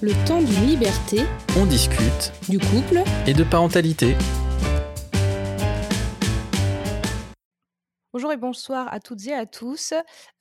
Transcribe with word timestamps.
Le 0.00 0.12
temps 0.28 0.40
d'une 0.40 0.64
liberté, 0.64 1.22
On 1.56 1.66
discute 1.66 2.32
du 2.48 2.60
couple, 2.60 3.02
et 3.26 3.34
de 3.34 3.42
parentalité. 3.42 4.14
Bonjour 8.12 8.30
et 8.30 8.36
bonsoir 8.36 8.86
à 8.92 9.00
toutes 9.00 9.26
et 9.26 9.34
à 9.34 9.44
tous. 9.44 9.94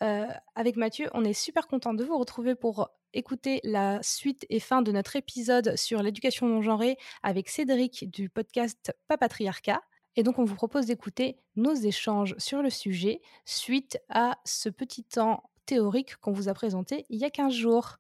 Euh, 0.04 0.28
avec 0.54 0.76
Mathieu, 0.76 1.10
on 1.16 1.24
est 1.24 1.34
super 1.34 1.66
content 1.66 1.96
de 1.96 2.04
vous 2.04 2.20
retrouver 2.20 2.54
pour 2.54 2.92
écouter 3.16 3.60
la 3.64 3.98
suite 4.04 4.46
et 4.52 4.60
fin 4.60 4.84
de 4.84 4.92
notre 4.92 5.16
épisode 5.16 5.76
sur 5.76 6.04
l'éducation 6.04 6.46
non 6.46 6.62
genrée 6.62 6.96
avec 7.24 7.50
Cédric 7.50 8.12
du 8.12 8.30
podcast 8.30 8.94
Papatriarcat. 9.08 9.82
Et 10.18 10.22
donc, 10.22 10.38
on 10.38 10.46
vous 10.46 10.54
propose 10.54 10.86
d'écouter 10.86 11.40
nos 11.56 11.74
échanges 11.74 12.36
sur 12.38 12.62
le 12.62 12.70
sujet 12.70 13.22
suite 13.46 13.98
à 14.10 14.38
ce 14.46 14.70
petit 14.70 15.04
temps 15.04 15.42
théorique 15.66 16.16
qu'on 16.18 16.32
vous 16.32 16.48
a 16.48 16.54
présenté 16.54 17.06
il 17.10 17.20
y 17.20 17.26
a 17.26 17.30
15 17.30 17.54
jours. 17.54 17.98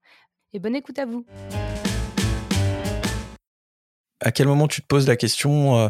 Et 0.54 0.60
bonne 0.60 0.76
écoute 0.76 0.98
à 1.00 1.06
vous. 1.06 1.26
À 4.20 4.32
quel 4.32 4.48
moment 4.48 4.68
tu 4.68 4.82
te 4.82 4.88
poses 4.88 5.08
la 5.08 5.16
question 5.16 5.78
euh, 5.78 5.90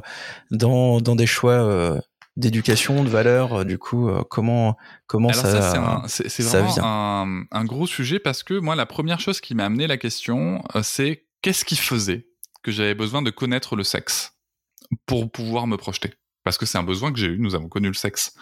dans, 0.52 1.00
dans 1.00 1.16
des 1.16 1.28
choix 1.28 1.54
euh, 1.54 2.00
d'éducation, 2.36 3.04
de 3.04 3.10
valeurs, 3.10 3.60
euh, 3.60 3.64
du 3.64 3.78
coup, 3.78 4.10
euh, 4.10 4.24
comment, 4.30 4.76
comment 5.06 5.30
Alors 5.30 5.42
ça, 5.46 5.62
ça, 5.62 6.04
c'est 6.08 6.44
vraiment 6.44 6.74
vient? 6.74 6.84
un, 6.84 7.44
un 7.52 7.66
gros 7.66 7.88
sujet 7.88 8.20
parce 8.20 8.44
que 8.44 8.56
moi, 8.56 8.76
la 8.76 8.86
première 8.86 9.20
chose 9.20 9.40
qui 9.40 9.56
m'a 9.56 9.66
amené 9.66 9.88
la 9.88 9.98
question, 9.98 10.62
euh, 10.76 10.82
c'est 10.84 11.26
qu'est-ce 11.42 11.64
qui 11.64 11.78
faisait 11.78 12.28
que 12.64 12.72
j'avais 12.72 12.96
besoin 12.96 13.22
de 13.22 13.30
connaître 13.30 13.76
le 13.76 13.84
sexe 13.84 14.34
pour 15.06 15.32
pouvoir 15.32 15.68
me 15.68 15.78
projeter? 15.78 16.14
Parce 16.48 16.58
que 16.58 16.66
c'est 16.66 16.78
un 16.78 16.84
besoin 16.84 17.12
que 17.12 17.20
j'ai 17.20 17.28
eu, 17.28 17.40
nous 17.40 17.56
avons 17.56 17.68
connu 17.68 17.90
le 17.90 17.94
sexe 17.94 18.34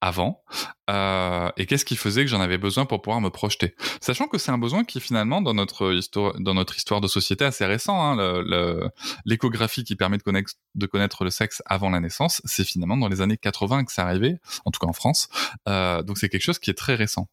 avant, 0.00 0.44
euh, 0.90 1.50
et 1.56 1.66
qu'est-ce 1.66 1.84
qui 1.84 1.96
faisait 1.96 2.22
que 2.22 2.30
j'en 2.30 2.40
avais 2.40 2.56
besoin 2.56 2.86
pour 2.86 3.02
pouvoir 3.02 3.20
me 3.20 3.30
projeter? 3.30 3.74
Sachant 4.00 4.28
que 4.28 4.38
c'est 4.38 4.52
un 4.52 4.58
besoin 4.58 4.84
qui 4.84 5.00
finalement, 5.00 5.42
dans 5.42 5.54
notre 5.54 5.92
histoire, 5.92 6.38
dans 6.38 6.54
notre 6.54 6.76
histoire 6.76 7.00
de 7.00 7.08
société, 7.08 7.44
assez 7.44 7.66
récent, 7.66 8.00
hein, 8.00 8.90
l'échographie 9.24 9.82
qui 9.82 9.96
permet 9.96 10.18
de 10.18 10.22
connaître, 10.22 10.52
de 10.76 10.86
connaître 10.86 11.24
le 11.24 11.30
sexe 11.30 11.60
avant 11.66 11.90
la 11.90 11.98
naissance, 11.98 12.40
c'est 12.44 12.62
finalement 12.62 12.96
dans 12.96 13.08
les 13.08 13.22
années 13.22 13.36
80 13.36 13.86
que 13.86 13.92
c'est 13.92 14.02
arrivé, 14.02 14.36
en 14.64 14.70
tout 14.70 14.78
cas 14.78 14.86
en 14.86 14.92
France, 14.92 15.28
euh, 15.68 16.04
donc 16.04 16.18
c'est 16.18 16.28
quelque 16.28 16.44
chose 16.44 16.60
qui 16.60 16.70
est 16.70 16.78
très 16.78 16.94
récent. 16.94 17.28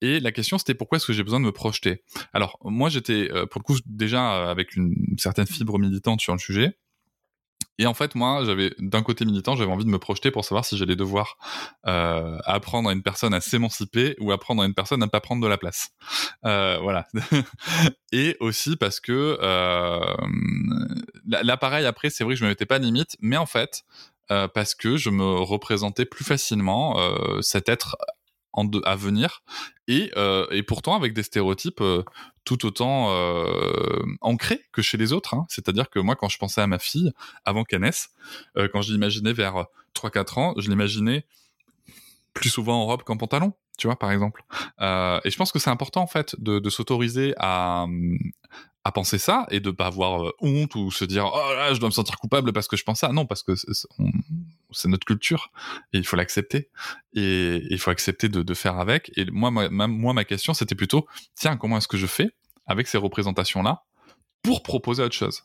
Et 0.00 0.18
la 0.18 0.32
question 0.32 0.58
c'était 0.58 0.74
pourquoi 0.74 0.96
est-ce 0.96 1.06
que 1.06 1.12
j'ai 1.12 1.22
besoin 1.22 1.38
de 1.38 1.44
me 1.44 1.52
projeter? 1.52 2.02
Alors 2.32 2.58
moi 2.64 2.88
j'étais 2.88 3.30
euh, 3.30 3.46
pour 3.46 3.60
le 3.60 3.64
coup 3.64 3.78
déjà 3.86 4.50
avec 4.50 4.74
une 4.74 4.96
certaine 5.18 5.46
fibre 5.46 5.78
militante 5.78 6.20
sur 6.20 6.32
le 6.32 6.40
sujet. 6.40 6.76
Et 7.78 7.86
en 7.86 7.94
fait, 7.94 8.16
moi, 8.16 8.42
j'avais 8.44 8.74
d'un 8.78 9.02
côté 9.02 9.24
militant, 9.24 9.54
j'avais 9.54 9.70
envie 9.70 9.84
de 9.84 9.90
me 9.90 9.98
projeter 9.98 10.32
pour 10.32 10.44
savoir 10.44 10.64
si 10.64 10.76
j'allais 10.76 10.96
devoir 10.96 11.38
euh, 11.86 12.36
apprendre 12.44 12.90
à 12.90 12.92
une 12.92 13.02
personne 13.02 13.32
à 13.32 13.40
s'émanciper 13.40 14.16
ou 14.18 14.32
apprendre 14.32 14.62
à 14.62 14.66
une 14.66 14.74
personne 14.74 15.02
à 15.02 15.06
ne 15.06 15.10
pas 15.10 15.20
prendre 15.20 15.42
de 15.42 15.46
la 15.46 15.58
place. 15.58 15.90
Euh, 16.44 16.78
voilà. 16.82 17.06
Et 18.12 18.36
aussi 18.40 18.76
parce 18.76 18.98
que 18.98 19.38
euh, 19.40 20.16
là, 21.26 21.42
là, 21.44 21.56
pareil, 21.56 21.86
après, 21.86 22.10
c'est 22.10 22.24
vrai 22.24 22.34
que 22.34 22.40
je 22.40 22.44
me 22.44 22.50
mettais 22.50 22.66
pas 22.66 22.80
de 22.80 22.84
limite, 22.84 23.16
mais 23.20 23.36
en 23.36 23.46
fait, 23.46 23.84
euh, 24.32 24.48
parce 24.48 24.74
que 24.74 24.96
je 24.96 25.10
me 25.10 25.24
représentais 25.24 26.04
plus 26.04 26.24
facilement 26.24 26.96
cet 27.42 27.68
être 27.68 27.96
de, 28.64 28.80
à 28.84 28.96
venir 28.96 29.42
et, 29.86 30.10
euh, 30.16 30.46
et 30.50 30.62
pourtant 30.62 30.94
avec 30.94 31.12
des 31.12 31.22
stéréotypes 31.22 31.80
euh, 31.80 32.02
tout 32.44 32.66
autant 32.66 33.10
euh, 33.10 34.02
ancrés 34.20 34.60
que 34.72 34.82
chez 34.82 34.96
les 34.96 35.12
autres. 35.12 35.34
Hein. 35.34 35.46
C'est-à-dire 35.48 35.90
que 35.90 35.98
moi, 35.98 36.16
quand 36.16 36.28
je 36.28 36.38
pensais 36.38 36.60
à 36.60 36.66
ma 36.66 36.78
fille, 36.78 37.12
avant 37.44 37.64
qu'elle 37.64 37.80
naisse, 37.80 38.10
quand 38.72 38.82
je 38.82 38.92
l'imaginais 38.92 39.32
vers 39.32 39.66
3-4 39.94 40.38
ans, 40.38 40.54
je 40.56 40.68
l'imaginais 40.70 41.26
plus 42.34 42.48
souvent 42.48 42.82
en 42.82 42.86
robe 42.86 43.02
qu'en 43.02 43.16
pantalon, 43.16 43.52
tu 43.76 43.86
vois, 43.86 43.98
par 43.98 44.12
exemple. 44.12 44.44
Et 44.80 45.30
je 45.30 45.36
pense 45.36 45.52
que 45.52 45.58
c'est 45.58 45.70
important, 45.70 46.02
en 46.02 46.06
fait, 46.06 46.36
de, 46.38 46.70
s'autoriser 46.70 47.34
à, 47.38 47.86
à 48.84 48.92
penser 48.92 49.18
ça 49.18 49.46
et 49.50 49.60
de 49.60 49.70
pas 49.70 49.86
avoir 49.86 50.32
honte 50.40 50.74
ou 50.74 50.90
se 50.90 51.04
dire 51.04 51.30
oh 51.32 51.52
là 51.54 51.74
je 51.74 51.78
dois 51.80 51.90
me 51.90 51.94
sentir 51.94 52.16
coupable 52.16 52.52
parce 52.54 52.68
que 52.68 52.76
je 52.76 52.84
pense 52.84 53.00
ça 53.00 53.12
non 53.12 53.26
parce 53.26 53.42
que 53.42 53.52
on- 53.98 54.10
c'est 54.70 54.88
notre 54.88 55.04
culture 55.06 55.50
et 55.92 55.98
il 55.98 56.06
faut 56.06 56.16
l'accepter 56.16 56.68
et 57.14 57.62
il 57.70 57.78
faut 57.78 57.90
accepter 57.90 58.28
de, 58.28 58.42
de 58.42 58.54
faire 58.54 58.78
avec. 58.78 59.10
Et 59.16 59.24
moi 59.30 59.50
ma, 59.50 59.68
ma- 59.68 59.86
moi 59.86 60.12
ma 60.12 60.24
question 60.24 60.54
c'était 60.54 60.74
plutôt 60.74 61.06
tiens 61.34 61.56
comment 61.56 61.78
est-ce 61.78 61.88
que 61.88 61.96
je 61.96 62.06
fais 62.06 62.30
avec 62.66 62.86
ces 62.86 62.98
représentations 62.98 63.62
là 63.62 63.84
pour 64.42 64.62
proposer 64.62 65.02
autre 65.02 65.14
chose? 65.16 65.44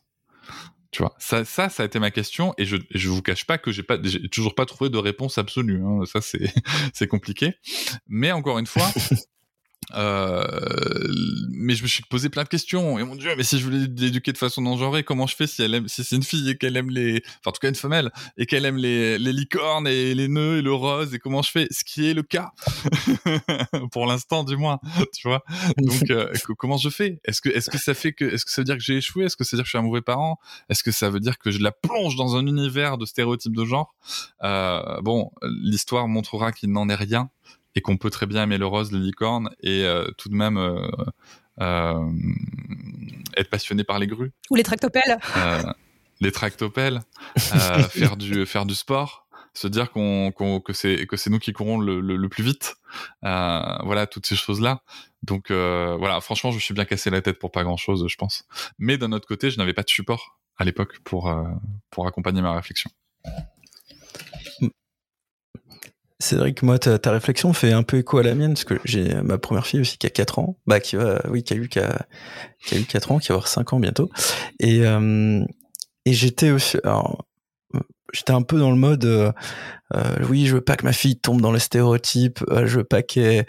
Tu 0.92 1.02
vois 1.02 1.16
ça 1.18 1.44
ça 1.46 1.70
ça 1.70 1.84
a 1.84 1.86
été 1.88 1.98
ma 2.00 2.12
question 2.12 2.54
et 2.58 2.66
je 2.66 2.78
je 2.92 3.10
vous 3.10 3.22
cache 3.22 3.46
pas 3.46 3.58
que 3.58 3.72
j'ai 3.72 3.82
pas 3.84 3.98
j'ai 4.04 4.30
toujours 4.30 4.54
pas 4.54 4.66
trouvé 4.66 4.90
de 4.92 4.98
réponse 4.98 5.38
absolue 5.38 5.82
hein. 5.84 6.06
ça 6.06 6.22
c'est 6.22 6.54
c'est 6.94 7.08
compliqué. 7.08 7.56
Mais 8.08 8.32
encore 8.32 8.60
une 8.60 8.68
fois 8.68 8.92
euh, 9.96 10.44
mais 11.52 11.76
je 11.76 11.84
me 11.84 11.88
suis 11.88 12.04
posé 12.04 12.30
plein 12.30 12.44
de 12.44 12.48
questions. 12.50 12.98
Et 13.00 13.04
mon 13.04 13.16
dieu, 13.16 13.32
mais 13.38 13.44
si 13.44 13.60
je 13.60 13.66
voulais 13.66 13.86
l'éduquer 13.98 14.32
de 14.34 14.38
façon 14.38 14.62
non 14.62 14.78
genrée, 14.78 15.04
comment 15.04 15.28
je 15.28 15.36
fais 15.36 15.48
si 15.48 15.62
elle 15.62 15.74
aime, 15.74 15.88
si 15.88 16.04
c'est 16.04 16.16
une 16.16 16.24
fille 16.24 16.50
et 16.50 16.58
qu'elle 16.58 16.76
aime 16.78 16.90
les, 16.90 17.22
enfin 17.40 17.50
en 17.50 17.52
tout 17.52 17.60
cas 17.62 17.70
une 17.70 17.76
femelle 17.76 18.12
et 18.38 18.46
qu'elle 18.46 18.66
aime 18.66 18.78
les, 18.78 19.18
les 19.18 19.34
licornes 19.34 19.88
et 19.88 20.14
les 20.16 20.28
nœuds 20.28 20.58
et 20.60 20.62
le 20.62 20.74
rose 20.74 21.14
et 21.14 21.20
comment 21.20 21.42
je 21.42 21.52
fais, 21.52 21.68
ce 21.72 21.84
qui 21.84 22.10
est 22.10 22.14
le 22.14 22.24
cas. 22.24 22.52
Pour 23.92 24.06
l'instant 24.06 24.44
du 24.44 24.58
moins, 24.58 24.80
tu 25.14 25.28
vois. 25.28 25.44
Donc 25.78 26.10
euh, 26.10 26.32
co- 26.46 26.56
comment 26.56 26.78
je 26.78 26.90
fais? 26.90 27.20
Est-ce 27.26 27.42
que 27.42 27.50
est-ce 27.50 27.70
que 27.70 27.78
ça 27.78 27.94
fait 27.94 28.14
que 28.14 28.26
est-ce 28.26 28.46
que 28.46 28.52
ça 28.52 28.62
veut 28.62 28.66
dire 28.66 28.78
que 28.78 28.84
j'ai 28.84 28.98
échoué? 28.98 29.26
Est-ce 29.26 29.38
que 29.38 29.44
ça 29.44 29.56
veut 29.56 29.60
dire 29.60 29.64
que 29.64 29.68
je 29.68 29.72
suis 29.72 29.78
un 29.78 29.82
mauvais 29.84 30.02
parent? 30.02 30.40
Est-ce 30.70 30.84
que 30.84 30.92
ça 30.92 31.10
veut 31.10 31.20
dire 31.20 31.38
que 31.38 31.52
je 31.52 31.60
la 31.60 31.72
plonge 31.72 32.16
dans 32.16 32.36
un 32.36 32.46
univers 32.48 32.98
de 32.98 33.06
stéréotypes 33.06 33.56
de 33.56 33.66
genre? 33.66 33.96
Euh, 34.44 34.82
Bon, 35.02 35.32
l'histoire 35.44 36.08
montrera 36.08 36.52
qu'il 36.52 36.72
n'en 36.72 36.88
est 36.90 36.96
rien 36.96 37.30
et 37.76 37.82
qu'on 37.82 37.98
peut 37.98 38.10
très 38.10 38.26
bien 38.26 38.44
aimer 38.44 38.58
le 38.58 38.66
rose, 38.66 38.92
les 38.92 39.00
licornes 39.00 39.50
et 39.62 39.84
euh, 39.86 40.06
tout 40.18 40.30
de 40.30 40.36
même 40.36 40.58
euh, 40.58 40.88
euh, 41.62 42.12
être 43.38 43.50
passionné 43.50 43.84
par 43.84 44.00
les 44.00 44.08
grues, 44.08 44.32
Ou 44.50 44.56
les 44.56 44.64
tractopelles. 44.64 45.18
euh, 45.38 45.64
les 46.22 46.32
tractopelles, 46.32 47.02
faire 47.90 48.16
du 48.18 48.46
faire 48.46 48.66
du 48.66 48.76
sport, 48.76 49.28
se 49.54 49.68
dire 49.68 49.92
qu'on 49.92 50.32
qu'on- 50.32 50.60
que 50.62 50.74
c'est 50.74 51.06
que 51.08 51.18
c'est 51.18 51.30
nous 51.30 51.40
qui 51.40 51.54
courons 51.54 51.78
le, 51.80 52.00
le, 52.00 52.16
le 52.16 52.30
plus 52.30 52.44
vite, 52.44 52.76
euh, 53.24 53.60
voilà 53.84 54.08
toutes 54.08 54.26
ces 54.26 54.36
choses 54.36 54.62
là. 54.62 54.82
Donc 55.24 55.52
euh, 55.52 55.96
voilà, 55.98 56.20
franchement, 56.22 56.52
je 56.52 56.56
me 56.58 56.62
suis 56.62 56.74
bien 56.74 56.86
cassé 56.86 57.10
la 57.10 57.22
tête 57.22 57.40
pour 57.40 57.52
pas 57.52 57.64
grand 57.64 57.78
chose, 57.78 58.06
je 58.08 58.16
pense. 58.18 58.46
Mais 58.78 58.98
d'un 58.98 59.12
autre 59.14 59.28
côté, 59.28 59.50
je 59.52 59.58
n'avais 59.58 59.74
pas 59.74 59.84
de 59.84 59.90
support 59.90 60.38
à 60.58 60.64
l'époque 60.66 61.00
pour 61.04 61.30
euh, 61.30 61.44
pour 61.90 62.08
accompagner 62.08 62.42
ma 62.42 62.54
réflexion. 62.54 62.90
Cédric, 66.24 66.64
moi, 66.64 66.80
ta, 66.80 67.12
réflexion 67.12 67.52
fait 67.52 67.74
un 67.74 67.84
peu 67.84 67.98
écho 67.98 68.18
à 68.18 68.24
la 68.24 68.34
mienne, 68.34 68.54
parce 68.54 68.64
que 68.64 68.80
j'ai 68.86 69.14
ma 69.22 69.38
première 69.38 69.68
fille 69.68 69.82
aussi 69.82 69.98
qui 69.98 70.08
a 70.08 70.10
4 70.10 70.40
ans, 70.40 70.58
bah, 70.66 70.80
qui 70.80 70.96
va, 70.96 71.22
oui, 71.30 71.44
qui 71.44 71.54
a 71.54 71.58
eu, 71.58 71.68
qui 71.68 71.80
qui 72.66 72.76
a 72.76 72.78
eu 72.80 72.86
4 72.86 73.12
ans, 73.12 73.20
qui 73.20 73.28
va 73.28 73.36
avoir 73.36 73.48
5 73.48 73.74
ans 73.74 73.80
bientôt. 73.80 74.10
Et, 74.60 74.86
euh, 74.86 75.44
j'étais 76.06 76.52
aussi, 76.52 76.78
j'étais 78.14 78.32
un 78.32 78.42
peu 78.42 78.58
dans 78.58 78.72
le 78.72 78.78
mode, 78.78 79.04
euh, 79.04 79.34
euh, 79.96 80.16
oui, 80.30 80.46
je 80.46 80.56
veux 80.56 80.62
pas 80.62 80.78
que 80.78 80.86
ma 80.86 80.94
fille 80.94 81.18
tombe 81.18 81.42
dans 81.42 81.52
les 81.52 81.60
stéréotypes, 81.60 82.40
je 82.50 82.78
veux 82.78 82.84
pas 82.86 83.02
qu'elle, 83.02 83.46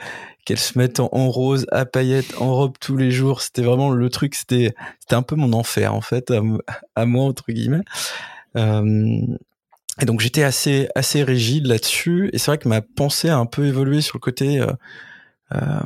se 0.56 0.76
mette 0.76 0.98
en, 0.98 1.30
rose, 1.30 1.66
à 1.70 1.84
paillettes, 1.84 2.34
en 2.40 2.54
robe 2.56 2.74
tous 2.80 2.96
les 2.96 3.12
jours. 3.12 3.40
C'était 3.40 3.62
vraiment 3.62 3.90
le 3.90 4.10
truc, 4.10 4.34
c'était, 4.34 4.74
un 5.12 5.22
peu 5.22 5.36
mon 5.36 5.52
enfer, 5.52 5.94
en 5.94 6.00
fait, 6.00 6.32
à, 6.96 7.06
moi, 7.06 7.24
entre 7.24 7.52
guillemets. 7.52 7.84
Et 10.00 10.06
donc 10.06 10.20
j'étais 10.20 10.42
assez 10.42 10.88
assez 10.94 11.22
rigide 11.22 11.66
là-dessus. 11.66 12.30
Et 12.32 12.38
c'est 12.38 12.50
vrai 12.50 12.58
que 12.58 12.68
ma 12.68 12.80
pensée 12.82 13.28
a 13.28 13.38
un 13.38 13.46
peu 13.46 13.66
évolué 13.66 14.00
sur 14.00 14.16
le 14.16 14.20
côté 14.20 14.60
euh, 14.60 14.72
euh, 15.52 15.80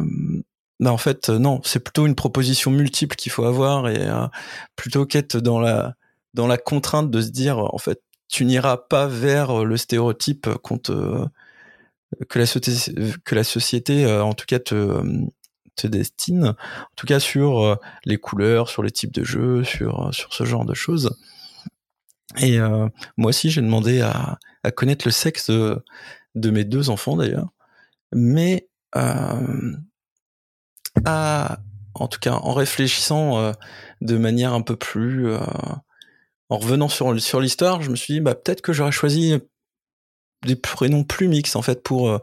bah 0.81 0.93
en 0.93 0.99
fait 0.99 1.29
euh, 1.29 1.39
non 1.39 1.61
c'est 1.65 1.81
plutôt 1.81 2.07
une 2.07 2.15
proposition 2.15 2.71
multiple 2.71 3.17
qu'il 3.17 3.33
faut 3.33 3.45
avoir 3.45 3.89
et 3.89 4.09
euh, 4.09 4.27
plutôt 4.77 5.07
qu'être 5.07 5.39
dans 5.39 5.61
la 5.61 5.95
dans 6.35 6.47
la 6.47 6.57
contrainte 6.59 7.11
de 7.11 7.21
se 7.21 7.31
dire 7.31 7.59
en 7.59 7.79
fait 7.79 8.01
tu 8.29 8.45
n'iras 8.45 8.77
pas 8.77 9.07
vers 9.09 9.65
le 9.65 9.77
stéréotype 9.77 10.49
qu'on 10.63 10.79
te 10.79 11.25
que 12.29 12.39
la 12.39 12.47
que 13.25 13.35
la 13.35 13.45
société 13.45 14.05
euh, 14.05 14.23
en 14.23 14.35
tout 14.35 14.47
cas 14.47 14.59
te 14.59 15.03
te 15.77 15.87
destine. 15.87 16.45
En 16.47 16.95
tout 16.97 17.07
cas 17.07 17.21
sur 17.21 17.61
euh, 17.65 17.77
les 18.05 18.19
couleurs 18.19 18.69
sur 18.69 18.83
les 18.83 18.91
types 18.91 19.13
de 19.13 19.25
jeux 19.25 19.65
sur 19.65 20.13
sur 20.15 20.33
ce 20.33 20.45
genre 20.45 20.65
de 20.65 20.75
choses 20.75 21.17
et 22.37 22.59
euh, 22.59 22.89
moi 23.17 23.31
aussi, 23.31 23.51
j'ai 23.51 23.63
demandé 23.63 24.01
à, 24.01 24.39
à 24.63 24.71
connaître 24.71 25.07
le 25.07 25.13
sexe 25.13 25.51
de, 25.51 25.83
de 26.35 26.51
mes 26.51 26.65
deux 26.65 26.91
enfants 26.91 27.17
d'ailleurs, 27.17 27.49
mais 28.13 28.69
euh, 28.97 29.73
à, 31.05 31.59
en 31.95 32.09
tout 32.09 32.19
cas 32.21 32.35
en 32.35 32.53
réfléchissant 32.53 33.39
euh, 33.39 33.53
de 34.01 34.17
manière 34.17 34.53
un 34.53 34.63
peu 34.63 34.77
plus, 34.77 35.29
euh, 35.29 35.39
en 36.51 36.59
revenant 36.59 36.89
sur 36.89 37.19
sur 37.21 37.41
l'histoire, 37.41 37.83
je 37.83 37.91
me 37.91 37.97
suis 37.97 38.15
dit 38.15 38.21
bah 38.21 38.35
peut-être 38.35 38.63
que 38.63 38.73
j'aurais 38.73 38.93
choisi 38.93 39.35
des 40.47 40.57
prénoms 40.57 41.05
plus 41.05 41.29
mixtes 41.29 41.57
en 41.57 41.63
fait 41.63 41.83
pour 41.83 42.09
euh, 42.09 42.19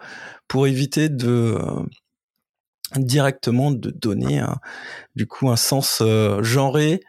pour 0.48 0.68
éviter 0.68 1.10
de 1.10 1.58
euh, 1.60 1.84
directement 2.96 3.72
de 3.72 3.92
donner 3.92 4.40
un, 4.40 4.58
du 5.16 5.28
coup 5.28 5.50
un 5.50 5.56
sens 5.58 6.02
genré. 6.42 7.02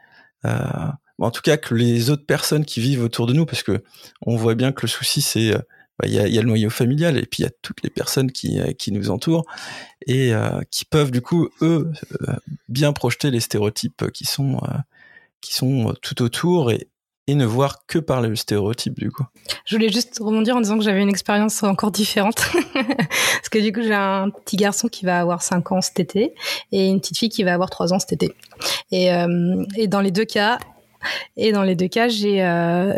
Euh, 1.20 1.24
en 1.24 1.30
tout 1.30 1.42
cas 1.42 1.56
que 1.56 1.74
les 1.74 2.10
autres 2.10 2.26
personnes 2.26 2.64
qui 2.64 2.80
vivent 2.80 3.02
autour 3.02 3.26
de 3.26 3.32
nous, 3.32 3.46
parce 3.46 3.62
que 3.62 3.82
on 4.22 4.36
voit 4.36 4.54
bien 4.54 4.72
que 4.72 4.82
le 4.82 4.88
souci 4.88 5.20
c'est 5.22 5.52
bah, 5.98 6.06
il 6.06 6.12
y, 6.12 6.18
a, 6.18 6.42
le 6.42 6.46
noyau 6.46 6.68
familial 6.68 7.16
et 7.16 7.24
puis 7.24 7.42
il 7.42 7.44
y 7.44 7.48
a 7.48 7.52
toutes 7.62 7.82
les 7.82 7.88
personnes 7.88 8.30
qui, 8.30 8.60
qui 8.78 8.92
nous 8.92 9.10
entourent 9.10 9.46
et 10.06 10.32
qui 10.70 10.84
peuvent 10.84 11.10
du 11.10 11.22
coup 11.22 11.48
eux 11.62 11.90
bien 12.68 12.92
projeter 12.92 13.30
les 13.30 13.40
stéréotypes 13.40 14.10
qui 14.12 14.26
sont 14.26 14.60
qui 15.40 15.54
sont 15.54 15.94
tout 16.02 16.22
autour 16.22 16.70
et, 16.70 16.88
ne 17.28 17.44
voir 17.44 17.86
que 17.86 17.98
par 17.98 18.20
le 18.20 18.36
stéréotype 18.36 19.00
du 19.00 19.10
coup. 19.10 19.24
Je 19.64 19.74
voulais 19.74 19.88
juste 19.88 20.16
rebondir 20.20 20.54
en 20.54 20.60
disant 20.60 20.78
que 20.78 20.84
j'avais 20.84 21.02
une 21.02 21.08
expérience 21.08 21.64
encore 21.64 21.90
différente 21.90 22.36
parce 22.74 23.48
que 23.50 23.58
du 23.58 23.72
coup 23.72 23.82
j'ai 23.82 23.94
un 23.94 24.30
petit 24.30 24.56
garçon 24.56 24.86
qui 24.86 25.04
va 25.04 25.18
avoir 25.18 25.42
5 25.42 25.72
ans 25.72 25.80
cet 25.80 25.98
été 25.98 26.34
et 26.70 26.86
une 26.86 27.00
petite 27.00 27.18
fille 27.18 27.28
qui 27.28 27.42
va 27.42 27.52
avoir 27.52 27.68
3 27.68 27.92
ans 27.92 27.98
cet 27.98 28.12
été. 28.12 28.32
Euh, 28.92 29.64
et 29.76 29.88
dans 29.88 30.00
les 30.00 30.12
deux 30.12 30.24
cas, 30.24 30.60
et 31.36 31.52
dans 31.52 31.62
les 31.62 31.74
deux 31.74 31.88
cas, 31.88 32.08
j'ai, 32.08 32.42
euh, 32.42 32.92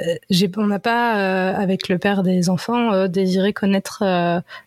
on 0.56 0.66
n'a 0.66 0.78
pas, 0.78 1.18
euh, 1.18 1.54
avec 1.54 1.88
le 1.88 1.98
père 1.98 2.22
des 2.22 2.50
enfants, 2.50 2.92
euh, 2.92 3.08
désiré 3.08 3.52
connaître 3.52 4.02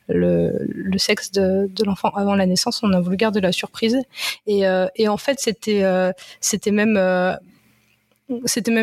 le, 0.07 0.97
sexe 0.97 1.31
de, 1.31 1.69
l'enfant 1.85 2.09
avant 2.09 2.35
la 2.35 2.45
naissance. 2.45 2.81
On 2.83 2.91
a 2.93 2.99
voulu 2.99 3.17
garder 3.17 3.41
la 3.41 3.51
surprise. 3.51 3.97
Et, 4.47 4.67
en 4.67 5.17
fait, 5.17 5.39
c'était, 5.39 5.81
même 6.71 6.93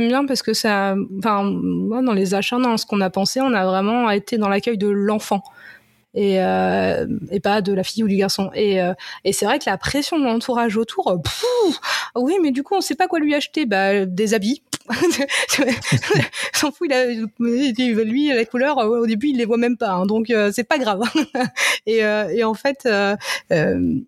bien 0.09 0.27
parce 0.27 0.43
que 0.43 0.53
ça, 0.53 0.95
dans 0.97 2.13
les 2.15 2.35
achats, 2.35 2.59
dans 2.59 2.77
ce 2.77 2.87
qu'on 2.87 3.01
a 3.01 3.11
pensé, 3.11 3.41
on 3.41 3.53
a 3.53 3.65
vraiment 3.67 4.11
été 4.11 4.39
dans 4.39 4.49
l'accueil 4.49 4.79
de 4.79 4.89
l'enfant. 4.89 5.43
Et, 6.15 6.43
euh, 6.43 7.07
et, 7.31 7.41
pas 7.41 7.61
de 7.61 7.73
la 7.73 7.85
fille 7.85 8.03
ou 8.03 8.09
du 8.09 8.17
garçon. 8.17 8.51
Et, 8.55 8.81
euh, 8.81 8.95
et 9.25 9.33
c'est 9.33 9.45
vrai 9.45 9.59
que 9.59 9.65
la 9.67 9.77
pression 9.77 10.19
de 10.19 10.25
l'entourage 10.25 10.77
autour, 10.77 11.19
oui, 12.17 12.37
mais 12.43 12.51
du 12.51 12.63
coup, 12.63 12.75
on 12.75 12.81
sait 12.81 12.95
pas 12.95 13.09
quoi 13.09 13.21
lui 13.21 13.35
acheter. 13.35 13.67
Bah, 13.67 14.07
des 14.07 14.35
habits. 14.35 14.63
S'en 16.55 16.73
fout, 16.73 16.89
il 16.89 16.93
a, 16.95 18.05
lui, 18.05 18.29
la 18.29 18.45
couleur, 18.45 18.79
au 18.79 19.07
début, 19.07 19.29
il 19.29 19.37
les 19.37 19.45
voit 19.45 19.59
même 19.59 19.77
pas. 19.77 19.91
Hein, 19.91 20.07
donc, 20.07 20.31
euh, 20.31 20.51
c'est 20.53 20.65
pas 20.65 20.79
grave. 20.79 21.03
et, 21.87 22.05
euh, 22.05 22.29
et, 22.29 22.45
en 22.45 22.55
fait, 22.55 22.87
euh, 22.87 23.17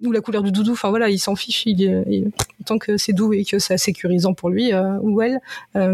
ou 0.03 0.13
la 0.13 0.21
couleur 0.21 0.43
du 0.43 0.53
doudou, 0.53 0.73
enfin 0.73 0.91
voilà, 0.91 1.11
il 1.11 1.19
s'en 1.19 1.37
fiche. 1.37 1.65
Il, 1.67 1.81
il, 2.09 2.31
tant 2.65 2.79
que 2.79 2.97
c'est 2.97 3.13
doux 3.13 3.33
et 3.33 3.45
que 3.45 3.59
c'est 3.59 3.77
sécurisant 3.77 4.35
pour 4.35 4.49
lui 4.49 4.73
ou 5.03 5.21
elle, 5.23 5.41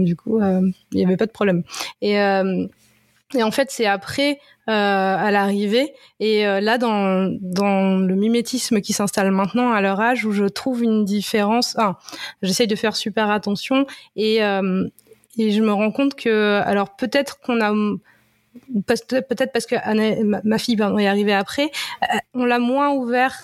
du 0.04 0.16
coup, 0.16 0.40
il 0.40 1.00
y 1.00 1.04
avait 1.04 1.16
pas 1.16 1.26
de 1.26 1.32
problème. 1.32 1.62
Et, 2.00 2.16
et 3.34 3.42
en 3.42 3.50
fait, 3.50 3.70
c'est 3.70 3.86
après 3.86 4.38
euh, 4.68 4.72
à 4.72 5.30
l'arrivée. 5.30 5.94
Et 6.20 6.46
euh, 6.46 6.60
là, 6.60 6.78
dans, 6.78 7.28
dans 7.40 7.98
le 7.98 8.14
mimétisme 8.14 8.80
qui 8.80 8.92
s'installe 8.92 9.30
maintenant 9.32 9.72
à 9.72 9.80
leur 9.80 10.00
âge, 10.00 10.24
où 10.24 10.32
je 10.32 10.44
trouve 10.44 10.82
une 10.82 11.04
différence, 11.04 11.74
ah, 11.78 11.98
j'essaye 12.42 12.68
de 12.68 12.76
faire 12.76 12.94
super 12.94 13.30
attention 13.30 13.86
et, 14.14 14.44
euh, 14.44 14.86
et 15.38 15.50
je 15.50 15.60
me 15.60 15.72
rends 15.72 15.90
compte 15.90 16.14
que, 16.14 16.60
alors 16.64 16.94
peut-être 16.94 17.40
qu'on 17.40 17.60
a 17.60 17.72
peut-être 18.86 19.52
parce 19.52 19.66
que 19.66 19.76
ma, 20.44 20.58
fille 20.58 20.76
est 20.80 21.06
arrivée 21.06 21.34
après, 21.34 21.70
on 22.32 22.44
l'a 22.44 22.58
moins 22.58 22.90
ouvert 22.90 23.36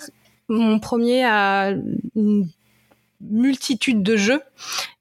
mon 0.47 0.79
premier 0.79 1.23
à 1.23 1.71
une 2.15 2.47
multitude 3.29 4.03
de 4.03 4.15
jeux. 4.15 4.41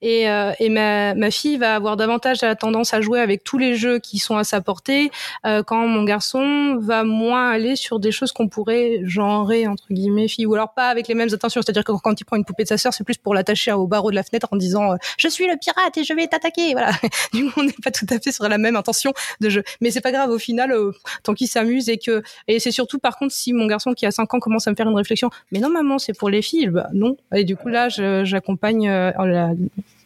Et, 0.01 0.29
euh, 0.29 0.53
et 0.59 0.69
ma, 0.69 1.15
ma, 1.15 1.31
fille 1.31 1.57
va 1.57 1.77
avoir 1.77 1.97
davantage 1.97 2.43
la 2.43 2.57
tendance 2.57 2.93
à 2.93 3.01
jouer 3.01 3.21
avec 3.21 3.45
tous 3.45 3.59
les 3.59 3.77
jeux 3.77 4.01
qui 4.01 4.19
sont 4.19 4.37
à 4.37 4.43
sa 4.43 4.61
portée 4.61 5.13
euh, 5.47 5.63
quand 5.63 5.87
mon 5.87 6.03
garçon 6.03 6.77
va 6.81 7.05
moins 7.05 7.51
aller 7.51 7.77
sur 7.77 8.01
des 8.01 8.11
choses 8.11 8.33
qu'on 8.33 8.49
pourrait 8.49 9.01
genrer 9.05 9.67
entre 9.69 9.85
guillemets 9.91 10.27
fille. 10.27 10.47
Ou 10.47 10.55
alors 10.55 10.75
pas 10.75 10.89
avec 10.89 11.07
les 11.07 11.15
mêmes 11.15 11.29
intentions. 11.33 11.63
C'est-à-dire 11.63 11.85
que 11.85 11.93
quand 11.93 12.21
il 12.21 12.25
prend 12.25 12.37
une 12.37 12.45
poupée 12.45 12.65
de 12.65 12.69
sa 12.69 12.79
sœur 12.79 12.93
c'est 12.93 13.05
plus 13.05 13.17
pour 13.17 13.35
l'attacher 13.35 13.73
au 13.73 13.87
barreau 13.87 14.11
de 14.11 14.17
la 14.17 14.25
fenêtre 14.25 14.49
en 14.51 14.57
disant 14.57 14.93
euh, 14.93 14.97
je 15.17 15.29
suis 15.29 15.47
le 15.47 15.55
pirate 15.57 15.97
et 15.97 16.05
je 16.05 16.15
vais 16.15 16.27
t'attaquer! 16.27 16.73
Voilà. 16.73 16.91
Du 17.33 17.45
coup 17.47 17.61
on 17.61 17.65
n'est 17.65 17.73
pas 17.73 17.91
tout 17.91 18.07
à 18.11 18.19
fait 18.19 18.33
sur 18.33 18.49
la 18.49 18.59
même 18.59 18.77
intention 18.77 19.13
de 19.41 19.49
jeu. 19.49 19.63
Mais 19.81 19.91
c'est 19.91 20.01
pas 20.01 20.13
grave 20.13 20.31
au 20.31 20.39
final 20.39 20.73
euh, 20.73 20.93
tant 21.23 21.35
qu'il 21.35 21.49
s'amuse 21.49 21.89
et 21.89 21.99
que 21.99 22.23
et 22.49 22.59
c'est 22.59 22.73
surtout 22.73 22.99
par 22.99 23.17
contre 23.17 23.33
si 23.33 23.53
mon 23.53 23.67
garçon 23.67 23.93
qui 23.95 24.07
a 24.07 24.11
5 24.11 24.35
ans 24.35 24.41
commence 24.41 24.67
à 24.67 24.71
me 24.71 24.77
faire 24.77 24.89
une 24.89 24.97
réflexion 24.97 25.31
mais 25.53 25.61
non 25.61 25.71
maman 25.71 25.99
c'est 25.99 26.13
pour 26.13 26.29
les 26.29 26.43
filles 26.43 26.69
bah 26.69 26.89
non. 26.93 27.17
Et 27.35 27.45
du 27.45 27.57
coup 27.57 27.69
là 27.69 27.89
j'accompagne 28.25 28.89
la, 28.89 29.53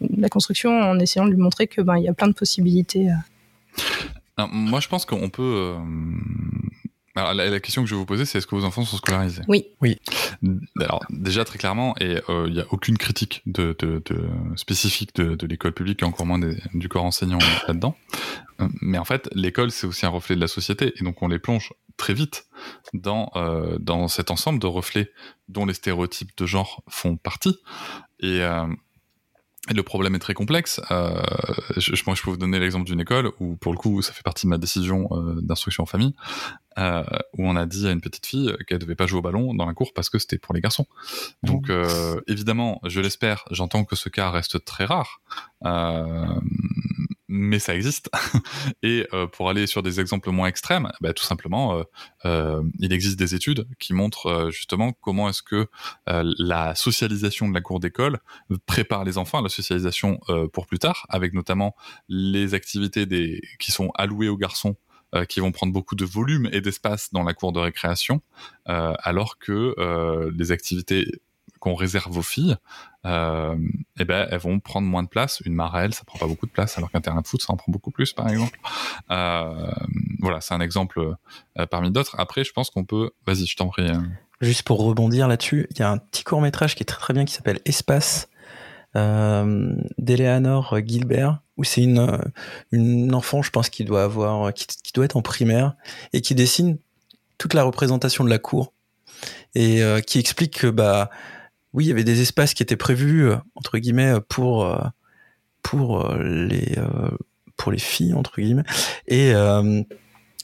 la 0.00 0.28
construction 0.28 0.70
en 0.70 0.98
essayant 0.98 1.26
de 1.26 1.30
lui 1.30 1.40
montrer 1.40 1.66
que 1.66 1.80
ben 1.80 1.96
il 1.96 2.04
y 2.04 2.08
a 2.08 2.14
plein 2.14 2.28
de 2.28 2.34
possibilités. 2.34 3.10
Euh. 4.38 4.46
moi, 4.52 4.80
je 4.80 4.88
pense 4.88 5.04
qu'on 5.04 5.28
peut. 5.28 5.74
Euh, 7.16 7.20
alors, 7.20 7.34
la, 7.34 7.60
question 7.60 7.82
que 7.82 7.88
je 7.88 7.94
vais 7.94 7.98
vous 7.98 8.06
poser, 8.06 8.24
c'est 8.24 8.38
est-ce 8.38 8.46
que 8.46 8.54
vos 8.54 8.64
enfants 8.64 8.84
sont 8.84 8.96
scolarisés? 8.96 9.42
Oui. 9.48 9.66
Oui. 9.80 9.98
Alors 10.80 11.04
déjà 11.10 11.44
très 11.44 11.58
clairement, 11.58 11.94
et 12.00 12.20
euh, 12.28 12.46
il 12.48 12.54
n'y 12.54 12.60
a 12.60 12.66
aucune 12.70 12.98
critique 12.98 13.42
de, 13.46 13.74
de, 13.78 14.02
de 14.04 14.28
spécifique 14.56 15.14
de, 15.16 15.34
de 15.34 15.46
l'école 15.46 15.72
publique, 15.72 16.02
et 16.02 16.04
encore 16.04 16.26
moins 16.26 16.40
du 16.74 16.88
corps 16.88 17.04
enseignant 17.04 17.38
là-dedans. 17.68 17.96
Mais 18.80 18.98
en 18.98 19.04
fait, 19.04 19.28
l'école 19.34 19.70
c'est 19.70 19.86
aussi 19.86 20.06
un 20.06 20.10
reflet 20.10 20.34
de 20.34 20.40
la 20.40 20.48
société, 20.48 20.92
et 20.96 21.04
donc 21.04 21.22
on 21.22 21.28
les 21.28 21.38
plonge 21.38 21.72
très 21.96 22.14
vite 22.14 22.46
dans 22.92 23.30
euh, 23.36 23.78
dans 23.78 24.08
cet 24.08 24.30
ensemble 24.30 24.58
de 24.58 24.66
reflets 24.66 25.10
dont 25.48 25.66
les 25.66 25.74
stéréotypes 25.74 26.36
de 26.36 26.46
genre 26.46 26.82
font 26.88 27.16
partie. 27.16 27.58
Et 28.20 28.40
euh, 28.40 28.66
le 29.74 29.82
problème 29.82 30.14
est 30.14 30.20
très 30.20 30.34
complexe. 30.34 30.80
Euh, 30.90 31.22
je, 31.76 31.90
moi, 32.06 32.14
je 32.14 32.22
peux 32.22 32.30
vous 32.30 32.36
donner 32.36 32.58
l'exemple 32.58 32.86
d'une 32.86 33.00
école 33.00 33.32
où, 33.40 33.56
pour 33.56 33.72
le 33.72 33.78
coup, 33.78 34.02
ça 34.02 34.12
fait 34.12 34.22
partie 34.22 34.46
de 34.46 34.50
ma 34.50 34.58
décision 34.58 35.08
euh, 35.10 35.40
d'instruction 35.40 35.82
en 35.82 35.86
famille, 35.86 36.14
euh, 36.78 37.02
où 37.34 37.48
on 37.48 37.56
a 37.56 37.66
dit 37.66 37.88
à 37.88 37.90
une 37.90 38.00
petite 38.00 38.26
fille 38.26 38.54
qu'elle 38.66 38.78
devait 38.78 38.94
pas 38.94 39.06
jouer 39.06 39.18
au 39.18 39.22
ballon 39.22 39.54
dans 39.54 39.66
la 39.66 39.74
cour 39.74 39.92
parce 39.94 40.10
que 40.10 40.18
c'était 40.18 40.38
pour 40.38 40.54
les 40.54 40.60
garçons. 40.60 40.86
Donc, 41.42 41.70
euh, 41.70 42.20
évidemment, 42.26 42.80
je 42.84 43.00
l'espère, 43.00 43.44
j'entends 43.50 43.84
que 43.84 43.96
ce 43.96 44.08
cas 44.08 44.30
reste 44.30 44.64
très 44.64 44.84
rare. 44.84 45.20
Mais 47.28 47.58
ça 47.58 47.74
existe. 47.74 48.08
et 48.82 49.06
euh, 49.12 49.26
pour 49.26 49.50
aller 49.50 49.66
sur 49.66 49.82
des 49.82 50.00
exemples 50.00 50.30
moins 50.30 50.48
extrêmes, 50.48 50.92
bah, 51.00 51.12
tout 51.12 51.24
simplement, 51.24 51.78
euh, 51.78 51.82
euh, 52.24 52.62
il 52.78 52.92
existe 52.92 53.18
des 53.18 53.34
études 53.34 53.66
qui 53.78 53.94
montrent 53.94 54.50
justement 54.52 54.92
comment 54.92 55.28
est-ce 55.28 55.42
que 55.42 55.68
la 56.06 56.74
socialisation 56.74 57.48
de 57.48 57.54
la 57.54 57.60
cour 57.60 57.80
d'école 57.80 58.18
prépare 58.66 59.04
les 59.04 59.18
enfants 59.18 59.38
à 59.38 59.42
la 59.42 59.48
socialisation 59.48 60.20
pour 60.52 60.66
plus 60.66 60.78
tard, 60.78 61.06
avec 61.08 61.34
notamment 61.34 61.74
les 62.08 62.54
activités 62.54 63.06
qui 63.58 63.72
sont 63.72 63.90
allouées 63.94 64.28
aux 64.28 64.36
garçons 64.36 64.76
qui 65.28 65.40
vont 65.40 65.52
prendre 65.52 65.72
beaucoup 65.72 65.94
de 65.94 66.04
volume 66.04 66.48
et 66.52 66.60
d'espace 66.60 67.12
dans 67.12 67.22
la 67.22 67.34
cour 67.34 67.52
de 67.52 67.60
récréation, 67.60 68.22
alors 68.66 69.38
que 69.38 69.74
les 70.36 70.52
activités 70.52 71.06
qu'on 71.66 71.74
réserve 71.74 72.16
aux 72.16 72.22
filles, 72.22 72.54
euh, 73.04 73.56
eh 73.98 74.04
ben, 74.04 74.28
elles 74.30 74.38
vont 74.38 74.60
prendre 74.60 74.86
moins 74.86 75.02
de 75.02 75.08
place. 75.08 75.42
Une 75.44 75.54
marelle, 75.54 75.92
ça 75.94 76.04
prend 76.04 76.16
pas 76.16 76.28
beaucoup 76.28 76.46
de 76.46 76.52
place, 76.52 76.78
alors 76.78 76.92
qu'un 76.92 77.00
terrain 77.00 77.20
de 77.20 77.26
foot, 77.26 77.42
ça 77.42 77.52
en 77.52 77.56
prend 77.56 77.72
beaucoup 77.72 77.90
plus, 77.90 78.12
par 78.12 78.28
exemple. 78.28 78.56
Euh, 79.10 79.72
voilà, 80.20 80.40
c'est 80.40 80.54
un 80.54 80.60
exemple 80.60 81.00
euh, 81.58 81.66
parmi 81.66 81.90
d'autres. 81.90 82.14
Après, 82.20 82.44
je 82.44 82.52
pense 82.52 82.70
qu'on 82.70 82.84
peut. 82.84 83.10
Vas-y, 83.26 83.46
je 83.46 83.56
t'en 83.56 83.66
prie. 83.66 83.88
Hein. 83.88 84.06
Juste 84.40 84.62
pour 84.62 84.78
rebondir 84.78 85.26
là-dessus, 85.26 85.66
il 85.72 85.80
y 85.80 85.82
a 85.82 85.90
un 85.90 85.98
petit 85.98 86.22
court 86.22 86.40
métrage 86.40 86.76
qui 86.76 86.84
est 86.84 86.86
très 86.86 87.00
très 87.00 87.14
bien 87.14 87.24
qui 87.24 87.34
s'appelle 87.34 87.58
Espace 87.64 88.28
euh, 88.94 89.74
d'Eleanor 89.98 90.76
Gilbert 90.86 91.40
où 91.56 91.64
c'est 91.64 91.82
une 91.82 92.20
une 92.70 93.12
enfant, 93.12 93.42
je 93.42 93.50
pense, 93.50 93.70
qui 93.70 93.84
doit 93.84 94.04
avoir, 94.04 94.54
qui, 94.54 94.92
doit 94.94 95.04
être 95.04 95.16
en 95.16 95.22
primaire 95.22 95.74
et 96.12 96.20
qui 96.20 96.36
dessine 96.36 96.78
toute 97.38 97.54
la 97.54 97.64
représentation 97.64 98.22
de 98.22 98.30
la 98.30 98.38
cour 98.38 98.72
et 99.56 99.80
qui 100.06 100.20
explique 100.20 100.58
que 100.60 100.66
bah 100.66 101.10
oui, 101.76 101.84
il 101.84 101.88
y 101.88 101.92
avait 101.92 102.04
des 102.04 102.22
espaces 102.22 102.54
qui 102.54 102.62
étaient 102.62 102.76
prévus 102.76 103.28
euh, 103.28 103.36
entre 103.54 103.78
guillemets 103.78 104.14
pour 104.28 104.64
euh, 104.64 104.78
pour 105.62 106.06
euh, 106.06 106.22
les 106.22 106.74
pour 107.56 107.70
les 107.70 107.78
filles 107.78 108.14
entre 108.14 108.40
guillemets 108.40 108.64
et 109.06 109.32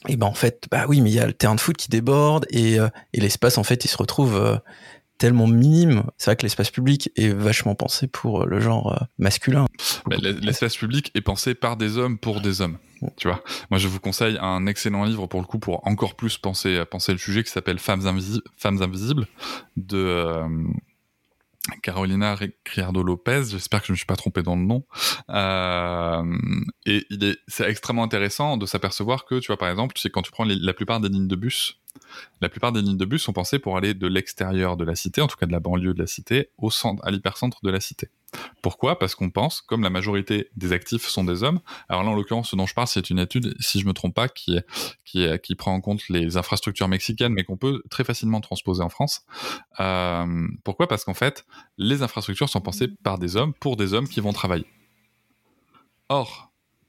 et 0.09 0.17
ben 0.17 0.27
en 0.27 0.33
fait 0.33 0.65
bah 0.69 0.85
oui 0.87 1.01
mais 1.01 1.11
il 1.11 1.15
y 1.15 1.19
a 1.19 1.27
le 1.27 1.33
terrain 1.33 1.55
de 1.55 1.59
foot 1.61 1.77
qui 1.77 1.89
déborde 1.89 2.45
et, 2.49 2.75
et 3.13 3.19
l'espace 3.19 3.57
en 3.57 3.63
fait 3.63 3.85
il 3.85 3.87
se 3.87 3.97
retrouve 3.97 4.59
tellement 5.19 5.47
minime. 5.47 6.03
C'est 6.17 6.31
vrai 6.31 6.35
que 6.35 6.41
l'espace 6.41 6.71
public 6.71 7.11
est 7.15 7.29
vachement 7.29 7.75
pensé 7.75 8.07
pour 8.07 8.45
le 8.45 8.59
genre 8.59 9.07
masculin. 9.17 9.67
Bah, 10.07 10.17
l'espace 10.19 10.75
public 10.75 11.11
est 11.15 11.21
pensé 11.21 11.55
par 11.55 11.77
des 11.77 11.97
hommes 11.97 12.17
pour 12.17 12.41
des 12.41 12.59
hommes. 12.61 12.79
Tu 13.15 13.27
vois, 13.29 13.41
moi 13.69 13.77
je 13.77 13.87
vous 13.87 13.99
conseille 13.99 14.37
un 14.41 14.65
excellent 14.65 15.05
livre 15.05 15.27
pour 15.27 15.39
le 15.39 15.45
coup 15.45 15.59
pour 15.59 15.87
encore 15.87 16.15
plus 16.15 16.37
penser 16.37 16.83
penser 16.89 17.11
le 17.13 17.17
sujet 17.17 17.43
qui 17.43 17.51
s'appelle 17.51 17.79
Femmes 17.79 18.05
invisibles 18.05 19.27
de 19.77 20.41
Carolina 21.81 22.37
Criardo 22.63 23.03
Lopez, 23.03 23.43
j'espère 23.49 23.81
que 23.81 23.87
je 23.87 23.91
ne 23.91 23.95
me 23.95 23.97
suis 23.97 24.05
pas 24.05 24.15
trompé 24.15 24.43
dans 24.43 24.55
le 24.55 24.63
nom. 24.63 24.85
Euh, 25.29 26.23
et 26.85 27.05
il 27.09 27.23
est, 27.23 27.37
c'est 27.47 27.69
extrêmement 27.69 28.03
intéressant 28.03 28.57
de 28.57 28.65
s'apercevoir 28.65 29.25
que, 29.25 29.39
tu 29.39 29.47
vois, 29.47 29.57
par 29.57 29.69
exemple, 29.69 29.93
tu 29.93 30.01
sais, 30.01 30.09
quand 30.09 30.21
tu 30.21 30.31
prends 30.31 30.45
la 30.45 30.73
plupart 30.73 30.99
des 30.99 31.09
lignes 31.09 31.27
de 31.27 31.35
bus, 31.35 31.79
la 32.41 32.49
plupart 32.49 32.71
des 32.71 32.81
lignes 32.81 32.97
de 32.97 33.05
bus 33.05 33.21
sont 33.21 33.33
pensées 33.33 33.59
pour 33.59 33.77
aller 33.77 33.93
de 33.93 34.07
l'extérieur 34.07 34.75
de 34.75 34.83
la 34.83 34.95
cité, 34.95 35.21
en 35.21 35.27
tout 35.27 35.37
cas 35.37 35.45
de 35.45 35.51
la 35.51 35.59
banlieue 35.59 35.93
de 35.93 35.99
la 35.99 36.07
cité, 36.07 36.49
au 36.57 36.69
centre, 36.69 37.03
à 37.05 37.11
l'hypercentre 37.11 37.59
de 37.63 37.69
la 37.69 37.79
cité. 37.79 38.09
Pourquoi? 38.61 38.99
Parce 38.99 39.15
qu'on 39.15 39.29
pense, 39.29 39.61
comme 39.61 39.83
la 39.83 39.89
majorité 39.89 40.49
des 40.55 40.71
actifs 40.73 41.07
sont 41.07 41.23
des 41.23 41.43
hommes, 41.43 41.59
alors 41.89 42.03
là 42.03 42.09
en 42.09 42.15
l'occurrence 42.15 42.51
ce 42.51 42.55
dont 42.55 42.65
je 42.65 42.73
parle 42.73 42.87
c'est 42.87 43.09
une 43.09 43.19
étude, 43.19 43.55
si 43.59 43.79
je 43.79 43.85
me 43.85 43.93
trompe 43.93 44.13
pas, 44.13 44.27
qui, 44.27 44.59
qui, 45.05 45.27
qui 45.41 45.55
prend 45.55 45.73
en 45.73 45.81
compte 45.81 46.07
les 46.09 46.37
infrastructures 46.37 46.87
mexicaines, 46.87 47.33
mais 47.33 47.43
qu'on 47.43 47.57
peut 47.57 47.81
très 47.89 48.03
facilement 48.03 48.41
transposer 48.41 48.83
en 48.83 48.89
France. 48.89 49.21
Euh, 49.79 50.47
pourquoi? 50.63 50.87
Parce 50.87 51.03
qu'en 51.03 51.13
fait, 51.13 51.45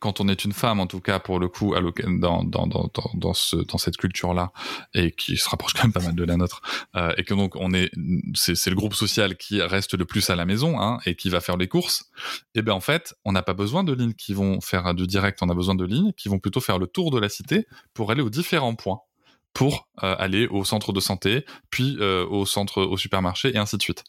quand 0.05 0.21
on 0.21 0.29
est 0.29 0.45
une 0.45 0.53
femme, 0.53 0.81
en 0.81 0.87
tout 0.87 1.01
cas 1.01 1.19
pour 1.19 1.41
le 1.41 1.49
coup, 1.49 1.75
dans, 2.21 2.45
dans, 2.45 2.67
dans, 2.67 2.91
dans, 3.15 3.33
ce, 3.33 3.57
dans 3.57 3.79
cette 3.79 3.97
culture-là, 3.97 4.53
et 4.93 5.13
qui 5.13 5.39
se 5.39 5.49
rapproche 5.49 5.73
quand 5.73 5.85
même 5.85 5.95
pas 5.95 6.03
mal 6.03 6.15
de 6.15 6.25
la 6.25 6.37
nôtre, 6.37 6.61
euh, 6.95 7.15
et 7.17 7.25
que 7.25 7.33
donc 7.33 7.57
on 7.57 7.73
est, 7.73 7.91
c'est 8.35 8.69
le 8.69 8.77
groupe 8.77 8.93
social 8.93 9.39
qui 9.39 9.63
reste 9.63 9.95
le 9.95 10.05
plus 10.05 10.29
à 10.29 10.37
la 10.37 10.45
maison, 10.45 10.79
hein, 10.79 10.99
et 11.07 11.15
qui 11.15 11.31
va 11.31 11.41
faire 11.41 11.57
les 11.57 11.69
courses. 11.69 12.11
Et 12.55 12.59
eh 12.59 12.63
ben 12.63 12.75
en 12.75 12.81
fait, 12.81 13.15
on 13.25 13.33
n'a 13.33 13.41
pas 13.41 13.55
besoin 13.55 13.83
de 13.83 13.95
lignes 13.95 14.13
qui 14.13 14.35
vont 14.35 14.61
faire 14.61 14.93
du 14.93 15.07
direct, 15.07 15.39
on 15.41 15.49
a 15.49 15.55
besoin 15.55 15.75
de 15.75 15.87
lignes 15.87 16.13
qui 16.13 16.29
vont 16.29 16.39
plutôt 16.39 16.61
faire 16.61 16.79
le 16.79 16.87
tour 16.87 17.11
de 17.11 17.19
la 17.19 17.31
cité 17.31 17.67
pour 17.95 18.11
aller 18.11 18.21
aux 18.21 18.29
différents 18.29 18.75
points 18.75 19.01
pour 19.55 19.89
euh, 20.03 20.17
aller 20.19 20.49
au 20.49 20.65
centre 20.65 20.93
de 20.93 21.01
santé, 21.01 21.47
puis 21.71 21.97
euh, 22.01 22.27
au 22.27 22.45
centre, 22.45 22.83
au 22.83 22.97
supermarché, 22.97 23.55
et 23.55 23.59
ainsi 23.59 23.77
de 23.79 23.83
suite. 23.83 24.05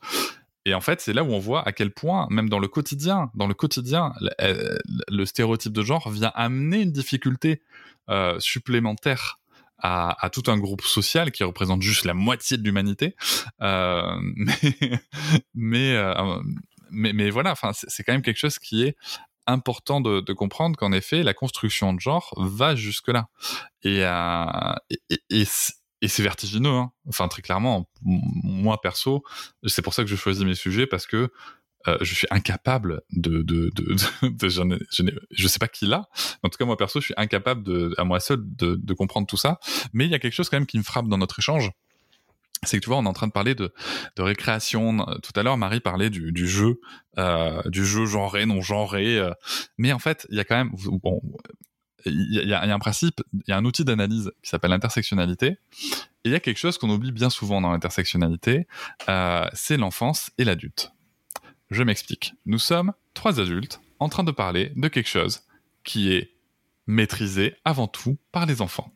Et 0.65 0.73
en 0.73 0.81
fait, 0.81 1.01
c'est 1.01 1.13
là 1.13 1.23
où 1.23 1.31
on 1.31 1.39
voit 1.39 1.67
à 1.67 1.71
quel 1.71 1.91
point, 1.91 2.27
même 2.29 2.49
dans 2.49 2.59
le 2.59 2.67
quotidien, 2.67 3.31
dans 3.35 3.47
le 3.47 3.53
quotidien, 3.53 4.13
le, 4.19 4.31
euh, 4.41 5.25
stéréotype 5.25 5.73
de 5.73 5.81
genre 5.83 6.09
vient 6.09 6.31
amener 6.35 6.81
une 6.81 6.91
difficulté 6.91 7.61
euh, 8.09 8.39
supplémentaire 8.39 9.39
à, 9.77 10.31
tout 10.31 10.43
un 10.47 10.57
groupe 10.57 10.81
social 10.81 11.31
qui 11.31 11.43
représente 11.43 11.83
juste 11.83 12.05
la 12.05 12.15
moitié 12.15 12.57
de 12.57 12.63
l'humanité. 12.63 13.15
Euh, 13.61 14.01
mais, 15.53 15.95
mais, 16.89 17.13
mais, 17.13 17.29
voilà, 17.29 17.51
enfin, 17.51 17.71
c'est 17.73 18.03
quand 18.03 18.13
même 18.13 18.23
quelque 18.23 18.39
chose 18.39 18.57
qui 18.57 18.83
est 18.83 18.95
important 19.47 20.01
de, 20.01 20.33
comprendre 20.33 20.77
qu'en 20.77 20.91
effet, 20.91 21.23
la 21.23 21.33
construction 21.33 21.93
de 21.93 21.99
genre 21.99 22.33
va 22.37 22.75
jusque 22.75 23.09
là. 23.09 23.27
Et, 23.83 24.03
euh, 24.03 24.73
et 26.01 26.07
c'est 26.07 26.23
vertigineux. 26.23 26.69
Hein. 26.69 26.91
Enfin, 27.07 27.27
très 27.27 27.41
clairement, 27.41 27.89
moi 28.01 28.81
perso, 28.81 29.23
c'est 29.65 29.81
pour 29.81 29.93
ça 29.93 30.03
que 30.03 30.09
je 30.09 30.15
choisis 30.15 30.43
mes 30.43 30.55
sujets 30.55 30.87
parce 30.87 31.07
que 31.07 31.31
euh, 31.87 31.97
je 32.01 32.15
suis 32.15 32.27
incapable 32.31 33.01
de, 33.11 33.43
de, 33.43 33.69
de, 33.75 34.29
de, 34.29 35.19
je, 35.31 35.47
sais 35.47 35.59
pas 35.59 35.67
qui 35.67 35.85
l'a. 35.85 36.07
En 36.41 36.49
tout 36.49 36.57
cas, 36.57 36.65
moi 36.65 36.77
perso, 36.77 36.99
je 36.99 37.05
suis 37.05 37.13
incapable 37.17 37.63
de, 37.63 37.93
à 37.97 38.03
moi 38.03 38.19
seul 38.19 38.39
de, 38.41 38.93
comprendre 38.93 39.27
tout 39.27 39.37
ça. 39.37 39.59
Mais 39.93 40.05
il 40.05 40.11
y 40.11 40.15
a 40.15 40.19
quelque 40.19 40.33
chose 40.33 40.49
quand 40.49 40.57
même 40.57 40.65
qui 40.65 40.77
me 40.77 40.83
frappe 40.83 41.07
dans 41.07 41.17
notre 41.17 41.39
échange. 41.39 41.71
C'est 42.63 42.79
que 42.79 42.83
tu 42.83 42.89
vois, 42.89 42.97
on 42.97 43.05
est 43.05 43.09
en 43.09 43.13
train 43.13 43.27
de 43.27 43.31
parler 43.31 43.53
de, 43.53 43.71
de 44.15 44.21
récréation. 44.23 45.05
Tout 45.21 45.33
à 45.35 45.43
l'heure, 45.43 45.57
Marie 45.57 45.81
parlait 45.81 46.09
du, 46.09 46.31
du 46.31 46.47
jeu, 46.47 46.79
euh, 47.19 47.61
du 47.65 47.85
jeu 47.85 48.05
genré, 48.05 48.45
non 48.47 48.61
genré. 48.61 49.19
Euh. 49.19 49.31
mais 49.77 49.93
en 49.93 49.99
fait, 49.99 50.25
il 50.31 50.37
y 50.37 50.39
a 50.39 50.43
quand 50.43 50.55
même, 50.55 50.71
bon, 51.03 51.21
il 52.05 52.47
y, 52.47 52.53
a, 52.53 52.61
un 52.61 52.79
principe, 52.79 53.21
il 53.33 53.43
y 53.47 53.51
a 53.51 53.57
un 53.57 53.65
outil 53.65 53.83
d'analyse 53.83 54.31
qui 54.43 54.49
s'appelle 54.49 54.71
l'intersectionnalité. 54.71 55.47
Et 55.47 56.29
il 56.29 56.31
y 56.31 56.35
a 56.35 56.39
quelque 56.39 56.57
chose 56.57 56.77
qu'on 56.77 56.89
oublie 56.89 57.11
bien 57.11 57.29
souvent 57.29 57.61
dans 57.61 57.71
l'intersectionnalité, 57.71 58.67
euh, 59.09 59.45
c'est 59.53 59.77
l'enfance 59.77 60.31
et 60.37 60.43
l'adulte. 60.43 60.91
Je 61.69 61.83
m'explique. 61.83 62.33
Nous 62.45 62.59
sommes 62.59 62.93
trois 63.13 63.39
adultes 63.39 63.81
en 63.99 64.09
train 64.09 64.23
de 64.23 64.31
parler 64.31 64.71
de 64.75 64.87
quelque 64.87 65.09
chose 65.09 65.41
qui 65.83 66.11
est 66.11 66.35
maîtrisé 66.87 67.55
avant 67.65 67.87
tout 67.87 68.17
par 68.31 68.45
les 68.45 68.61
enfants. 68.61 68.91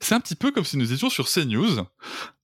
C'est 0.00 0.14
un 0.14 0.20
petit 0.20 0.36
peu 0.36 0.52
comme 0.52 0.64
si 0.64 0.76
nous 0.76 0.92
étions 0.92 1.10
sur 1.10 1.28
CNews, 1.28 1.84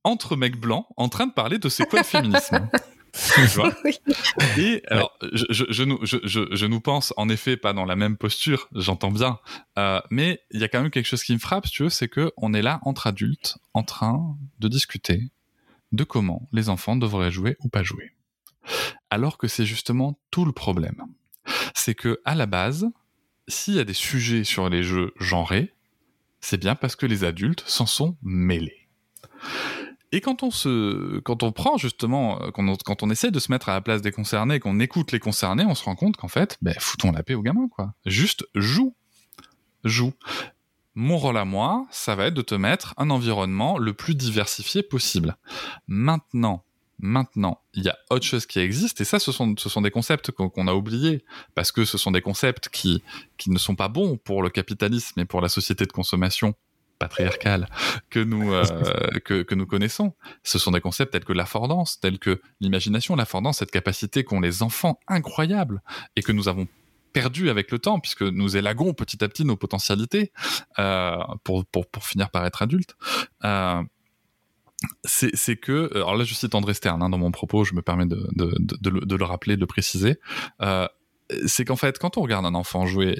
entre 0.02 0.36
mecs 0.36 0.58
blancs, 0.58 0.86
en 0.96 1.08
train 1.08 1.26
de 1.26 1.32
parler 1.32 1.58
de 1.58 1.68
c'est 1.68 1.88
quoi 1.88 2.00
le 2.00 2.04
féminisme. 2.04 2.68
Et 4.58 4.82
alors, 4.88 5.16
je, 5.32 5.44
je, 5.50 5.64
je, 5.68 5.82
nous, 5.84 5.98
je, 6.02 6.18
je, 6.24 6.66
nous 6.66 6.80
pense 6.80 7.14
en 7.16 7.28
effet 7.28 7.56
pas 7.56 7.72
dans 7.72 7.84
la 7.84 7.96
même 7.96 8.16
posture, 8.16 8.68
j'entends 8.74 9.10
bien, 9.10 9.38
euh, 9.78 10.00
mais 10.10 10.40
il 10.50 10.60
y 10.60 10.64
a 10.64 10.68
quand 10.68 10.82
même 10.82 10.90
quelque 10.90 11.06
chose 11.06 11.22
qui 11.22 11.32
me 11.32 11.38
frappe, 11.38 11.68
tu 11.70 11.84
veux, 11.84 11.90
c'est 11.90 12.08
que 12.08 12.32
on 12.36 12.52
est 12.54 12.62
là 12.62 12.80
entre 12.82 13.06
adultes, 13.06 13.58
en 13.72 13.82
train 13.82 14.36
de 14.58 14.68
discuter 14.68 15.30
de 15.92 16.04
comment 16.04 16.48
les 16.52 16.68
enfants 16.68 16.96
devraient 16.96 17.30
jouer 17.30 17.56
ou 17.60 17.68
pas 17.68 17.82
jouer. 17.82 18.12
Alors 19.10 19.38
que 19.38 19.46
c'est 19.46 19.66
justement 19.66 20.18
tout 20.30 20.44
le 20.44 20.52
problème. 20.52 21.04
C'est 21.74 21.94
que 21.94 22.20
à 22.24 22.34
la 22.34 22.46
base, 22.46 22.90
s'il 23.46 23.74
y 23.74 23.78
a 23.78 23.84
des 23.84 23.94
sujets 23.94 24.44
sur 24.44 24.68
les 24.68 24.82
jeux 24.82 25.12
genrés, 25.20 25.72
c'est 26.40 26.58
bien 26.58 26.74
parce 26.74 26.96
que 26.96 27.06
les 27.06 27.24
adultes 27.24 27.62
s'en 27.66 27.86
sont 27.86 28.16
mêlés. 28.22 28.88
Et 30.14 30.20
quand 30.20 30.44
on 30.44 30.52
se, 30.52 31.18
quand 31.20 31.42
on 31.42 31.50
prend 31.50 31.76
justement, 31.76 32.40
euh, 32.40 32.52
quand 32.52 32.68
on, 32.68 32.76
quand 32.76 33.10
essaie 33.10 33.32
de 33.32 33.40
se 33.40 33.50
mettre 33.50 33.68
à 33.68 33.72
la 33.72 33.80
place 33.80 34.00
des 34.00 34.12
concernés, 34.12 34.60
qu'on 34.60 34.78
écoute 34.78 35.10
les 35.10 35.18
concernés, 35.18 35.64
on 35.66 35.74
se 35.74 35.82
rend 35.82 35.96
compte 35.96 36.16
qu'en 36.16 36.28
fait, 36.28 36.56
ben, 36.62 36.72
foutons 36.78 37.10
la 37.10 37.24
paix 37.24 37.34
aux 37.34 37.42
gamins, 37.42 37.66
quoi. 37.68 37.94
Juste 38.06 38.46
joue. 38.54 38.94
Joue. 39.82 40.12
Mon 40.94 41.18
rôle 41.18 41.36
à 41.36 41.44
moi, 41.44 41.84
ça 41.90 42.14
va 42.14 42.26
être 42.26 42.34
de 42.34 42.42
te 42.42 42.54
mettre 42.54 42.94
un 42.96 43.10
environnement 43.10 43.76
le 43.76 43.92
plus 43.92 44.14
diversifié 44.14 44.84
possible. 44.84 45.36
Maintenant, 45.88 46.62
maintenant, 47.00 47.60
il 47.72 47.82
y 47.82 47.88
a 47.88 47.98
autre 48.08 48.24
chose 48.24 48.46
qui 48.46 48.60
existe, 48.60 49.00
et 49.00 49.04
ça, 49.04 49.18
ce 49.18 49.32
sont, 49.32 49.56
ce 49.58 49.68
sont 49.68 49.82
des 49.82 49.90
concepts 49.90 50.30
qu'on 50.30 50.68
a 50.68 50.74
oubliés, 50.74 51.24
parce 51.56 51.72
que 51.72 51.84
ce 51.84 51.98
sont 51.98 52.12
des 52.12 52.22
concepts 52.22 52.68
qui, 52.68 53.02
qui 53.36 53.50
ne 53.50 53.58
sont 53.58 53.74
pas 53.74 53.88
bons 53.88 54.16
pour 54.16 54.44
le 54.44 54.50
capitalisme 54.50 55.18
et 55.18 55.24
pour 55.24 55.40
la 55.40 55.48
société 55.48 55.86
de 55.86 55.92
consommation 55.92 56.54
patriarcale 56.98 57.68
que 58.10 58.20
nous 58.20 58.52
euh, 58.52 58.64
que, 59.24 59.42
que, 59.42 59.54
nous 59.54 59.66
connaissons. 59.66 60.14
Ce 60.42 60.58
sont 60.58 60.70
des 60.70 60.80
concepts 60.80 61.12
tels 61.12 61.24
que 61.24 61.32
l'affordance, 61.32 62.00
tels 62.00 62.18
que 62.18 62.40
l'imagination, 62.60 63.16
l'affordance, 63.16 63.58
cette 63.58 63.70
capacité 63.70 64.24
qu'ont 64.24 64.40
les 64.40 64.62
enfants 64.62 64.98
incroyable 65.08 65.82
et 66.16 66.22
que 66.22 66.32
nous 66.32 66.48
avons 66.48 66.68
perdu 67.12 67.48
avec 67.48 67.70
le 67.70 67.78
temps 67.78 68.00
puisque 68.00 68.22
nous 68.22 68.56
élaguons 68.56 68.92
petit 68.92 69.24
à 69.24 69.28
petit 69.28 69.44
nos 69.44 69.56
potentialités 69.56 70.32
euh, 70.78 71.16
pour, 71.44 71.64
pour, 71.66 71.86
pour 71.86 72.04
finir 72.04 72.30
par 72.30 72.44
être 72.44 72.62
adultes. 72.62 72.96
Euh, 73.44 73.82
c'est 75.04 75.56
que, 75.56 75.90
alors 75.94 76.16
là 76.16 76.24
je 76.24 76.34
cite 76.34 76.54
André 76.54 76.74
Stern 76.74 77.02
hein, 77.02 77.08
dans 77.08 77.16
mon 77.16 77.30
propos, 77.30 77.64
je 77.64 77.74
me 77.74 77.80
permets 77.80 78.06
de, 78.06 78.28
de, 78.34 78.54
de, 78.58 79.04
de 79.04 79.16
le 79.16 79.24
rappeler, 79.24 79.56
de 79.56 79.60
le 79.60 79.66
préciser. 79.66 80.18
Euh, 80.60 80.86
c'est 81.46 81.64
qu'en 81.64 81.76
fait, 81.76 81.98
quand 81.98 82.18
on 82.18 82.22
regarde 82.22 82.44
un 82.44 82.54
enfant 82.54 82.86
jouer, 82.86 83.16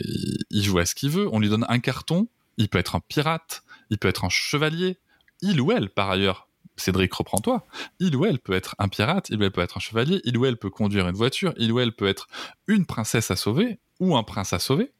il 0.51 0.63
joue 0.63 0.79
à 0.79 0.85
ce 0.85 0.95
qu'il 0.95 1.11
veut, 1.11 1.29
on 1.33 1.41
lui 1.41 1.49
donne 1.49 1.65
un 1.69 1.79
carton, 1.79 2.29
il 2.57 2.69
peut 2.69 2.79
être 2.79 2.97
un 2.97 3.01
pirate, 3.01 3.64
il 3.95 3.99
peut 3.99 4.09
être 4.09 4.25
un 4.25 4.29
chevalier, 4.29 4.99
il 5.41 5.61
ou 5.61 5.71
elle 5.71 5.89
par 5.89 6.11
ailleurs. 6.11 6.49
Cédric, 6.77 7.15
reprends-toi. 7.15 7.65
Il 8.01 8.17
ou 8.17 8.25
elle 8.25 8.41
peut 8.41 8.55
être 8.55 8.75
un 8.81 8.89
pirate, 8.89 9.31
il 9.31 9.39
ou 9.39 9.45
elle 9.45 9.53
peut 9.53 9.61
être 9.61 9.77
un 9.77 9.81
chevalier, 9.81 10.21
il 10.25 10.37
ou 10.37 10.47
elle 10.47 10.57
peut 10.57 10.71
conduire 10.71 11.09
une 11.09 11.15
voiture, 11.15 11.55
il 11.57 11.71
ou 11.71 11.79
elle 11.79 11.93
peut 11.93 12.09
être 12.09 12.27
une 12.67 12.87
princesse 12.87 13.31
à 13.31 13.37
sauver 13.37 13.79
ou 14.01 14.17
un 14.17 14.25
prince 14.25 14.53
à 14.53 14.59
sauver. 14.59 14.91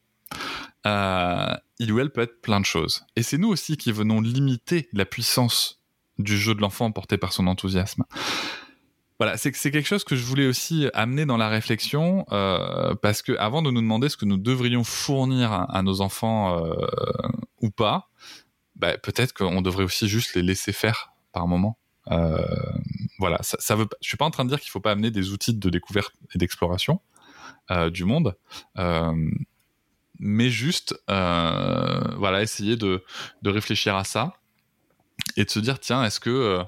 Euh, 0.87 1.55
il 1.81 1.93
ou 1.93 1.99
elle 1.99 2.11
peut 2.11 2.21
être 2.21 2.41
plein 2.41 2.61
de 2.61 2.65
choses. 2.65 3.05
Et 3.17 3.25
c'est 3.25 3.37
nous 3.37 3.49
aussi 3.49 3.77
qui 3.77 3.91
venons 3.91 4.21
limiter 4.21 4.89
la 4.93 5.05
puissance 5.05 5.83
du 6.19 6.39
jeu 6.39 6.55
de 6.55 6.61
l'enfant 6.61 6.93
porté 6.93 7.19
par 7.19 7.33
son 7.33 7.49
enthousiasme. 7.49 8.05
Voilà, 9.19 9.37
c'est 9.37 9.53
quelque 9.53 9.87
chose 9.87 10.05
que 10.05 10.15
je 10.15 10.25
voulais 10.25 10.47
aussi 10.47 10.89
amener 10.95 11.25
dans 11.27 11.37
la 11.37 11.49
réflexion 11.49 12.27
euh, 12.31 12.95
parce 12.97 13.23
que 13.23 13.33
avant 13.39 13.63
de 13.63 13.71
nous 13.71 13.81
demander 13.81 14.09
ce 14.09 14.17
que 14.17 14.25
nous 14.25 14.37
devrions 14.37 14.85
fournir 14.85 15.53
à, 15.53 15.83
nos 15.83 16.01
enfants 16.01 16.59
euh, 16.59 16.75
ou 17.61 17.71
pas, 17.71 18.11
bah, 18.77 18.99
peut-être 18.99 19.33
qu'on 19.33 19.63
devrait 19.63 19.85
aussi 19.85 20.09
juste 20.09 20.35
les 20.35 20.43
laisser 20.43 20.73
faire 20.73 21.13
par 21.33 21.47
moment. 21.47 21.79
Euh, 22.11 22.39
voilà, 23.19 23.39
ça, 23.43 23.77
veut. 23.77 23.87
Je 24.01 24.09
suis 24.09 24.17
pas 24.17 24.25
en 24.25 24.31
train 24.31 24.45
de 24.45 24.51
dire 24.51 24.61
qu'il 24.61 24.71
faut 24.71 24.81
pas 24.81 24.93
amener 24.93 25.11
des 25.11 25.31
outils 25.31 25.55
de 25.55 25.71
découverte 25.71 26.13
et 26.35 26.39
d'exploration 26.39 27.01
euh, 27.71 27.91
du 27.91 28.05
monde, 28.05 28.37
euh, 28.79 29.31
mais 30.19 30.51
juste, 30.51 30.95
euh, 31.11 32.01
voilà, 32.19 32.43
essayer 32.43 32.77
de, 32.77 33.03
de 33.43 33.51
réfléchir 33.51 33.97
à 33.97 34.05
ça 34.05 34.35
et 35.37 35.45
de 35.45 35.51
se 35.51 35.59
dire 35.61 35.79
tiens, 35.81 36.05
est-ce 36.05 36.21
que 36.21 36.63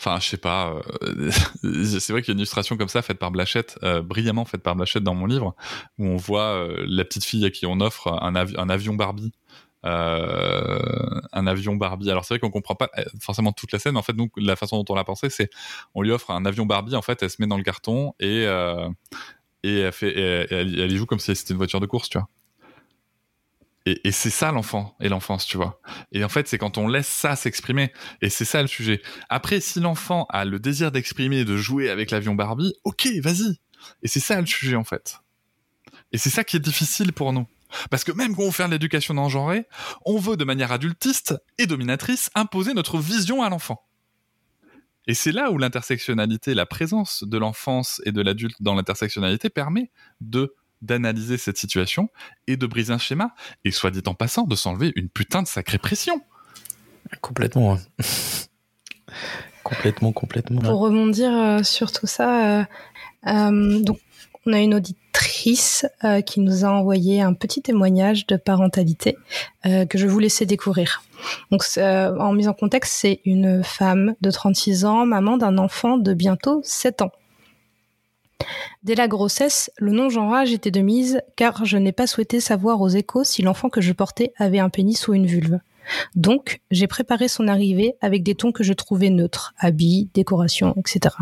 Enfin, 0.00 0.18
je 0.18 0.26
sais 0.30 0.36
pas. 0.36 0.82
C'est 1.62 2.10
vrai 2.10 2.22
qu'il 2.22 2.30
y 2.30 2.32
a 2.32 2.34
une 2.34 2.40
illustration 2.40 2.76
comme 2.76 2.88
ça 2.88 3.02
faite 3.02 3.20
par 3.20 3.30
Blachette, 3.30 3.78
brillamment 4.02 4.44
faite 4.44 4.64
par 4.64 4.74
Blachette 4.74 5.04
dans 5.04 5.14
mon 5.14 5.26
livre, 5.26 5.54
où 5.96 6.06
on 6.06 6.16
voit 6.16 6.66
la 6.78 7.04
petite 7.04 7.24
fille 7.24 7.44
à 7.44 7.50
qui 7.50 7.66
on 7.66 7.80
offre 7.80 8.08
un 8.20 8.34
avion 8.68 8.94
Barbie. 8.94 9.32
Un 9.84 11.46
avion 11.46 11.76
Barbie. 11.76 12.10
Alors 12.10 12.24
c'est 12.24 12.34
vrai 12.34 12.38
qu'on 12.40 12.50
comprend 12.50 12.74
pas 12.74 12.90
forcément 13.20 13.52
toute 13.52 13.72
la 13.72 13.78
scène. 13.78 13.96
En 13.96 14.02
fait, 14.02 14.14
donc 14.14 14.32
la 14.36 14.56
façon 14.56 14.82
dont 14.82 14.92
on 14.92 14.96
l'a 14.96 15.04
pensé, 15.04 15.30
c'est 15.30 15.50
on 15.94 16.02
lui 16.02 16.10
offre 16.10 16.30
un 16.30 16.44
avion 16.44 16.66
Barbie. 16.66 16.96
En 16.96 17.02
fait, 17.02 17.22
elle 17.22 17.30
se 17.30 17.36
met 17.40 17.46
dans 17.48 17.56
le 17.56 17.64
carton 17.64 18.14
et 18.20 18.46
et 19.64 19.78
elle 19.78 19.92
fait, 19.92 20.18
elle, 20.18 20.80
elle, 20.80 20.92
y 20.92 20.96
joue 20.96 21.06
comme 21.06 21.20
si 21.20 21.34
c'était 21.36 21.52
une 21.52 21.58
voiture 21.58 21.80
de 21.80 21.86
course, 21.86 22.08
tu 22.08 22.18
vois. 22.18 22.28
Et, 23.86 24.08
et 24.08 24.12
c'est 24.12 24.30
ça 24.30 24.52
l'enfant 24.52 24.96
et 25.00 25.08
l'enfance, 25.08 25.46
tu 25.46 25.56
vois. 25.56 25.80
Et 26.12 26.24
en 26.24 26.28
fait, 26.28 26.46
c'est 26.46 26.58
quand 26.58 26.78
on 26.78 26.86
laisse 26.86 27.08
ça 27.08 27.36
s'exprimer. 27.36 27.92
Et 28.20 28.30
c'est 28.30 28.44
ça 28.44 28.62
le 28.62 28.68
sujet. 28.68 29.02
Après, 29.28 29.60
si 29.60 29.80
l'enfant 29.80 30.26
a 30.30 30.44
le 30.44 30.58
désir 30.58 30.92
d'exprimer, 30.92 31.44
de 31.44 31.56
jouer 31.56 31.90
avec 31.90 32.10
l'avion 32.10 32.34
Barbie, 32.34 32.74
ok, 32.84 33.08
vas-y. 33.22 33.58
Et 34.02 34.08
c'est 34.08 34.20
ça 34.20 34.40
le 34.40 34.46
sujet, 34.46 34.76
en 34.76 34.84
fait. 34.84 35.18
Et 36.12 36.18
c'est 36.18 36.30
ça 36.30 36.44
qui 36.44 36.56
est 36.56 36.60
difficile 36.60 37.12
pour 37.12 37.32
nous. 37.32 37.46
Parce 37.90 38.04
que 38.04 38.12
même 38.12 38.34
quand 38.34 38.42
on 38.42 38.52
fait 38.52 38.66
de 38.66 38.70
l'éducation 38.70 39.14
non 39.14 39.28
genrée, 39.28 39.66
on 40.04 40.18
veut 40.18 40.36
de 40.36 40.44
manière 40.44 40.72
adultiste 40.72 41.34
et 41.58 41.66
dominatrice 41.66 42.30
imposer 42.34 42.74
notre 42.74 42.98
vision 42.98 43.42
à 43.42 43.48
l'enfant. 43.48 43.84
Et 45.06 45.14
c'est 45.14 45.32
là 45.32 45.50
où 45.50 45.58
l'intersectionnalité, 45.58 46.54
la 46.54 46.66
présence 46.66 47.24
de 47.24 47.38
l'enfance 47.38 48.00
et 48.04 48.12
de 48.12 48.22
l'adulte 48.22 48.56
dans 48.60 48.74
l'intersectionnalité 48.74 49.50
permet 49.50 49.90
de 50.20 50.54
d'analyser 50.80 51.38
cette 51.38 51.58
situation 51.58 52.10
et 52.48 52.56
de 52.56 52.66
briser 52.66 52.92
un 52.92 52.98
schéma, 52.98 53.34
et 53.64 53.70
soit 53.70 53.92
dit 53.92 54.02
en 54.06 54.14
passant, 54.14 54.42
de 54.42 54.56
s'enlever 54.56 54.92
une 54.96 55.08
putain 55.08 55.40
de 55.42 55.46
sacrée 55.46 55.78
pression. 55.78 56.20
Complètement. 57.20 57.74
Hein. 57.74 57.78
complètement, 59.62 60.12
complètement. 60.12 60.60
Pour 60.60 60.80
rebondir 60.80 61.32
euh, 61.32 61.62
sur 61.62 61.92
tout 61.92 62.08
ça, 62.08 62.60
euh, 62.60 62.64
euh, 63.28 63.80
donc 63.80 64.00
on 64.46 64.52
a 64.52 64.60
une 64.60 64.74
auditrice 64.74 65.86
qui 66.26 66.40
nous 66.40 66.64
a 66.64 66.68
envoyé 66.68 67.20
un 67.20 67.34
petit 67.34 67.62
témoignage 67.62 68.26
de 68.26 68.36
parentalité 68.36 69.16
que 69.64 69.98
je 69.98 70.06
vous 70.06 70.18
laisser 70.18 70.46
découvrir. 70.46 71.02
Donc, 71.50 71.64
en 71.76 72.32
mise 72.32 72.48
en 72.48 72.52
contexte, 72.52 72.92
c'est 72.94 73.20
une 73.24 73.62
femme 73.62 74.14
de 74.20 74.30
36 74.30 74.84
ans, 74.84 75.06
maman 75.06 75.36
d'un 75.36 75.58
enfant 75.58 75.96
de 75.98 76.14
bientôt 76.14 76.60
7 76.64 77.02
ans. 77.02 77.12
Dès 78.82 78.96
la 78.96 79.06
grossesse, 79.06 79.70
le 79.78 79.92
non-genrage 79.92 80.52
était 80.52 80.72
de 80.72 80.80
mise 80.80 81.20
car 81.36 81.64
je 81.64 81.78
n'ai 81.78 81.92
pas 81.92 82.08
souhaité 82.08 82.40
savoir 82.40 82.80
aux 82.80 82.88
échos 82.88 83.22
si 83.22 83.42
l'enfant 83.42 83.68
que 83.68 83.80
je 83.80 83.92
portais 83.92 84.32
avait 84.36 84.58
un 84.58 84.70
pénis 84.70 85.06
ou 85.06 85.14
une 85.14 85.26
vulve. 85.26 85.60
Donc, 86.16 86.60
j'ai 86.70 86.88
préparé 86.88 87.28
son 87.28 87.46
arrivée 87.46 87.94
avec 88.00 88.22
des 88.22 88.34
tons 88.34 88.52
que 88.52 88.64
je 88.64 88.72
trouvais 88.72 89.10
neutres, 89.10 89.54
habits, 89.58 90.08
décoration, 90.14 90.74
etc. 90.76 91.14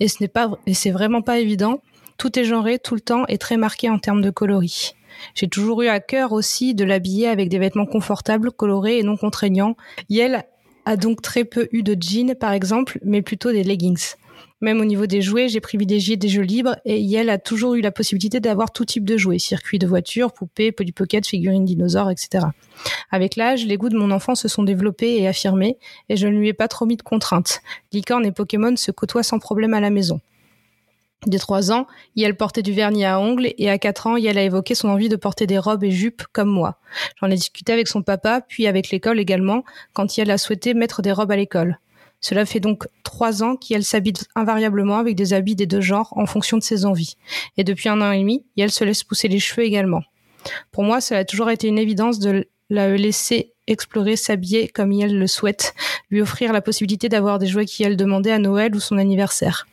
Et 0.00 0.08
ce 0.08 0.16
n'est 0.20 0.28
pas, 0.28 0.50
et 0.66 0.74
c'est 0.74 0.90
vraiment 0.90 1.22
pas 1.22 1.38
évident. 1.38 1.80
Tout 2.18 2.38
est 2.38 2.44
genré 2.44 2.78
tout 2.78 2.94
le 2.94 3.00
temps 3.00 3.24
et 3.28 3.38
très 3.38 3.56
marqué 3.56 3.88
en 3.88 3.98
termes 3.98 4.22
de 4.22 4.30
coloris. 4.30 4.94
J'ai 5.34 5.48
toujours 5.48 5.82
eu 5.82 5.88
à 5.88 6.00
cœur 6.00 6.32
aussi 6.32 6.74
de 6.74 6.84
l'habiller 6.84 7.28
avec 7.28 7.48
des 7.48 7.58
vêtements 7.58 7.86
confortables, 7.86 8.50
colorés 8.50 8.98
et 8.98 9.02
non 9.02 9.16
contraignants. 9.16 9.76
Yel 10.08 10.44
a 10.84 10.96
donc 10.96 11.22
très 11.22 11.44
peu 11.44 11.68
eu 11.72 11.82
de 11.82 11.96
jeans, 12.00 12.34
par 12.34 12.52
exemple, 12.52 12.98
mais 13.04 13.22
plutôt 13.22 13.52
des 13.52 13.62
leggings. 13.62 14.14
Même 14.60 14.80
au 14.80 14.84
niveau 14.84 15.06
des 15.06 15.22
jouets, 15.22 15.48
j'ai 15.48 15.60
privilégié 15.60 16.16
des 16.16 16.28
jeux 16.28 16.42
libres 16.42 16.76
et 16.84 17.00
Yel 17.00 17.30
a 17.30 17.38
toujours 17.38 17.74
eu 17.74 17.80
la 17.80 17.90
possibilité 17.90 18.38
d'avoir 18.38 18.70
tout 18.70 18.84
type 18.84 19.04
de 19.04 19.16
jouets, 19.16 19.40
circuits 19.40 19.80
de 19.80 19.88
voitures, 19.88 20.32
poupées, 20.32 20.70
Polly 20.70 20.92
Pocket, 20.92 21.26
figurines 21.26 21.64
dinosaures, 21.64 22.10
etc. 22.10 22.46
Avec 23.10 23.34
l'âge, 23.34 23.66
les 23.66 23.76
goûts 23.76 23.88
de 23.88 23.98
mon 23.98 24.12
enfant 24.12 24.36
se 24.36 24.46
sont 24.46 24.62
développés 24.62 25.20
et 25.20 25.26
affirmés 25.26 25.78
et 26.08 26.16
je 26.16 26.28
ne 26.28 26.38
lui 26.38 26.48
ai 26.48 26.52
pas 26.52 26.68
trop 26.68 26.86
mis 26.86 26.96
de 26.96 27.02
contraintes. 27.02 27.60
Licorne 27.92 28.24
et 28.24 28.30
Pokémon 28.30 28.76
se 28.76 28.92
côtoient 28.92 29.24
sans 29.24 29.40
problème 29.40 29.74
à 29.74 29.80
la 29.80 29.90
maison. 29.90 30.20
Dès 31.26 31.38
trois 31.38 31.70
ans, 31.70 31.86
Yel 32.16 32.36
portait 32.36 32.62
du 32.62 32.72
vernis 32.72 33.04
à 33.04 33.20
ongles 33.20 33.52
et 33.56 33.70
à 33.70 33.78
quatre 33.78 34.08
ans, 34.08 34.16
Yel 34.16 34.38
a 34.38 34.42
évoqué 34.42 34.74
son 34.74 34.88
envie 34.88 35.08
de 35.08 35.14
porter 35.14 35.46
des 35.46 35.58
robes 35.58 35.84
et 35.84 35.92
jupes 35.92 36.24
comme 36.32 36.48
moi. 36.48 36.78
J'en 37.20 37.30
ai 37.30 37.36
discuté 37.36 37.72
avec 37.72 37.86
son 37.86 38.02
papa, 38.02 38.40
puis 38.40 38.66
avec 38.66 38.90
l'école 38.90 39.20
également, 39.20 39.62
quand 39.92 40.16
Yel 40.16 40.30
a 40.32 40.38
souhaité 40.38 40.74
mettre 40.74 41.00
des 41.00 41.12
robes 41.12 41.30
à 41.30 41.36
l'école. 41.36 41.78
Cela 42.20 42.44
fait 42.44 42.60
donc 42.60 42.86
trois 43.04 43.42
ans 43.42 43.56
qu'elle 43.56 43.84
s'habille 43.84 44.14
invariablement 44.34 44.98
avec 44.98 45.14
des 45.14 45.32
habits 45.32 45.56
des 45.56 45.66
deux 45.66 45.80
genres 45.80 46.12
en 46.16 46.26
fonction 46.26 46.56
de 46.56 46.62
ses 46.62 46.86
envies. 46.86 47.16
Et 47.56 47.64
depuis 47.64 47.88
un 47.88 48.00
an 48.00 48.12
et 48.12 48.18
demi, 48.18 48.44
elle 48.56 48.70
se 48.70 48.84
laisse 48.84 49.04
pousser 49.04 49.28
les 49.28 49.40
cheveux 49.40 49.64
également. 49.64 50.02
Pour 50.72 50.82
moi, 50.82 51.00
cela 51.00 51.20
a 51.20 51.24
toujours 51.24 51.50
été 51.50 51.68
une 51.68 51.78
évidence 51.78 52.18
de 52.18 52.48
la 52.70 52.96
laisser 52.96 53.52
explorer, 53.66 54.16
s'habiller 54.16 54.68
comme 54.68 54.92
elle 54.92 55.18
le 55.18 55.26
souhaite, 55.26 55.74
lui 56.10 56.20
offrir 56.20 56.52
la 56.52 56.60
possibilité 56.60 57.08
d'avoir 57.08 57.38
des 57.38 57.46
jouets 57.46 57.66
qu'elle 57.66 57.96
demandait 57.96 58.32
à 58.32 58.38
Noël 58.38 58.74
ou 58.74 58.80
son 58.80 58.98
anniversaire. 58.98 59.66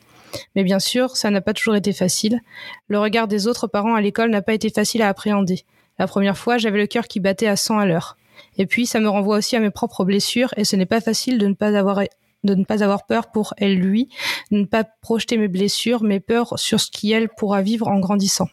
Mais 0.56 0.64
bien 0.64 0.80
sûr, 0.80 1.18
ça 1.18 1.30
n'a 1.32 1.42
pas 1.42 1.54
toujours 1.54 1.76
été 1.76 1.94
facile. 1.94 2.42
Le 2.88 3.00
regard 3.00 3.28
des 3.28 3.48
autres 3.48 3.68
parents 3.68 3.96
à 3.96 4.02
l'école 4.02 4.30
n'a 4.30 4.42
pas 4.42 4.54
été 4.54 4.70
facile 4.70 5.02
à 5.02 5.10
appréhender. 5.10 5.66
La 5.98 6.08
première 6.08 6.38
fois, 6.38 6.58
j'avais 6.58 6.78
le 6.78 6.88
cœur 6.88 7.08
qui 7.08 7.20
battait 7.20 7.48
à 7.48 7.56
100 7.56 7.80
à 7.80 7.86
l'heure. 7.86 8.18
Et 8.58 8.66
puis, 8.66 8.86
ça 8.86 9.00
me 9.00 9.10
renvoie 9.10 9.38
aussi 9.38 9.56
à 9.56 9.60
mes 9.60 9.70
propres 9.70 10.06
blessures, 10.06 10.54
et 10.58 10.64
ce 10.64 10.76
n'est 10.76 10.86
pas 10.86 11.02
facile 11.02 11.38
de 11.38 11.48
ne 11.48 11.54
pas 11.54 11.78
avoir 11.78 12.06
de 12.44 13.06
peur 13.08 13.32
pour 13.32 13.54
elle, 13.58 13.76
lui, 13.76 14.10
de 14.52 14.60
ne 14.60 14.66
pas 14.66 14.84
projeter 14.84 15.38
mes 15.38 15.48
blessures, 15.48 16.04
mes 16.04 16.20
peurs 16.20 16.58
sur 16.58 16.80
ce 16.80 16.90
qui 16.90 17.12
elle 17.12 17.30
pourra 17.30 17.62
vivre 17.62 17.88
en 17.88 18.00
grandissant. 18.00 18.48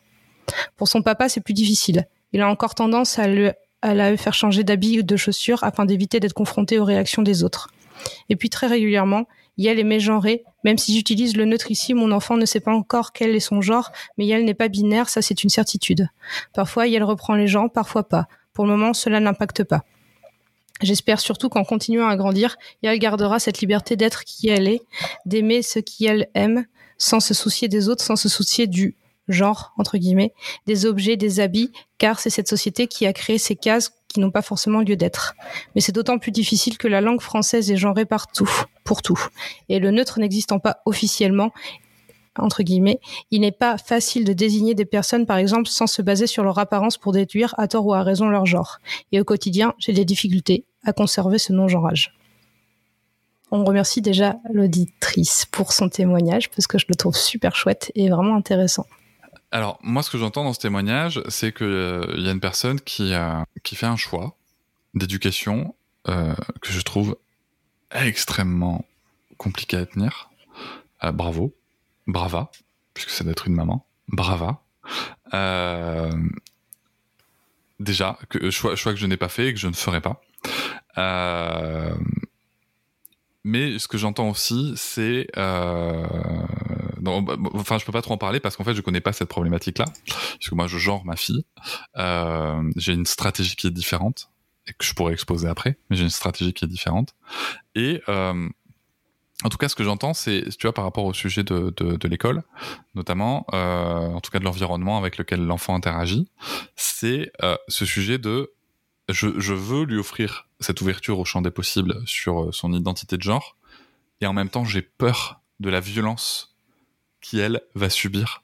Pour 0.77 0.89
son 0.89 1.03
papa, 1.03 1.29
c'est 1.29 1.41
plus 1.41 1.55
difficile. 1.55 2.07
Il 2.33 2.41
a 2.41 2.49
encore 2.49 2.75
tendance 2.75 3.19
à, 3.19 3.29
le, 3.29 3.53
à 3.83 3.95
la 3.95 4.17
faire 4.17 4.35
changer 4.35 4.65
d'habit 4.65 5.01
ou 5.01 5.03
de 5.03 5.17
chaussures 5.17 5.63
afin 5.65 5.85
d'éviter 5.85 6.21
d'être 6.21 6.35
confronté 6.35 6.79
aux 6.79 6.85
réactions 6.85 7.23
des 7.23 7.45
autres. 7.45 7.69
Et 8.29 8.37
puis 8.37 8.51
très 8.51 8.67
régulièrement, 8.67 9.27
Yel 9.59 9.79
est 9.79 9.85
mégenré, 9.85 10.45
même 10.65 10.79
si 10.79 10.95
j'utilise 10.95 11.37
le 11.37 11.45
neutre 11.45 11.71
ici, 11.71 11.95
mon 11.95 12.13
enfant 12.13 12.37
ne 12.37 12.45
sait 12.45 12.61
pas 12.61 12.73
encore 12.73 13.13
quel 13.13 13.35
est 13.35 13.41
son 13.41 13.61
genre, 13.61 13.91
mais 14.19 14.27
Yel 14.27 14.45
n'est 14.45 14.55
pas 14.55 14.69
binaire, 14.69 15.09
ça 15.09 15.23
c'est 15.23 15.43
une 15.43 15.51
certitude. 15.51 16.09
Parfois 16.53 16.87
Yel 16.87 17.03
reprend 17.05 17.35
les 17.35 17.49
gens, 17.49 17.69
parfois 17.69 18.09
pas. 18.09 18.27
Pour 18.53 18.65
le 18.65 18.71
moment, 18.73 18.93
cela 18.95 19.21
n'impacte 19.21 19.65
pas. 19.65 19.85
J'espère 20.83 21.21
surtout 21.21 21.49
qu'en 21.49 21.65
continuant 21.65 22.09
à 22.09 22.17
grandir, 22.17 22.57
Yael 22.83 22.99
gardera 22.99 23.39
cette 23.39 23.61
liberté 23.61 23.97
d'être 23.97 24.25
qui 24.25 24.49
elle 24.49 24.69
est, 24.69 24.83
d'aimer 25.25 25.63
ce 25.63 25.79
qu'elle 25.79 26.29
aime, 26.35 26.67
sans 26.99 27.21
se 27.21 27.33
soucier 27.33 27.69
des 27.69 27.89
autres, 27.89 28.05
sans 28.05 28.17
se 28.17 28.29
soucier 28.29 28.67
du 28.67 28.97
genre, 29.29 29.73
entre 29.79 29.99
guillemets, 29.99 30.33
des 30.67 30.87
objets, 30.87 31.17
des 31.17 31.41
habits, 31.41 31.73
car 31.99 32.21
c'est 32.21 32.31
cette 32.31 32.49
société 32.49 32.87
qui 32.87 33.07
a 33.07 33.13
créé 33.13 33.39
ces 33.39 33.57
cases 33.57 33.93
qui 34.09 34.21
n'ont 34.21 34.31
pas 34.31 34.43
forcément 34.43 34.81
lieu 34.81 34.97
d'être. 34.97 35.35
Mais 35.75 35.81
c'est 35.81 35.93
d'autant 35.93 36.19
plus 36.19 36.33
difficile 36.33 36.79
que 36.79 36.89
la 36.89 37.01
langue 37.01 37.21
française 37.21 37.71
est 37.71 37.77
genrée 37.77 38.07
partout, 38.07 38.51
pour 38.85 39.03
tout. 39.03 39.21
Et 39.69 39.79
le 39.79 39.91
neutre 39.91 40.21
n'existant 40.21 40.59
pas 40.59 40.79
officiellement, 40.87 41.53
entre 42.39 42.63
guillemets, 42.63 43.01
il 43.31 43.41
n'est 43.41 43.53
pas 43.53 43.79
facile 43.79 44.25
de 44.25 44.33
désigner 44.33 44.75
des 44.75 44.85
personnes, 44.85 45.27
par 45.27 45.39
exemple, 45.39 45.69
sans 45.69 45.87
se 45.87 46.03
baser 46.03 46.27
sur 46.27 46.45
leur 46.45 46.59
apparence 46.59 46.99
pour 46.99 47.13
déduire 47.13 47.55
à 47.59 47.69
tort 47.69 47.87
ou 47.87 47.95
à 47.95 48.03
raison 48.03 48.29
leur 48.29 48.47
genre. 48.47 48.79
Et 49.13 49.21
au 49.21 49.25
quotidien, 49.25 49.75
j'ai 49.79 49.93
des 49.93 50.05
difficultés 50.05 50.65
à 50.85 50.93
conserver 50.93 51.39
ce 51.39 51.53
non-genrage. 51.53 52.15
On 53.51 53.65
remercie 53.65 54.03
déjà 54.03 54.37
l'auditrice 54.53 55.47
pour 55.47 55.73
son 55.73 55.89
témoignage, 55.89 56.51
parce 56.51 56.67
que 56.67 56.79
je 56.79 56.87
le 56.89 56.95
trouve 56.95 57.17
super 57.17 57.55
chouette 57.55 57.93
et 57.95 58.09
vraiment 58.11 58.37
intéressant. 58.37 58.87
Alors, 59.57 59.79
moi, 59.83 60.03
ce 60.03 60.11
que 60.11 60.19
j'entends 60.19 60.45
dans 60.45 60.53
ce 60.53 60.59
témoignage, 60.59 61.23
c'est 61.31 61.51
qu'il 61.51 61.65
euh, 61.65 62.15
y 62.19 62.29
a 62.29 62.31
une 62.31 62.41
personne 62.41 62.79
qui, 62.79 63.15
fait 63.65 63.87
un 63.87 63.97
choix 63.97 64.37
d'éducation 64.93 65.75
euh, 66.09 66.35
que 66.61 66.73
je 66.73 66.81
trouve 66.83 67.17
extrêmement 67.91 68.85
compliqué 69.39 69.79
à 69.79 69.87
tenir. 69.87 70.29
Euh, 71.05 71.11
bravo 71.11 71.55
brava, 72.07 72.51
puisque 72.93 73.09
ça 73.09 73.25
doit 73.25 73.31
être 73.31 73.49
une 73.49 73.55
maman, 73.55 73.87
brava. 74.09 74.61
Euh, 75.33 76.13
déjà, 77.81 78.19
choix, 78.51 78.75
que 78.77 78.97
je 78.97 79.07
n'ai 79.07 79.17
pas 79.17 79.31
fait 79.31 79.47
et 79.47 79.55
que 79.55 79.59
je 79.59 79.69
ne 79.69 79.73
ferai 79.73 80.03
pas. 80.03 80.21
Mais 83.43 83.79
ce 83.79 83.89
que 83.89 83.97
j'entends 83.97 84.29
aussi, 84.29 84.75
c'est, 84.77 85.29
euh, 87.05 87.21
bah, 87.21 87.37
enfin, 87.55 87.79
je 87.79 87.85
peux 87.85 87.93
pas 87.93 88.03
trop 88.03 88.15
en 88.15 88.19
parler 88.19 88.41
parce 88.41 88.57
qu'en 88.57 88.65
fait, 88.65 88.75
je 88.75 88.81
connais 88.81 89.01
pas 89.01 89.13
cette 89.13 89.29
problématique-là, 89.29 89.87
puisque 90.39 90.53
moi, 90.53 90.67
je 90.67 90.79
genre 90.79 91.05
ma 91.05 91.17
fille. 91.17 91.45
j'ai 92.77 92.93
une 92.93 93.07
stratégie 93.07 93.57
qui 93.57 93.67
est 93.67 93.71
différente 93.71 94.31
et 94.69 94.73
que 94.73 94.85
je 94.85 94.95
pourrais 94.95 95.13
exposer 95.13 95.49
après, 95.49 95.79
mais 95.91 95.97
j'ai 95.97 96.05
une 96.05 96.11
stratégie 96.11 96.53
qui 96.53 96.65
est 96.65 96.69
différente. 96.69 97.15
Et 97.75 98.03
en 99.45 99.49
tout 99.51 99.59
cas, 99.59 99.69
ce 99.69 99.75
que 99.75 99.85
j'entends, 99.85 100.15
c'est, 100.15 100.45
tu 100.59 100.67
vois, 100.67 100.73
par 100.73 100.85
rapport 100.85 101.05
au 101.05 101.13
sujet 101.13 101.43
de, 101.45 102.09
l'école, 102.09 102.43
notamment, 102.95 103.47
euh, 103.53 104.09
en 104.09 104.21
tout 104.21 104.31
cas 104.31 104.39
de 104.39 104.45
l'environnement 104.45 104.97
avec 104.97 105.19
lequel 105.19 105.45
l'enfant 105.45 105.75
interagit, 105.75 106.31
c'est 106.75 107.31
euh, 107.43 107.57
ce 107.69 107.85
sujet 107.85 108.19
de 108.19 108.53
je, 109.09 109.39
je, 109.39 109.53
veux 109.53 109.85
lui 109.85 109.99
offrir 109.99 110.49
cette 110.59 110.81
ouverture 110.81 111.21
au 111.21 111.25
champ 111.25 111.43
des 111.43 111.51
possibles 111.51 112.03
sur 112.07 112.45
euh, 112.45 112.53
son 112.53 112.73
identité 112.73 113.17
de 113.19 113.23
genre, 113.23 113.57
et 114.23 114.27
en 114.27 114.33
même 114.33 114.49
temps, 114.49 114.65
j'ai 114.65 114.83
peur 114.83 115.43
de 115.61 115.69
la 115.69 115.81
violence 115.81 116.56
qui, 117.21 117.39
elle, 117.39 117.61
va 117.75 117.91
subir 117.91 118.43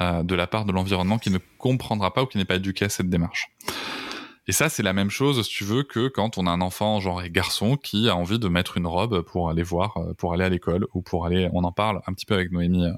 euh, 0.00 0.22
de 0.22 0.34
la 0.34 0.46
part 0.46 0.64
de 0.64 0.72
l'environnement 0.72 1.18
qui 1.18 1.30
ne 1.30 1.38
comprendra 1.58 2.14
pas 2.14 2.22
ou 2.22 2.26
qui 2.26 2.38
n'est 2.38 2.44
pas 2.44 2.56
éduqué 2.56 2.84
à 2.84 2.88
cette 2.88 3.10
démarche. 3.10 3.50
Et 4.48 4.52
ça, 4.52 4.70
c'est 4.70 4.82
la 4.82 4.94
même 4.94 5.10
chose, 5.10 5.46
si 5.46 5.50
tu 5.50 5.64
veux, 5.64 5.82
que 5.82 6.08
quand 6.08 6.38
on 6.38 6.46
a 6.46 6.50
un 6.50 6.62
enfant 6.62 7.00
genre 7.00 7.22
garçon 7.24 7.76
qui 7.76 8.08
a 8.08 8.16
envie 8.16 8.38
de 8.38 8.48
mettre 8.48 8.78
une 8.78 8.86
robe 8.86 9.20
pour 9.20 9.50
aller 9.50 9.62
voir, 9.62 9.98
euh, 9.98 10.14
pour 10.14 10.32
aller 10.32 10.42
à 10.42 10.48
l'école 10.48 10.86
ou 10.94 11.02
pour 11.02 11.26
aller, 11.26 11.50
on 11.52 11.64
en 11.64 11.72
parle 11.72 12.00
un 12.06 12.14
petit 12.14 12.24
peu 12.24 12.32
avec 12.32 12.50
Noémie, 12.50 12.86
euh, 12.86 12.94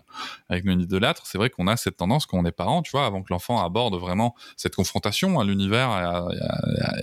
avec 0.48 0.64
Noémie 0.64 0.86
Delattre. 0.86 1.26
C'est 1.26 1.38
vrai 1.38 1.50
qu'on 1.50 1.66
a 1.66 1.76
cette 1.76 1.96
tendance 1.96 2.26
quand 2.26 2.38
on 2.38 2.44
est 2.44 2.52
parent, 2.52 2.82
tu 2.82 2.92
vois, 2.92 3.04
avant 3.04 3.24
que 3.24 3.32
l'enfant 3.32 3.60
aborde 3.64 3.96
vraiment 3.96 4.36
cette 4.56 4.76
confrontation 4.76 5.40
à 5.40 5.44
l'univers 5.44 5.88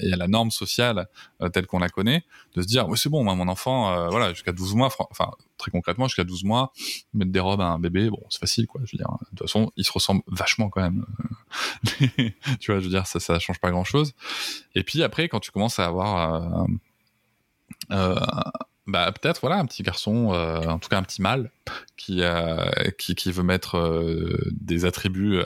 et, 0.02 0.14
à, 0.14 0.16
la 0.16 0.28
norme 0.30 0.50
sociale 0.50 1.10
euh, 1.42 1.50
telle 1.50 1.68
qu'on 1.68 1.80
la 1.80 1.90
connaît, 1.90 2.24
de 2.56 2.62
se 2.62 2.68
dire, 2.68 2.88
oui, 2.88 2.98
c'est 2.98 3.10
bon, 3.10 3.26
moi, 3.26 3.36
mon 3.36 3.50
enfant, 3.50 4.10
voilà, 4.10 4.30
jusqu'à 4.34 4.54
12 4.54 4.76
mois, 4.76 4.90
enfin, 5.12 5.30
très 5.58 5.72
concrètement, 5.72 6.08
jusqu'à 6.08 6.24
12 6.24 6.46
mois, 6.46 6.72
mettre 7.14 7.32
des 7.32 7.40
robes 7.42 7.62
à 7.62 7.66
un 7.66 7.80
bébé, 7.80 8.10
bon, 8.10 8.24
c'est 8.30 8.40
facile, 8.40 8.66
quoi. 8.66 8.82
Je 8.86 8.96
veux 8.96 8.98
dire, 8.98 9.12
de 9.12 9.30
toute 9.30 9.42
façon, 9.42 9.72
ils 9.76 9.84
se 9.84 9.92
ressemblent 9.92 10.24
vachement 10.28 10.70
quand 10.70 10.82
même. 10.82 11.06
tu 12.60 12.72
vois, 12.72 12.80
je 12.80 12.86
veux 12.86 12.90
dire, 12.90 13.06
ça, 13.08 13.20
ça 13.20 13.40
change 13.40 13.60
pas 13.60 13.72
grand 13.72 13.84
chose. 13.84 14.14
Et 14.76 14.84
puis 14.84 15.04
après, 15.04 15.28
quand 15.30 15.40
tu 15.40 15.52
commences 15.52 15.80
à 15.80 15.86
avoir, 15.86 16.34
euh, 16.34 16.66
euh, 17.92 18.16
bah, 18.86 19.12
peut-être, 19.12 19.42
voilà, 19.42 19.58
un 19.58 19.66
petit 19.66 19.84
garçon, 19.84 20.34
euh, 20.34 20.62
en 20.68 20.80
tout 20.80 20.90
cas 20.90 20.98
un 20.98 21.04
petit 21.04 21.22
mâle, 21.22 21.52
qui, 21.96 22.22
qui, 22.98 23.16
qui, 23.16 23.32
veut 23.32 23.44
mettre 23.44 24.04
des 24.52 24.86
attributs 24.86 25.42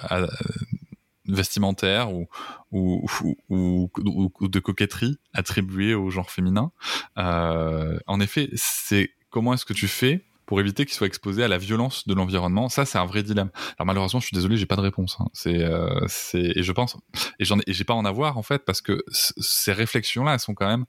vestimentaires 1.26 2.12
ou, 2.12 2.28
ou, 2.72 3.06
ou, 3.50 3.90
ou, 4.00 4.48
de 4.48 4.60
coquetterie 4.60 5.18
attribués 5.34 5.96
au 5.96 6.10
genre 6.10 6.30
féminin. 6.30 6.72
en 7.16 8.20
effet, 8.20 8.50
c'est 8.56 9.12
comment 9.30 9.54
est-ce 9.54 9.66
que 9.66 9.74
tu 9.74 9.88
fais 9.88 10.26
pour 10.46 10.60
éviter 10.60 10.86
qu'il 10.86 10.94
soit 10.94 11.08
exposé 11.08 11.44
à 11.44 11.48
la 11.48 11.58
violence 11.58 12.08
de 12.08 12.14
l'environnement 12.14 12.70
Ça, 12.70 12.86
c'est 12.86 12.98
un 12.98 13.06
vrai 13.06 13.24
dilemme. 13.24 13.50
Alors 13.78 13.86
malheureusement, 13.86 14.20
je 14.20 14.28
suis 14.28 14.36
désolé, 14.36 14.58
j'ai 14.58 14.66
pas 14.66 14.76
de 14.76 14.82
réponse. 14.82 15.18
Hein. 15.20 15.28
C'est, 15.34 15.64
euh, 15.64 16.02
c'est, 16.08 16.52
et 16.56 16.64
je 16.64 16.72
pense, 16.72 16.98
et 17.40 17.46
j'en 17.46 17.58
j'ai 17.68 17.84
pas 17.84 17.94
en 17.94 18.06
avoir 18.06 18.38
en 18.38 18.44
fait 18.44 18.66
parce 18.66 18.82
que 18.82 19.04
ces 19.12 19.74
réflexions-là, 19.74 20.34
elles 20.34 20.40
sont 20.40 20.54
quand 20.54 20.68
même 20.68 20.86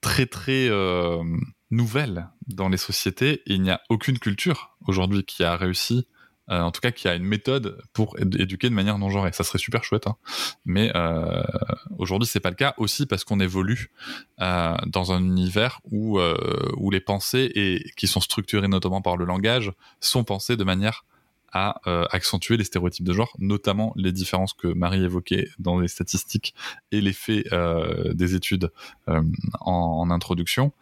très 0.00 0.26
très 0.26 0.68
euh, 0.68 1.22
nouvelles 1.70 2.28
dans 2.46 2.68
les 2.68 2.76
sociétés 2.76 3.42
et 3.46 3.54
il 3.54 3.62
n'y 3.62 3.70
a 3.70 3.80
aucune 3.90 4.18
culture 4.18 4.76
aujourd'hui 4.86 5.24
qui 5.24 5.44
a 5.44 5.56
réussi 5.56 6.06
euh, 6.50 6.60
en 6.60 6.70
tout 6.70 6.80
cas 6.80 6.90
qui 6.90 7.08
a 7.08 7.14
une 7.14 7.24
méthode 7.24 7.80
pour 7.92 8.18
éduquer 8.18 8.68
de 8.68 8.74
manière 8.74 8.98
non 8.98 9.10
genrée. 9.10 9.32
Ça 9.32 9.44
serait 9.44 9.58
super 9.58 9.84
chouette, 9.84 10.06
hein. 10.06 10.16
mais 10.64 10.90
euh, 10.96 11.42
aujourd'hui 11.98 12.26
c'est 12.26 12.40
pas 12.40 12.50
le 12.50 12.56
cas 12.56 12.74
aussi 12.76 13.06
parce 13.06 13.24
qu'on 13.24 13.40
évolue 13.40 13.90
euh, 14.40 14.76
dans 14.86 15.12
un 15.12 15.22
univers 15.22 15.80
où 15.90 16.18
euh, 16.18 16.36
où 16.76 16.90
les 16.90 17.00
pensées 17.00 17.50
et 17.54 17.84
qui 17.96 18.06
sont 18.06 18.20
structurées 18.20 18.68
notamment 18.68 19.02
par 19.02 19.16
le 19.16 19.24
langage 19.24 19.72
sont 20.00 20.24
pensées 20.24 20.56
de 20.56 20.64
manière 20.64 21.04
à 21.52 21.80
accentuer 22.12 22.56
les 22.56 22.62
stéréotypes 22.62 23.04
de 23.04 23.12
genre, 23.12 23.34
notamment 23.40 23.92
les 23.96 24.12
différences 24.12 24.52
que 24.52 24.68
Marie 24.68 25.02
évoquait 25.02 25.48
dans 25.58 25.80
les 25.80 25.88
statistiques 25.88 26.54
et 26.92 27.00
les 27.00 27.12
faits 27.12 27.52
euh, 27.52 28.14
des 28.14 28.36
études 28.36 28.70
en, 29.08 29.24
en, 29.60 30.10
introduction. 30.12 30.72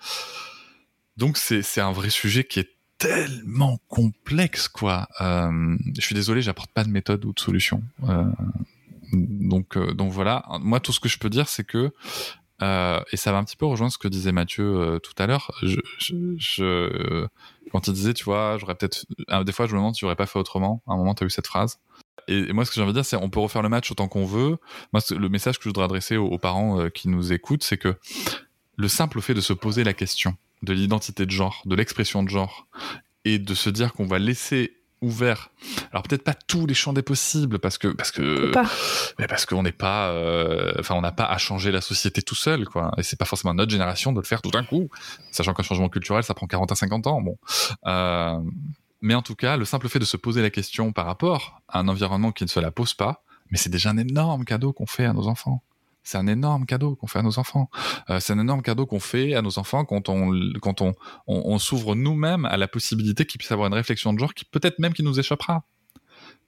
Donc 1.17 1.39
c'est 1.39 1.81
un 1.81 1.93
vrai 1.93 2.11
sujet 2.11 2.45
qui 2.45 2.61
est 2.61 2.78
tellement 2.99 3.79
complexe, 3.89 4.69
quoi. 4.69 5.09
Euh, 5.21 5.77
je 5.95 6.01
suis 6.01 6.15
désolé, 6.15 6.43
j'apporte 6.43 6.71
pas 6.73 6.85
de 6.85 6.91
méthode 6.91 7.25
ou 7.25 7.33
de 7.33 7.41
solution. 7.41 7.83
Euh, 8.09 8.25
donc, 9.13 9.79
donc 9.95 10.13
voilà. 10.13 10.45
Moi, 10.61 10.81
tout 10.81 10.93
ce 10.93 11.01
que 11.01 11.09
je 11.09 11.19
peux 11.19 11.31
dire, 11.31 11.49
c'est 11.49 11.65
que 11.65 11.93
et 12.61 13.17
ça 13.17 13.31
va 13.31 13.39
un 13.39 13.45
petit 13.45 13.57
peu 13.57 13.67
rejoindre 13.67 13.93
ce 13.93 13.99
que 13.99 14.09
disait 14.09 14.33
Mathieu 14.33 14.99
tout 15.05 15.15
à 15.23 15.29
l'heure. 15.29 15.53
Quand 17.71 17.87
il 17.87 17.93
disait, 17.93 18.15
tu 18.15 18.25
vois, 18.25 18.57
j'aurais 18.59 18.75
peut-être. 18.75 19.07
Des 19.45 19.53
fois, 19.53 19.67
je 19.67 19.73
me 19.73 19.79
demande 19.79 19.95
si 19.95 20.01
j'aurais 20.01 20.17
pas 20.17 20.27
fait 20.27 20.39
autrement. 20.39 20.83
À 20.89 20.95
un 20.95 20.97
moment, 20.97 21.15
tu 21.15 21.23
as 21.23 21.27
eu 21.27 21.31
cette 21.31 21.47
phrase. 21.47 21.79
Et, 22.29 22.53
moi, 22.53 22.65
ce 22.65 22.71
que 22.71 22.77
j'ai 22.77 22.83
envie 22.83 22.93
de 22.93 22.99
dire, 22.99 23.05
c'est 23.05 23.17
on 23.17 23.31
peut 23.31 23.41
refaire 23.41 23.63
le 23.63 23.69
match 23.69 23.91
autant 23.91 24.07
qu'on 24.07 24.27
veut. 24.27 24.59
Moi, 24.93 25.03
le 25.11 25.29
message 25.29 25.59
que 25.59 25.65
je 25.65 25.69
voudrais 25.71 25.85
adresser 25.85 26.17
aux, 26.17 26.39
parents 26.39 26.81
euh, 26.81 26.89
qui 26.91 27.09
nous 27.09 27.33
écoutent, 27.33 27.65
c'est 27.65 27.79
que 27.79 27.97
le 28.77 28.89
simple 28.89 29.21
fait 29.21 29.35
de 29.35 29.41
se 29.41 29.53
poser 29.53 29.83
la 29.83 29.95
question 29.95 30.37
de 30.63 30.73
l'identité 30.73 31.27
de 31.27 31.31
genre, 31.31 31.63
de 31.67 31.75
l'expression 31.75 32.23
de 32.23 32.29
genre, 32.29 32.67
et 33.25 33.39
de 33.39 33.55
se 33.55 33.71
dire 33.71 33.93
qu'on 33.93 34.07
va 34.07 34.19
laisser 34.19 34.79
ouvert. 35.01 35.51
Alors 35.93 36.03
peut-être 36.03 36.25
pas 36.25 36.35
tous 36.35 36.67
les 36.67 36.75
champs 36.75 36.93
des 36.93 37.03
possibles 37.03 37.59
parce 37.59 37.79
que 37.79 37.89
parce 37.89 38.11
que 38.11 38.53
mais 39.19 39.27
parce 39.27 39.47
qu'on 39.47 39.63
n'est 39.63 39.73
pas 39.73 40.09
euh, 40.09 40.73
enfin 40.79 40.95
on 40.97 41.01
n'a 41.01 41.13
pas 41.13 41.25
à 41.25 41.39
changer 41.39 41.71
la 41.71 41.81
société 41.81 42.23
tout 42.23 42.35
seul 42.35 42.67
quoi. 42.67 42.91
Et 42.99 43.03
c'est 43.03 43.19
pas 43.19 43.25
forcément 43.25 43.55
notre 43.55 43.71
génération 43.71 44.13
de 44.13 44.19
le 44.19 44.25
faire 44.25 44.43
tout 44.43 44.51
d'un 44.51 44.65
coup 44.65 44.89
sachant 45.31 45.55
qu'un 45.55 45.63
changement 45.63 45.89
culturel 45.89 46.25
ça 46.25 46.35
prend 46.35 46.47
40 46.47 46.73
à 46.73 46.75
50 46.75 47.07
ans 47.07 47.21
bon. 47.21 47.39
Euh, 47.87 48.39
mais 49.01 49.15
en 49.15 49.23
tout 49.23 49.37
cas 49.37 49.57
le 49.57 49.65
simple 49.65 49.89
fait 49.89 50.01
de 50.01 50.05
se 50.05 50.17
poser 50.17 50.43
la 50.43 50.51
question 50.51 50.93
par 50.93 51.07
rapport 51.07 51.61
à 51.69 51.79
un 51.79 51.89
environnement 51.89 52.33
qui 52.33 52.45
ne 52.45 52.49
se 52.49 52.59
la 52.59 52.73
pose 52.73 52.95
pas 52.95 53.23
mais 53.51 53.57
c'est 53.57 53.71
déjà 53.71 53.91
un 53.91 53.99
énorme 53.99 54.45
cadeau 54.45 54.73
qu'on 54.73 54.87
fait 54.87 55.05
à 55.05 55.13
nos 55.13 55.29
enfants 55.29 55.63
c'est 56.09 56.17
un 56.17 56.27
énorme 56.27 56.65
cadeau 56.65 56.97
qu'on 56.97 57.07
fait 57.07 57.19
à 57.19 57.23
nos 57.23 57.39
enfants. 57.39 57.69
Euh, 58.09 58.19
c'est 58.19 58.33
un 58.33 58.39
énorme 58.39 58.63
cadeau 58.63 58.87
qu'on 58.87 58.99
fait 58.99 59.35
à 59.35 59.43
nos 59.43 59.59
enfants 59.59 59.85
quand 59.85 60.09
on 60.09 61.59
s'ouvre 61.59 61.95
nous-mêmes 61.95 62.47
à 62.47 62.57
la 62.57 62.67
possibilité 62.67 63.27
qu'ils 63.27 63.39
puissent 63.39 63.53
avoir 63.53 63.69
une 63.69 63.75
réflexion 63.75 64.15
de 64.15 64.19
genre 64.19 64.33
qui 64.33 64.47
peut-être 64.47 64.79
même 64.79 64.95
qui 64.95 65.03
nous 65.03 65.21
échappera, 65.21 65.65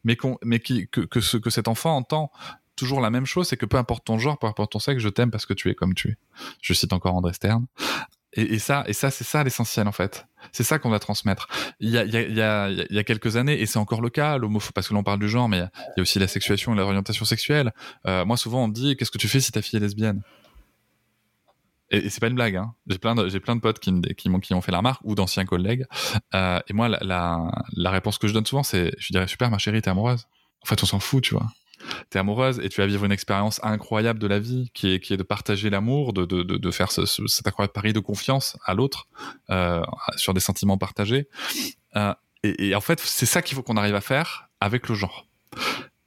mais 0.04 0.16
que 0.16 1.04
que 1.04 1.50
cet 1.50 1.68
enfant 1.68 1.94
entend 1.94 2.30
toujours 2.74 3.02
la 3.02 3.10
même 3.10 3.26
chose, 3.26 3.48
c'est 3.48 3.58
que 3.58 3.66
peu 3.66 3.76
importe 3.76 4.06
ton 4.06 4.18
genre, 4.18 4.38
peu 4.38 4.46
importe 4.46 4.72
ton 4.72 4.78
sexe, 4.78 5.02
je 5.02 5.10
t'aime 5.10 5.30
parce 5.30 5.44
que 5.44 5.52
tu 5.52 5.68
es 5.68 5.74
comme 5.74 5.92
tu 5.92 6.08
es. 6.08 6.16
Je 6.62 6.72
cite 6.72 6.94
encore 6.94 7.14
André 7.14 7.34
Stern. 7.34 7.66
Et, 8.34 8.54
et, 8.54 8.58
ça, 8.58 8.84
et 8.86 8.92
ça, 8.92 9.10
c'est 9.10 9.24
ça 9.24 9.42
l'essentiel 9.42 9.88
en 9.88 9.92
fait. 9.92 10.26
C'est 10.52 10.62
ça 10.62 10.78
qu'on 10.78 10.90
va 10.90 10.98
transmettre. 10.98 11.48
Il 11.80 11.90
y 11.90 11.98
a, 11.98 12.04
il 12.04 12.12
y 12.12 12.40
a, 12.40 12.68
il 12.70 12.86
y 12.94 12.98
a, 12.98 13.04
quelques 13.04 13.36
années, 13.36 13.60
et 13.60 13.66
c'est 13.66 13.78
encore 13.78 14.00
le 14.00 14.08
cas, 14.08 14.38
l'homophobie, 14.38 14.72
parce 14.72 14.88
que 14.88 14.94
l'on 14.94 15.02
parle 15.02 15.18
du 15.18 15.28
genre, 15.28 15.48
mais 15.48 15.58
il 15.58 15.60
y, 15.60 15.62
a, 15.62 15.70
il 15.74 15.92
y 15.96 16.00
a 16.00 16.02
aussi 16.02 16.18
la 16.18 16.28
sexuation 16.28 16.72
et 16.72 16.76
l'orientation 16.76 17.24
sexuelle. 17.24 17.72
Euh, 18.06 18.24
moi, 18.24 18.36
souvent, 18.36 18.64
on 18.64 18.68
me 18.68 18.72
dit, 18.72 18.96
qu'est-ce 18.96 19.10
que 19.10 19.18
tu 19.18 19.28
fais 19.28 19.40
si 19.40 19.52
ta 19.52 19.62
fille 19.62 19.76
est 19.78 19.80
lesbienne? 19.80 20.22
Et, 21.90 21.98
et 21.98 22.10
c'est 22.10 22.20
pas 22.20 22.28
une 22.28 22.36
blague. 22.36 22.56
Hein. 22.56 22.74
J'ai 22.86 22.98
plein 22.98 23.14
de 23.14 23.28
j'ai 23.28 23.40
plein 23.40 23.56
de 23.56 23.60
potes 23.60 23.80
qui 23.80 24.00
qui 24.16 24.28
m'ont 24.28 24.38
qui 24.38 24.54
ont 24.54 24.60
fait 24.60 24.72
la 24.72 24.78
remarque 24.78 25.00
ou 25.04 25.14
d'anciens 25.16 25.44
collègues. 25.44 25.86
Euh, 26.34 26.60
et 26.68 26.72
moi, 26.72 26.88
la, 26.88 26.98
la, 27.02 27.50
la 27.76 27.90
réponse 27.90 28.18
que 28.18 28.28
je 28.28 28.32
donne 28.32 28.46
souvent, 28.46 28.62
c'est, 28.62 28.92
je 28.98 29.12
dirais, 29.12 29.26
super, 29.26 29.50
ma 29.50 29.58
chérie, 29.58 29.82
t'es 29.82 29.90
amoureuse. 29.90 30.26
En 30.62 30.66
fait, 30.66 30.82
on 30.82 30.86
s'en 30.86 31.00
fout, 31.00 31.24
tu 31.24 31.34
vois 31.34 31.50
t'es 32.10 32.18
amoureuse 32.18 32.60
et 32.60 32.68
tu 32.68 32.80
vas 32.80 32.86
vivre 32.86 33.04
une 33.04 33.12
expérience 33.12 33.60
incroyable 33.62 34.18
de 34.18 34.26
la 34.26 34.38
vie 34.38 34.70
qui 34.74 34.94
est, 34.94 35.00
qui 35.00 35.12
est 35.12 35.16
de 35.16 35.22
partager 35.22 35.70
l'amour, 35.70 36.12
de, 36.12 36.24
de, 36.24 36.42
de, 36.42 36.56
de, 36.56 36.70
faire 36.70 36.92
ce, 36.92 37.06
ce, 37.06 37.26
cet 37.26 37.46
incroyable 37.46 37.72
pari 37.72 37.92
de 37.92 38.00
confiance 38.00 38.56
à 38.64 38.74
l'autre 38.74 39.08
euh, 39.50 39.82
sur 40.16 40.34
des 40.34 40.40
sentiments 40.40 40.78
partagés. 40.78 41.28
Euh, 41.96 42.14
et, 42.42 42.68
et, 42.68 42.74
en 42.74 42.80
fait, 42.80 43.00
c'est 43.00 43.26
ça 43.26 43.42
qu'il 43.42 43.56
faut 43.56 43.62
qu'on 43.62 43.76
arrive 43.76 43.94
à 43.94 44.00
faire 44.00 44.48
avec 44.60 44.88
le 44.88 44.94
genre. 44.94 45.26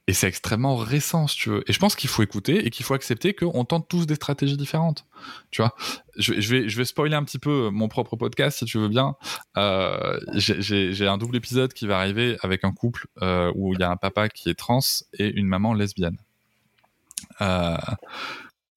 Et 0.07 0.13
c'est 0.13 0.27
extrêmement 0.27 0.75
récent, 0.75 1.27
si 1.27 1.37
tu 1.37 1.49
veux. 1.49 1.63
Et 1.69 1.71
je 1.71 1.79
pense 1.79 1.95
qu'il 1.95 2.09
faut 2.09 2.23
écouter 2.23 2.65
et 2.65 2.69
qu'il 2.71 2.85
faut 2.85 2.93
accepter 2.93 3.33
qu'on 3.33 3.63
tente 3.63 3.87
tous 3.87 4.05
des 4.05 4.15
stratégies 4.15 4.57
différentes. 4.57 5.05
Tu 5.49 5.61
vois, 5.61 5.73
je, 6.17 6.33
vais 6.77 6.85
spoiler 6.85 7.15
un 7.15 7.23
petit 7.23 7.39
peu 7.39 7.69
mon 7.69 7.87
propre 7.87 8.17
podcast, 8.17 8.59
si 8.59 8.65
tu 8.65 8.77
veux 8.77 8.89
bien. 8.89 9.15
Euh, 9.55 10.19
J'ai 10.35 11.07
un 11.07 11.17
double 11.17 11.37
épisode 11.37 11.71
qui 11.71 11.87
va 11.87 11.99
arriver 11.99 12.35
avec 12.41 12.65
un 12.65 12.73
couple 12.73 13.07
euh, 13.21 13.49
où 13.55 13.73
il 13.73 13.79
y 13.79 13.83
a 13.83 13.89
un 13.89 13.95
papa 13.95 14.27
qui 14.27 14.49
est 14.49 14.55
trans 14.55 14.81
et 15.17 15.29
une 15.29 15.47
maman 15.47 15.73
lesbienne. 15.73 16.17
Euh, 17.39 17.77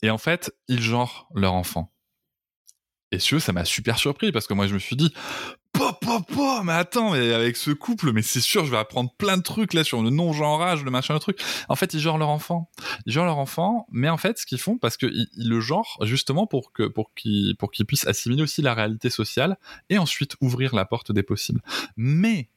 et 0.03 0.11
en 0.11 0.19
fait, 0.19 0.55
ils 0.69 0.81
genrent 0.81 1.27
leur 1.35 1.55
enfant. 1.55 1.91
Et 3.11 3.19
si 3.19 3.41
ça 3.41 3.53
m'a 3.53 3.65
super 3.65 3.99
surpris 3.99 4.31
parce 4.31 4.47
que 4.47 4.55
moi 4.55 4.67
je 4.67 4.75
me 4.75 4.79
suis 4.79 4.97
dit, 4.97 5.13
mais 6.65 6.73
attends, 6.73 7.13
mais 7.13 7.33
avec 7.33 7.57
ce 7.57 7.71
couple, 7.71 8.13
mais 8.13 8.23
c'est 8.23 8.41
sûr, 8.41 8.65
je 8.65 8.71
vais 8.71 8.77
apprendre 8.77 9.13
plein 9.17 9.37
de 9.37 9.43
trucs 9.43 9.75
là 9.75 9.85
sur 9.85 10.03
le 10.03 10.11
non-genrage, 10.11 10.85
le 10.85 10.91
machin, 10.91 11.15
le 11.15 11.21
truc. 11.21 11.41
En 11.69 11.77
fait, 11.77 11.95
ils 11.95 12.01
genrent 12.01 12.19
leur 12.19 12.29
enfant. 12.29 12.71
Ils 13.07 13.13
genrent 13.13 13.27
leur 13.27 13.39
enfant, 13.39 13.87
mais 13.91 14.09
en 14.09 14.17
fait, 14.17 14.39
ce 14.39 14.47
qu'ils 14.47 14.59
font, 14.59 14.79
parce 14.79 14.97
qu'ils 14.97 15.29
ils 15.37 15.49
le 15.49 15.61
genrent 15.61 15.99
justement 16.03 16.47
pour 16.47 16.73
que 16.73 16.85
pour 16.85 17.15
qu'ils 17.15 17.57
pour 17.57 17.71
puissent 17.71 18.07
assimiler 18.07 18.43
aussi 18.43 18.63
la 18.63 18.75
réalité 18.75 19.11
sociale 19.11 19.59
et 19.91 19.99
ensuite 19.99 20.37
ouvrir 20.41 20.75
la 20.75 20.85
porte 20.85 21.13
des 21.13 21.23
possibles. 21.23 21.63
Mais 21.97 22.49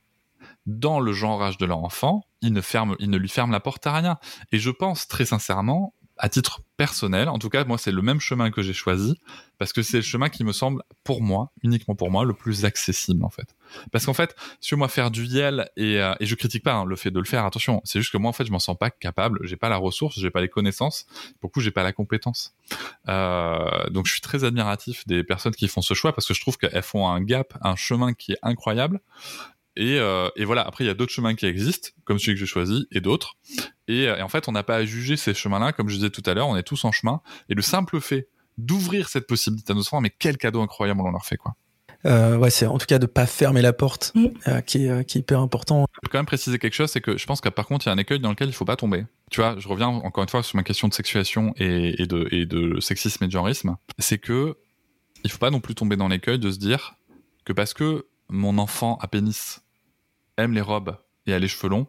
dans 0.65 0.99
le 0.99 1.13
genrage 1.13 1.57
de 1.57 1.65
leur 1.65 1.83
enfant, 1.83 2.25
ils 2.41 2.53
ne 2.53 2.61
ferment, 2.61 2.95
ils 2.99 3.09
ne 3.09 3.17
lui 3.17 3.29
ferment 3.29 3.51
la 3.51 3.59
porte 3.59 3.85
à 3.87 3.93
rien. 3.93 4.17
Et 4.51 4.59
je 4.59 4.69
pense 4.69 5.07
très 5.07 5.25
sincèrement 5.25 5.93
à 6.21 6.27
titre 6.27 6.61
personnel, 6.75 7.29
en 7.29 7.39
tout 7.39 7.49
cas, 7.49 7.63
moi, 7.63 7.77
c'est 7.77 7.93
le 7.93 8.01
même 8.01 8.19
chemin 8.19 8.51
que 8.51 8.61
j'ai 8.61 8.73
choisi 8.73 9.17
parce 9.57 9.71
que 9.71 9.81
c'est 9.81 9.97
le 9.97 10.03
chemin 10.03 10.27
qui 10.27 10.43
me 10.43 10.51
semble, 10.51 10.83
pour 11.05 11.21
moi, 11.21 11.51
uniquement 11.63 11.95
pour 11.95 12.11
moi, 12.11 12.25
le 12.25 12.33
plus 12.33 12.65
accessible, 12.65 13.23
en 13.23 13.29
fait. 13.29 13.55
Parce 13.93 14.05
qu'en 14.05 14.13
fait, 14.13 14.35
si 14.59 14.75
moi 14.75 14.89
faire 14.89 15.11
du 15.11 15.25
YEL 15.25 15.69
et, 15.77 16.01
euh, 16.01 16.13
et 16.19 16.25
je 16.25 16.35
critique 16.35 16.63
pas 16.63 16.73
hein, 16.73 16.85
le 16.85 16.97
fait 16.97 17.09
de 17.09 17.19
le 17.19 17.25
faire, 17.25 17.45
attention, 17.45 17.81
c'est 17.85 17.99
juste 17.99 18.11
que 18.11 18.17
moi, 18.17 18.29
en 18.29 18.33
fait, 18.33 18.45
je 18.45 18.51
m'en 18.51 18.59
sens 18.59 18.77
pas 18.77 18.89
capable, 18.89 19.39
j'ai 19.43 19.55
pas 19.55 19.69
la 19.69 19.77
ressource, 19.77 20.19
j'ai 20.19 20.29
pas 20.29 20.41
les 20.41 20.49
connaissances, 20.49 21.07
beaucoup, 21.41 21.61
j'ai 21.61 21.71
pas 21.71 21.83
la 21.83 21.93
compétence. 21.93 22.53
Euh, 23.07 23.89
donc, 23.89 24.05
je 24.05 24.11
suis 24.11 24.21
très 24.21 24.43
admiratif 24.43 25.07
des 25.07 25.23
personnes 25.23 25.55
qui 25.55 25.69
font 25.69 25.81
ce 25.81 25.93
choix 25.93 26.11
parce 26.11 26.27
que 26.27 26.33
je 26.33 26.41
trouve 26.41 26.57
qu'elles 26.57 26.83
font 26.83 27.07
un 27.07 27.21
gap, 27.21 27.57
un 27.61 27.77
chemin 27.77 28.13
qui 28.13 28.33
est 28.33 28.39
incroyable. 28.41 28.99
Et, 29.75 29.97
euh, 29.97 30.29
et, 30.35 30.43
voilà, 30.43 30.63
après, 30.67 30.83
il 30.83 30.87
y 30.87 30.89
a 30.89 30.93
d'autres 30.93 31.13
chemins 31.13 31.35
qui 31.35 31.45
existent, 31.45 31.89
comme 32.03 32.19
celui 32.19 32.33
que 32.33 32.39
j'ai 32.39 32.45
choisi, 32.45 32.87
et 32.91 32.99
d'autres. 32.99 33.37
Et, 33.89 34.03
et, 34.03 34.21
en 34.21 34.29
fait, 34.29 34.47
on 34.47 34.53
n'a 34.53 34.63
pas 34.63 34.77
à 34.77 34.85
juger 34.85 35.17
ces 35.17 35.33
chemins-là, 35.33 35.73
comme 35.73 35.89
je 35.89 35.95
disais 35.95 36.09
tout 36.09 36.23
à 36.25 36.33
l'heure, 36.33 36.47
on 36.47 36.55
est 36.55 36.63
tous 36.63 36.85
en 36.85 36.91
chemin. 36.91 37.21
Et 37.49 37.55
le 37.55 37.61
simple 37.61 37.99
fait 37.99 38.29
d'ouvrir 38.57 39.09
cette 39.09 39.27
possibilité 39.27 39.71
à 39.71 39.75
nos 39.75 39.81
enfants, 39.81 39.99
mais 39.99 40.13
quel 40.17 40.37
cadeau 40.37 40.61
incroyable 40.61 41.01
on 41.01 41.11
leur 41.11 41.25
fait, 41.25 41.37
quoi. 41.37 41.55
Euh, 42.05 42.37
ouais, 42.37 42.49
c'est 42.49 42.65
en 42.65 42.77
tout 42.77 42.85
cas 42.85 42.97
de 42.97 43.05
pas 43.05 43.25
fermer 43.25 43.61
la 43.61 43.73
porte, 43.73 44.13
mmh. 44.15 44.25
euh, 44.47 44.61
qui, 44.61 44.85
est, 44.85 45.05
qui 45.05 45.17
est 45.17 45.21
hyper 45.21 45.41
important. 45.41 45.85
Je 45.91 45.99
peux 46.01 46.09
quand 46.09 46.19
même 46.19 46.25
préciser 46.25 46.57
quelque 46.57 46.73
chose, 46.73 46.89
c'est 46.89 47.01
que 47.01 47.17
je 47.17 47.25
pense 47.25 47.41
que 47.41 47.49
par 47.49 47.67
contre, 47.67 47.87
il 47.87 47.89
y 47.89 47.91
a 47.91 47.93
un 47.93 47.97
écueil 47.97 48.21
dans 48.21 48.29
lequel 48.29 48.47
il 48.47 48.53
faut 48.53 48.63
pas 48.63 48.77
tomber. 48.77 49.05
Tu 49.31 49.41
vois, 49.41 49.55
je 49.59 49.67
reviens 49.67 49.87
encore 49.87 50.23
une 50.23 50.29
fois 50.29 50.41
sur 50.41 50.55
ma 50.55 50.63
question 50.63 50.87
de 50.87 50.93
sexuation 50.93 51.53
et, 51.57 52.01
et 52.01 52.05
de, 52.05 52.27
et 52.31 52.45
de 52.45 52.79
sexisme 52.79 53.25
et 53.25 53.27
de 53.27 53.31
genreisme. 53.33 53.75
C'est 53.97 54.17
que 54.17 54.55
il 55.25 55.31
faut 55.31 55.39
pas 55.39 55.51
non 55.51 55.59
plus 55.59 55.75
tomber 55.75 55.97
dans 55.97 56.07
l'écueil 56.07 56.39
de 56.39 56.49
se 56.51 56.57
dire 56.57 56.95
que 57.43 57.51
parce 57.51 57.73
que 57.73 58.05
mon 58.29 58.57
enfant 58.57 58.97
à 59.01 59.07
pénis 59.07 59.61
aime 60.37 60.53
les 60.53 60.61
robes 60.61 60.95
et 61.25 61.33
a 61.33 61.39
les 61.39 61.49
cheveux 61.49 61.69
longs, 61.69 61.87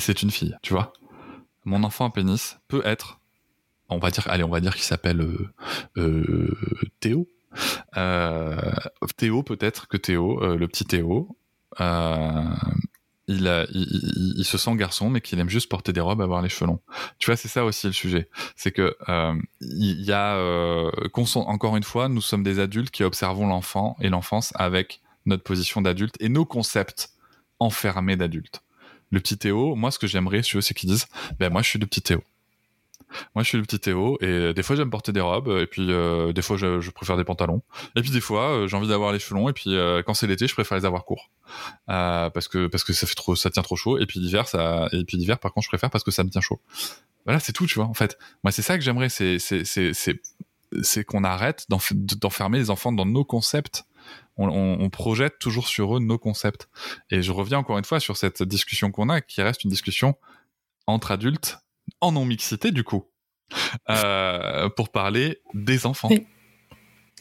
c'est 0.00 0.22
une 0.22 0.30
fille, 0.30 0.56
tu 0.62 0.72
vois. 0.72 0.92
Mon 1.64 1.82
enfant 1.82 2.06
à 2.06 2.10
pénis 2.10 2.58
peut 2.68 2.82
être, 2.84 3.20
on 3.88 3.98
va 3.98 4.10
dire, 4.10 4.26
allez, 4.28 4.44
on 4.44 4.48
va 4.48 4.60
dire 4.60 4.74
qu'il 4.74 4.84
s'appelle 4.84 5.20
euh, 5.20 5.52
euh, 5.96 6.56
Théo. 7.00 7.28
Euh, 7.96 8.72
Théo 9.16 9.42
peut-être 9.42 9.88
que 9.88 9.96
Théo, 9.96 10.56
le 10.56 10.68
petit 10.68 10.84
Théo, 10.84 11.36
il, 11.80 14.44
se 14.44 14.58
sent 14.58 14.76
garçon, 14.76 15.10
mais 15.10 15.20
qu'il 15.20 15.38
aime 15.40 15.48
juste 15.48 15.68
porter 15.68 15.92
des 15.92 16.00
robes, 16.00 16.20
avoir 16.20 16.42
les 16.42 16.48
cheveux 16.48 16.66
longs. 16.66 16.80
Tu 17.18 17.26
vois, 17.26 17.36
c'est 17.36 17.48
ça 17.48 17.64
aussi 17.64 17.86
le 17.86 17.92
sujet. 17.92 18.28
C'est 18.54 18.72
que 18.72 18.96
il 19.60 20.02
y 20.02 20.12
a, 20.12 20.38
encore 21.34 21.76
une 21.76 21.82
fois, 21.82 22.08
nous 22.08 22.20
sommes 22.20 22.42
des 22.42 22.60
adultes 22.60 22.90
qui 22.90 23.02
observons 23.02 23.46
l'enfant 23.46 23.96
et 24.00 24.08
l'enfance 24.08 24.52
avec 24.56 25.00
notre 25.24 25.42
position 25.42 25.80
d'adulte 25.80 26.14
et 26.20 26.28
nos 26.28 26.44
concepts 26.44 27.10
enfermé 27.58 28.16
d'adulte. 28.16 28.62
Le 29.10 29.20
petit 29.20 29.38
Théo, 29.38 29.74
moi, 29.74 29.90
ce 29.90 29.98
que 29.98 30.06
j'aimerais, 30.06 30.42
c'est 30.42 30.74
qu'ils 30.74 30.90
disent, 30.90 31.06
ben 31.38 31.52
moi, 31.52 31.62
je 31.62 31.68
suis 31.68 31.78
le 31.78 31.86
petit 31.86 32.02
Théo. 32.02 32.22
Moi, 33.34 33.44
je 33.44 33.48
suis 33.48 33.58
le 33.58 33.64
petit 33.64 33.78
Théo, 33.78 34.18
et 34.20 34.52
des 34.52 34.62
fois, 34.62 34.76
j'aime 34.76 34.90
porter 34.90 35.12
des 35.12 35.20
robes, 35.20 35.48
et 35.48 35.66
puis 35.66 35.92
euh, 35.92 36.32
des 36.32 36.42
fois, 36.42 36.56
je, 36.56 36.80
je, 36.80 36.90
préfère 36.90 37.16
des 37.16 37.24
pantalons, 37.24 37.62
et 37.94 38.02
puis 38.02 38.10
des 38.10 38.20
fois, 38.20 38.50
euh, 38.50 38.66
j'ai 38.66 38.76
envie 38.76 38.88
d'avoir 38.88 39.12
les 39.12 39.18
cheveux 39.18 39.36
longs, 39.36 39.48
et 39.48 39.52
puis 39.52 39.74
euh, 39.76 40.02
quand 40.04 40.14
c'est 40.14 40.26
l'été, 40.26 40.48
je 40.48 40.54
préfère 40.54 40.76
les 40.76 40.84
avoir 40.84 41.04
courts, 41.04 41.30
parce 41.86 42.48
que 42.48 42.66
parce 42.66 42.84
que 42.84 42.92
ça 42.92 43.06
fait 43.06 43.14
trop, 43.14 43.36
ça 43.36 43.50
tient 43.50 43.62
trop 43.62 43.76
chaud, 43.76 43.98
et 43.98 44.06
puis 44.06 44.18
l'hiver, 44.18 44.48
ça, 44.48 44.88
et 44.92 45.04
puis 45.04 45.16
l'hiver, 45.16 45.38
par 45.38 45.52
contre, 45.52 45.64
je 45.64 45.70
préfère 45.70 45.90
parce 45.90 46.04
que 46.04 46.10
ça 46.10 46.24
me 46.24 46.30
tient 46.30 46.40
chaud. 46.40 46.60
Voilà, 47.24 47.40
c'est 47.40 47.52
tout, 47.52 47.66
tu 47.66 47.76
vois. 47.76 47.86
En 47.86 47.94
fait, 47.94 48.18
moi, 48.44 48.50
c'est 48.50 48.62
ça 48.62 48.76
que 48.76 48.84
j'aimerais, 48.84 49.08
c'est 49.08 49.38
c'est 49.38 49.62
c'est 50.82 51.04
qu'on 51.04 51.24
arrête 51.24 51.66
d'enfermer 51.68 52.58
les 52.58 52.70
enfants 52.70 52.92
dans 52.92 53.06
nos 53.06 53.24
concepts 53.24 53.84
on, 54.36 54.90
projette 54.90 55.38
toujours 55.38 55.68
sur 55.68 55.96
eux 55.96 56.00
nos 56.00 56.18
concepts. 56.18 56.68
Et 57.10 57.22
je 57.22 57.32
reviens 57.32 57.58
encore 57.58 57.78
une 57.78 57.84
fois 57.84 58.00
sur 58.00 58.16
cette 58.16 58.42
discussion 58.42 58.90
qu'on 58.90 59.08
a, 59.08 59.20
qui 59.20 59.42
reste 59.42 59.64
une 59.64 59.70
discussion 59.70 60.14
entre 60.86 61.10
adultes, 61.10 61.58
en 62.00 62.12
non-mixité 62.12 62.70
du 62.70 62.84
coup, 62.84 63.04
euh, 63.90 64.68
pour 64.70 64.90
parler 64.90 65.40
des 65.54 65.86
enfants. 65.86 66.10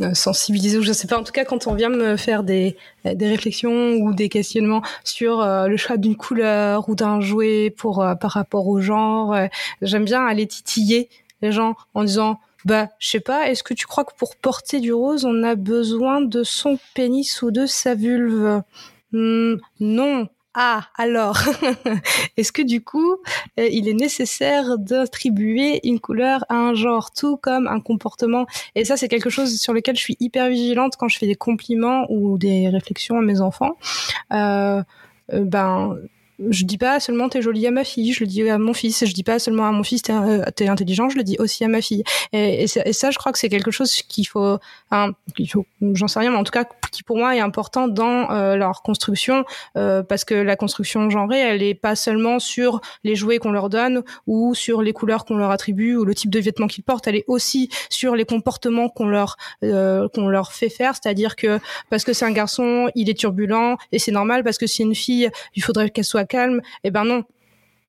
Euh, 0.01 0.13
sensibiliser 0.13 0.77
ou 0.77 0.81
je 0.81 0.91
sais 0.91 1.07
pas 1.07 1.17
en 1.17 1.23
tout 1.23 1.31
cas 1.31 1.45
quand 1.45 1.67
on 1.67 1.73
vient 1.73 1.87
me 1.87 2.17
faire 2.17 2.43
des, 2.43 2.75
des 3.05 3.29
réflexions 3.29 3.93
ou 3.93 4.13
des 4.13 4.27
questionnements 4.27 4.81
sur 5.05 5.39
euh, 5.39 5.67
le 5.69 5.77
choix 5.77 5.95
d'une 5.95 6.17
couleur 6.17 6.89
ou 6.89 6.95
d'un 6.95 7.21
jouet 7.21 7.69
pour 7.69 8.05
par 8.19 8.31
rapport 8.31 8.67
au 8.67 8.81
genre 8.81 9.33
j'aime 9.81 10.03
bien 10.03 10.25
aller 10.25 10.47
titiller 10.47 11.07
les 11.41 11.53
gens 11.53 11.77
en 11.93 12.03
disant 12.03 12.41
bah, 12.65 12.89
je 12.99 13.09
sais 13.09 13.19
pas, 13.19 13.49
est-ce 13.49 13.63
que 13.63 13.73
tu 13.73 13.85
crois 13.85 14.03
que 14.05 14.15
pour 14.17 14.35
porter 14.35 14.79
du 14.79 14.91
rose, 14.91 15.23
on 15.23 15.43
a 15.43 15.55
besoin 15.55 16.21
de 16.21 16.43
son 16.43 16.79
pénis 16.95 17.41
ou 17.43 17.51
de 17.51 17.67
sa 17.67 17.95
vulve? 17.95 18.63
Hmm, 19.11 19.55
Non. 19.79 20.27
Ah, 20.57 20.87
alors, 20.95 21.37
est-ce 22.37 22.53
que 22.53 22.61
du 22.61 22.81
coup, 22.81 23.17
euh, 23.59 23.67
il 23.69 23.89
est 23.89 23.93
nécessaire 23.93 24.77
d'attribuer 24.77 25.85
une 25.85 25.99
couleur 25.99 26.45
à 26.47 26.55
un 26.55 26.73
genre, 26.73 27.11
tout 27.11 27.35
comme 27.35 27.67
un 27.67 27.81
comportement? 27.81 28.47
Et 28.73 28.85
ça, 28.85 28.95
c'est 28.95 29.09
quelque 29.09 29.29
chose 29.29 29.59
sur 29.59 29.73
lequel 29.73 29.97
je 29.97 30.01
suis 30.01 30.17
hyper 30.21 30.47
vigilante 30.47 30.95
quand 30.97 31.09
je 31.09 31.19
fais 31.19 31.27
des 31.27 31.35
compliments 31.35 32.05
ou 32.09 32.37
des 32.37 32.69
réflexions 32.69 33.17
à 33.17 33.21
mes 33.21 33.41
enfants. 33.41 33.77
Euh, 34.31 34.81
euh 35.33 35.43
ben, 35.43 35.97
je 36.49 36.65
dis 36.65 36.77
pas 36.77 36.99
seulement 36.99 37.29
t'es 37.29 37.41
jolie 37.41 37.65
à 37.67 37.71
ma 37.71 37.83
fille, 37.83 38.13
je 38.13 38.21
le 38.21 38.27
dis 38.27 38.47
à 38.49 38.57
mon 38.57 38.73
fils. 38.73 39.05
Je 39.05 39.13
dis 39.13 39.23
pas 39.23 39.39
seulement 39.39 39.67
à 39.67 39.71
mon 39.71 39.83
fils 39.83 40.01
t'es 40.01 40.13
euh, 40.13 40.43
intelligent, 40.59 41.09
je 41.09 41.17
le 41.17 41.23
dis 41.23 41.37
aussi 41.39 41.63
à 41.63 41.67
ma 41.67 41.81
fille. 41.81 42.03
Et, 42.33 42.67
ça, 42.67 43.11
je 43.11 43.17
crois 43.17 43.31
que 43.31 43.39
c'est 43.39 43.49
quelque 43.49 43.71
chose 43.71 43.93
qu'il 43.93 44.27
faut, 44.27 44.57
hein, 44.91 45.11
j'en 45.93 46.07
sais 46.07 46.19
rien, 46.19 46.31
mais 46.31 46.37
en 46.37 46.43
tout 46.43 46.51
cas 46.51 46.65
qui 46.91 47.03
pour 47.03 47.17
moi 47.17 47.35
est 47.35 47.39
important 47.39 47.87
dans 47.87 48.31
euh, 48.31 48.55
leur 48.55 48.81
construction, 48.81 49.45
euh, 49.77 50.03
parce 50.03 50.23
que 50.25 50.33
la 50.33 50.55
construction 50.55 51.09
genrée, 51.09 51.39
elle 51.39 51.63
est 51.63 51.73
pas 51.73 51.95
seulement 51.95 52.39
sur 52.39 52.81
les 53.03 53.15
jouets 53.15 53.37
qu'on 53.37 53.51
leur 53.51 53.69
donne 53.69 54.03
ou 54.27 54.53
sur 54.55 54.81
les 54.81 54.93
couleurs 54.93 55.25
qu'on 55.25 55.37
leur 55.37 55.51
attribue 55.51 55.95
ou 55.95 56.05
le 56.05 56.15
type 56.15 56.29
de 56.29 56.39
vêtements 56.39 56.67
qu'ils 56.67 56.83
portent, 56.83 57.07
elle 57.07 57.15
est 57.15 57.25
aussi 57.27 57.69
sur 57.89 58.15
les 58.15 58.25
comportements 58.25 58.89
qu'on 58.89 59.07
leur 59.07 59.37
qu'on 59.61 60.27
leur 60.27 60.53
fait 60.53 60.69
faire, 60.69 60.93
c'est-à-dire 60.95 61.35
que 61.35 61.59
parce 61.89 62.03
que 62.03 62.13
c'est 62.13 62.25
un 62.25 62.31
garçon, 62.31 62.89
il 62.95 63.09
est 63.09 63.17
turbulent 63.17 63.77
et 63.91 63.99
c'est 63.99 64.11
normal 64.11 64.43
parce 64.43 64.57
que 64.57 64.67
c'est 64.67 64.83
une 64.83 64.95
fille, 64.95 65.29
il 65.55 65.63
faudrait 65.63 65.89
qu'elle 65.89 66.05
soit 66.05 66.24
calme. 66.25 66.61
Eh 66.83 66.91
ben 66.91 67.05
non, 67.05 67.23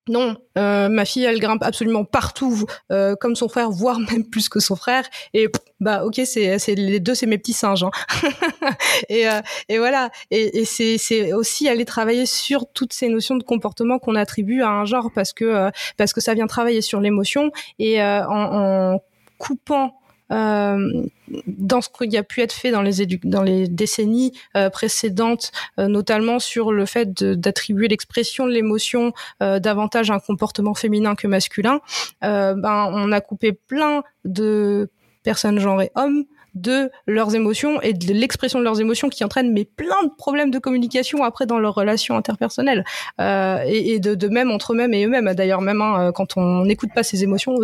non, 0.09 0.37
euh, 0.57 0.89
ma 0.89 1.05
fille, 1.05 1.25
elle 1.25 1.41
grimpe 1.41 1.65
absolument 1.65 2.05
partout, 2.05 2.65
euh, 2.93 3.17
comme 3.17 3.35
son 3.35 3.49
frère, 3.49 3.71
voire 3.71 3.99
même 3.99 4.25
plus 4.31 4.49
que 4.49 4.61
son 4.61 4.77
frère. 4.77 5.05
Et 5.35 5.49
bah, 5.81 6.05
ok, 6.05 6.21
c'est, 6.25 6.59
les 6.69 7.01
deux, 7.01 7.15
c'est 7.15 7.27
mes 7.27 7.39
petits 7.39 7.53
singes. 7.53 7.83
Hein. 7.83 7.91
et, 9.09 9.29
euh, 9.29 9.41
et 9.69 9.79
voilà. 9.79 10.11
Et, 10.31 10.61
et 10.61 10.65
c'est, 10.65 11.33
aussi 11.33 11.69
aller 11.69 11.85
travailler 11.85 12.25
sur 12.25 12.67
toutes 12.73 12.93
ces 12.93 13.09
notions 13.09 13.35
de 13.35 13.43
comportement 13.43 13.99
qu'on 13.99 14.15
attribue 14.15 14.63
à 14.63 14.69
un 14.69 14.85
genre, 14.85 15.11
parce 15.13 15.33
que 15.33 15.71
parce 15.97 16.13
que 16.13 16.21
ça 16.21 16.35
vient 16.35 16.47
travailler 16.47 16.83
sur 16.83 17.01
l'émotion 17.01 17.51
et 17.79 18.01
en, 18.03 19.01
coupant 19.39 19.99
dans 20.31 21.81
ce 21.81 21.89
qui 21.89 22.17
a 22.17 22.23
pu 22.23 22.41
être 22.41 22.53
fait 22.53 22.71
dans 22.71 22.83
les, 22.83 23.07
dans 23.25 23.43
les 23.43 23.69
décennies 23.69 24.33
euh, 24.57 24.71
précédentes, 24.71 25.53
euh, 25.79 25.89
notamment 25.89 26.39
sur 26.39 26.73
le 26.73 26.87
fait 26.87 27.23
d'attribuer 27.23 27.89
l'expression 27.89 28.47
de 28.47 28.53
l'émotion 28.53 29.13
davantage 29.41 30.11
à 30.11 30.15
un 30.15 30.19
comportement 30.19 30.75
féminin 30.75 31.15
que 31.15 31.27
masculin, 31.27 31.81
ben, 32.23 32.91
on 32.93 33.13
a 33.13 33.21
coupé 33.21 33.53
plein 33.53 34.03
de 34.25 34.91
personnes 35.23 35.59
genrées 35.59 35.91
hommes 35.95 36.25
de 36.57 36.91
leurs 37.07 37.35
émotions 37.35 37.81
et 37.83 37.93
de 37.93 38.13
l'expression 38.13 38.59
de 38.59 38.65
leurs 38.65 38.81
émotions 38.81 39.09
qui 39.09 39.23
entraînent 39.25 39.53
mais 39.53 39.65
plein 39.65 40.03
de 40.05 40.11
problèmes 40.17 40.51
de 40.51 40.59
communication 40.59 41.23
après 41.23 41.47
dans 41.47 41.59
leurs 41.59 41.75
relations 41.75 42.17
interpersonnelles. 42.17 42.85
Euh, 43.21 43.63
et, 43.67 44.01
de, 44.01 44.15
de, 44.15 44.29
même 44.29 44.51
entre 44.51 44.73
eux-mêmes 44.73 44.95
et 44.95 45.05
eux-mêmes 45.05 45.33
d'ailleurs 45.35 45.61
même 45.61 45.83
hein, 45.83 46.13
quand 46.15 46.37
on 46.37 46.65
n'écoute 46.65 46.91
pas 46.95 47.03
ses 47.03 47.23
émotions 47.23 47.55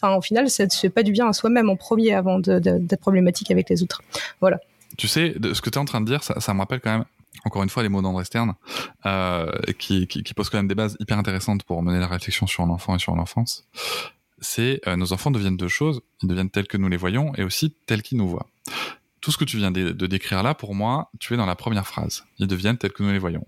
enfin 0.00 0.14
au 0.16 0.22
final 0.22 0.48
ça 0.48 0.64
ne 0.64 0.70
fait 0.70 0.90
pas 0.90 1.02
du 1.02 1.12
bien 1.12 1.28
à 1.28 1.32
soi-même 1.32 1.68
en 1.68 1.76
premier 1.76 2.14
avant 2.14 2.38
d'être 2.38 3.00
problématique 3.00 3.50
avec 3.50 3.68
les 3.68 3.82
autres. 3.82 4.02
Voilà. 4.40 4.58
Tu 4.96 5.08
sais 5.08 5.34
ce 5.52 5.60
que 5.60 5.70
tu 5.70 5.78
es 5.78 5.80
en 5.80 5.84
train 5.84 6.00
de 6.00 6.06
dire 6.06 6.22
ça, 6.22 6.54
me 6.54 6.58
rappelle 6.58 6.80
quand 6.80 6.92
même 6.92 7.04
encore 7.44 7.62
une 7.62 7.68
fois 7.68 7.82
les 7.82 7.88
mots 7.88 8.02
d'André 8.02 8.24
Stern 8.24 8.54
euh, 9.06 9.50
qui, 9.78 10.06
qui, 10.06 10.22
qui 10.22 10.34
posent 10.34 10.50
quand 10.50 10.58
même 10.58 10.68
des 10.68 10.74
bases 10.74 10.96
hyper 11.00 11.18
intéressantes 11.18 11.62
pour 11.64 11.82
mener 11.82 11.98
la 11.98 12.08
réflexion 12.08 12.46
sur 12.46 12.66
l'enfant 12.66 12.96
et 12.96 12.98
sur 12.98 13.14
l'enfance 13.14 13.66
c'est 14.40 14.80
euh, 14.86 14.96
nos 14.96 15.12
enfants 15.12 15.30
deviennent 15.30 15.56
deux 15.56 15.68
choses, 15.68 16.00
ils 16.22 16.28
deviennent 16.28 16.50
tels 16.50 16.66
que 16.66 16.76
nous 16.76 16.88
les 16.88 16.96
voyons 16.96 17.34
et 17.36 17.42
aussi 17.42 17.74
tels 17.86 18.02
qu'ils 18.02 18.18
nous 18.18 18.28
voient. 18.28 18.48
Tout 19.20 19.30
ce 19.30 19.36
que 19.36 19.44
tu 19.44 19.58
viens 19.58 19.70
de, 19.70 19.92
décrire 20.06 20.42
là, 20.42 20.54
pour 20.54 20.74
moi, 20.74 21.10
tu 21.20 21.34
es 21.34 21.36
dans 21.36 21.44
la 21.44 21.54
première 21.54 21.86
phrase. 21.86 22.24
Ils 22.38 22.46
deviennent 22.46 22.78
tels 22.78 22.92
que 22.92 23.02
nous 23.02 23.12
les 23.12 23.18
voyons. 23.18 23.44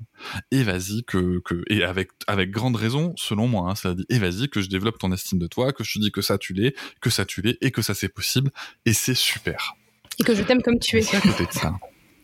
Et 0.51 0.65
vas-y 0.65 1.03
que, 1.05 1.41
que 1.47 1.65
et 1.69 1.83
avec 1.83 2.11
avec 2.27 2.51
grande 2.51 2.77
raison, 2.77 3.15
selon 3.17 3.49
moi, 3.49 3.71
hein, 3.71 3.75
ça 3.75 3.95
dit 3.95 4.05
et 4.11 4.19
vas-y 4.19 4.51
que 4.51 4.61
je 4.61 4.69
développe 4.69 4.99
ton 4.99 5.13
estime 5.13 5.39
de 5.39 5.47
toi, 5.47 5.73
que 5.73 5.83
je 5.83 5.95
te 5.95 5.99
dis 5.99 6.13
que 6.13 6.21
ça 6.21 6.37
tu 6.37 6.53
l'es, 6.53 6.75
que 7.01 7.09
ça 7.09 7.25
tu 7.25 7.41
l'es 7.41 7.57
et 7.63 7.71
que 7.71 7.81
ça 7.81 7.95
c'est 7.95 8.11
possible 8.11 8.51
et 8.85 8.93
c'est 8.93 9.15
super. 9.15 9.75
Et 10.19 10.25
que 10.25 10.35
je 10.35 10.43
t'aime 10.43 10.61
comme 10.61 10.79
tu 10.79 10.99
es. 10.99 11.03
C'est 11.03 11.17
à 11.17 11.21
côté 11.23 11.47
de 11.47 11.53
ça 11.53 11.75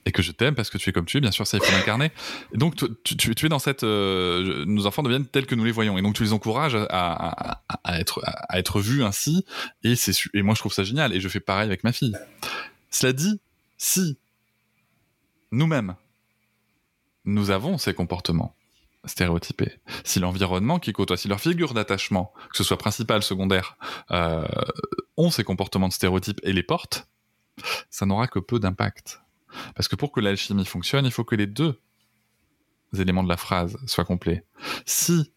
et 0.09 0.13
que 0.13 0.23
je 0.23 0.33
t'aime 0.33 0.55
parce 0.55 0.71
que 0.71 0.79
tu 0.79 0.89
es 0.89 0.93
comme 0.93 1.05
tu 1.05 1.19
es, 1.19 1.21
bien 1.21 1.31
sûr, 1.31 1.47
ça 1.47 1.59
il 1.59 1.63
faut 1.63 1.71
l'incarner. 1.71 2.11
donc 2.55 2.77
tu, 3.05 3.47
es 3.47 3.49
dans 3.49 3.59
cette, 3.59 3.85
euh, 3.85 4.65
nos 4.65 4.87
enfants 4.87 5.03
deviennent 5.03 5.27
tels 5.27 5.45
que 5.45 5.55
nous 5.55 5.65
les 5.65 5.71
voyons, 5.71 5.99
et 5.99 6.03
donc 6.03 6.15
tu 6.15 6.23
les 6.23 6.33
encourages 6.33 6.77
à, 6.89 7.63
être 7.99 8.23
à, 8.25 8.59
être 8.59 8.81
vus 8.81 9.05
ainsi, 9.05 9.45
et 9.85 9.95
et 10.33 10.43
moi 10.43 10.55
je 10.55 10.61
trouve 10.61 10.73
ça 10.73 10.83
génial, 10.83 11.15
et 11.15 11.21
je 11.21 11.29
fais 11.29 11.41
pareil 11.41 11.67
avec 11.67 11.85
ma 11.85 11.93
fille. 11.93 12.17
Cela 12.91 13.13
dit, 13.13 13.39
si 13.77 14.17
nous-mêmes 15.53 15.95
nous 17.27 17.51
avons 17.51 17.77
ces 17.77 17.93
comportements 17.93 18.55
stéréotypés, 19.05 19.73
si 20.05 20.21
l'environnement 20.21 20.79
qui 20.79 20.95
côtoie, 20.95 21.19
si 21.19 21.29
leur 21.29 21.41
figure 21.41 21.75
d'attachement, 21.75 22.33
que 22.51 22.57
ce 22.57 22.65
soit 22.65 22.79
principal, 22.79 23.23
secondaire, 23.23 23.77
euh, 24.11 24.49
ont 25.19 25.31
ces 25.31 25.45
comportements 25.45 25.89
de 25.89 25.93
stéréotypes 25.93 26.41
et 26.45 26.55
les 26.55 26.63
portent, 26.63 27.07
ça 27.91 28.07
n'aura 28.07 28.27
que 28.27 28.39
peu 28.39 28.59
d'impact. 28.59 29.21
Parce 29.75 29.89
que 29.89 29.97
pour 29.97 30.13
que 30.13 30.21
l'alchimie 30.21 30.65
fonctionne, 30.65 31.05
il 31.05 31.13
faut 31.13 31.25
que 31.25 31.35
les 31.35 31.47
deux 31.47 31.81
éléments 32.97 33.23
de 33.23 33.29
la 33.29 33.37
phrase 33.37 33.77
soient 33.87 34.05
complets. 34.05 34.45
Si 34.87 35.33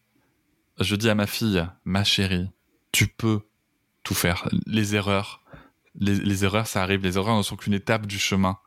je 0.80 0.96
dis 0.96 1.10
à 1.10 1.14
ma 1.14 1.26
fille, 1.26 1.66
ma 1.84 2.04
chérie, 2.04 2.48
tu 2.92 3.08
peux 3.08 3.40
tout 4.02 4.14
faire, 4.14 4.48
les 4.66 4.94
erreurs, 4.94 5.42
les, 5.94 6.44
erreurs, 6.44 6.66
ça 6.66 6.82
arrive, 6.82 7.02
les 7.02 7.16
erreurs 7.16 7.36
ne 7.36 7.42
sont 7.42 7.56
qu'une 7.56 7.74
étape 7.74 8.06
du 8.06 8.18
chemin 8.18 8.58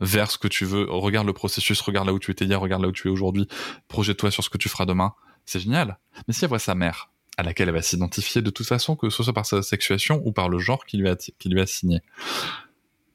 vers 0.00 0.30
ce 0.30 0.38
que 0.38 0.48
tu 0.48 0.64
veux. 0.64 0.86
Regarde 0.88 1.26
le 1.26 1.32
processus, 1.32 1.80
regarde 1.80 2.06
là 2.06 2.12
où 2.12 2.18
tu 2.18 2.30
étais 2.30 2.44
hier, 2.44 2.60
regarde 2.60 2.82
là 2.82 2.88
où 2.88 2.92
tu 2.92 3.08
es 3.08 3.10
aujourd'hui, 3.10 3.48
projette-toi 3.88 4.30
sur 4.30 4.44
ce 4.44 4.50
que 4.50 4.58
tu 4.58 4.68
feras 4.68 4.86
demain. 4.86 5.14
C'est 5.46 5.60
génial. 5.60 5.98
Mais 6.28 6.34
si 6.34 6.44
elle 6.44 6.48
voit 6.48 6.58
sa 6.58 6.74
mère, 6.74 7.10
à 7.36 7.42
laquelle 7.42 7.68
elle 7.68 7.74
va 7.74 7.82
s'identifier 7.82 8.42
de 8.42 8.50
toute 8.50 8.66
façon, 8.66 8.96
que 8.96 9.10
ce 9.10 9.22
soit 9.22 9.32
par 9.32 9.46
sa 9.46 9.62
sexuation 9.62 10.22
ou 10.24 10.32
par 10.32 10.48
le 10.48 10.58
genre 10.58 10.84
qui 10.84 10.96
lui 10.96 11.08
a, 11.08 11.16
qui 11.16 11.48
lui 11.48 11.60
a 11.60 11.66
signé, 11.66 12.00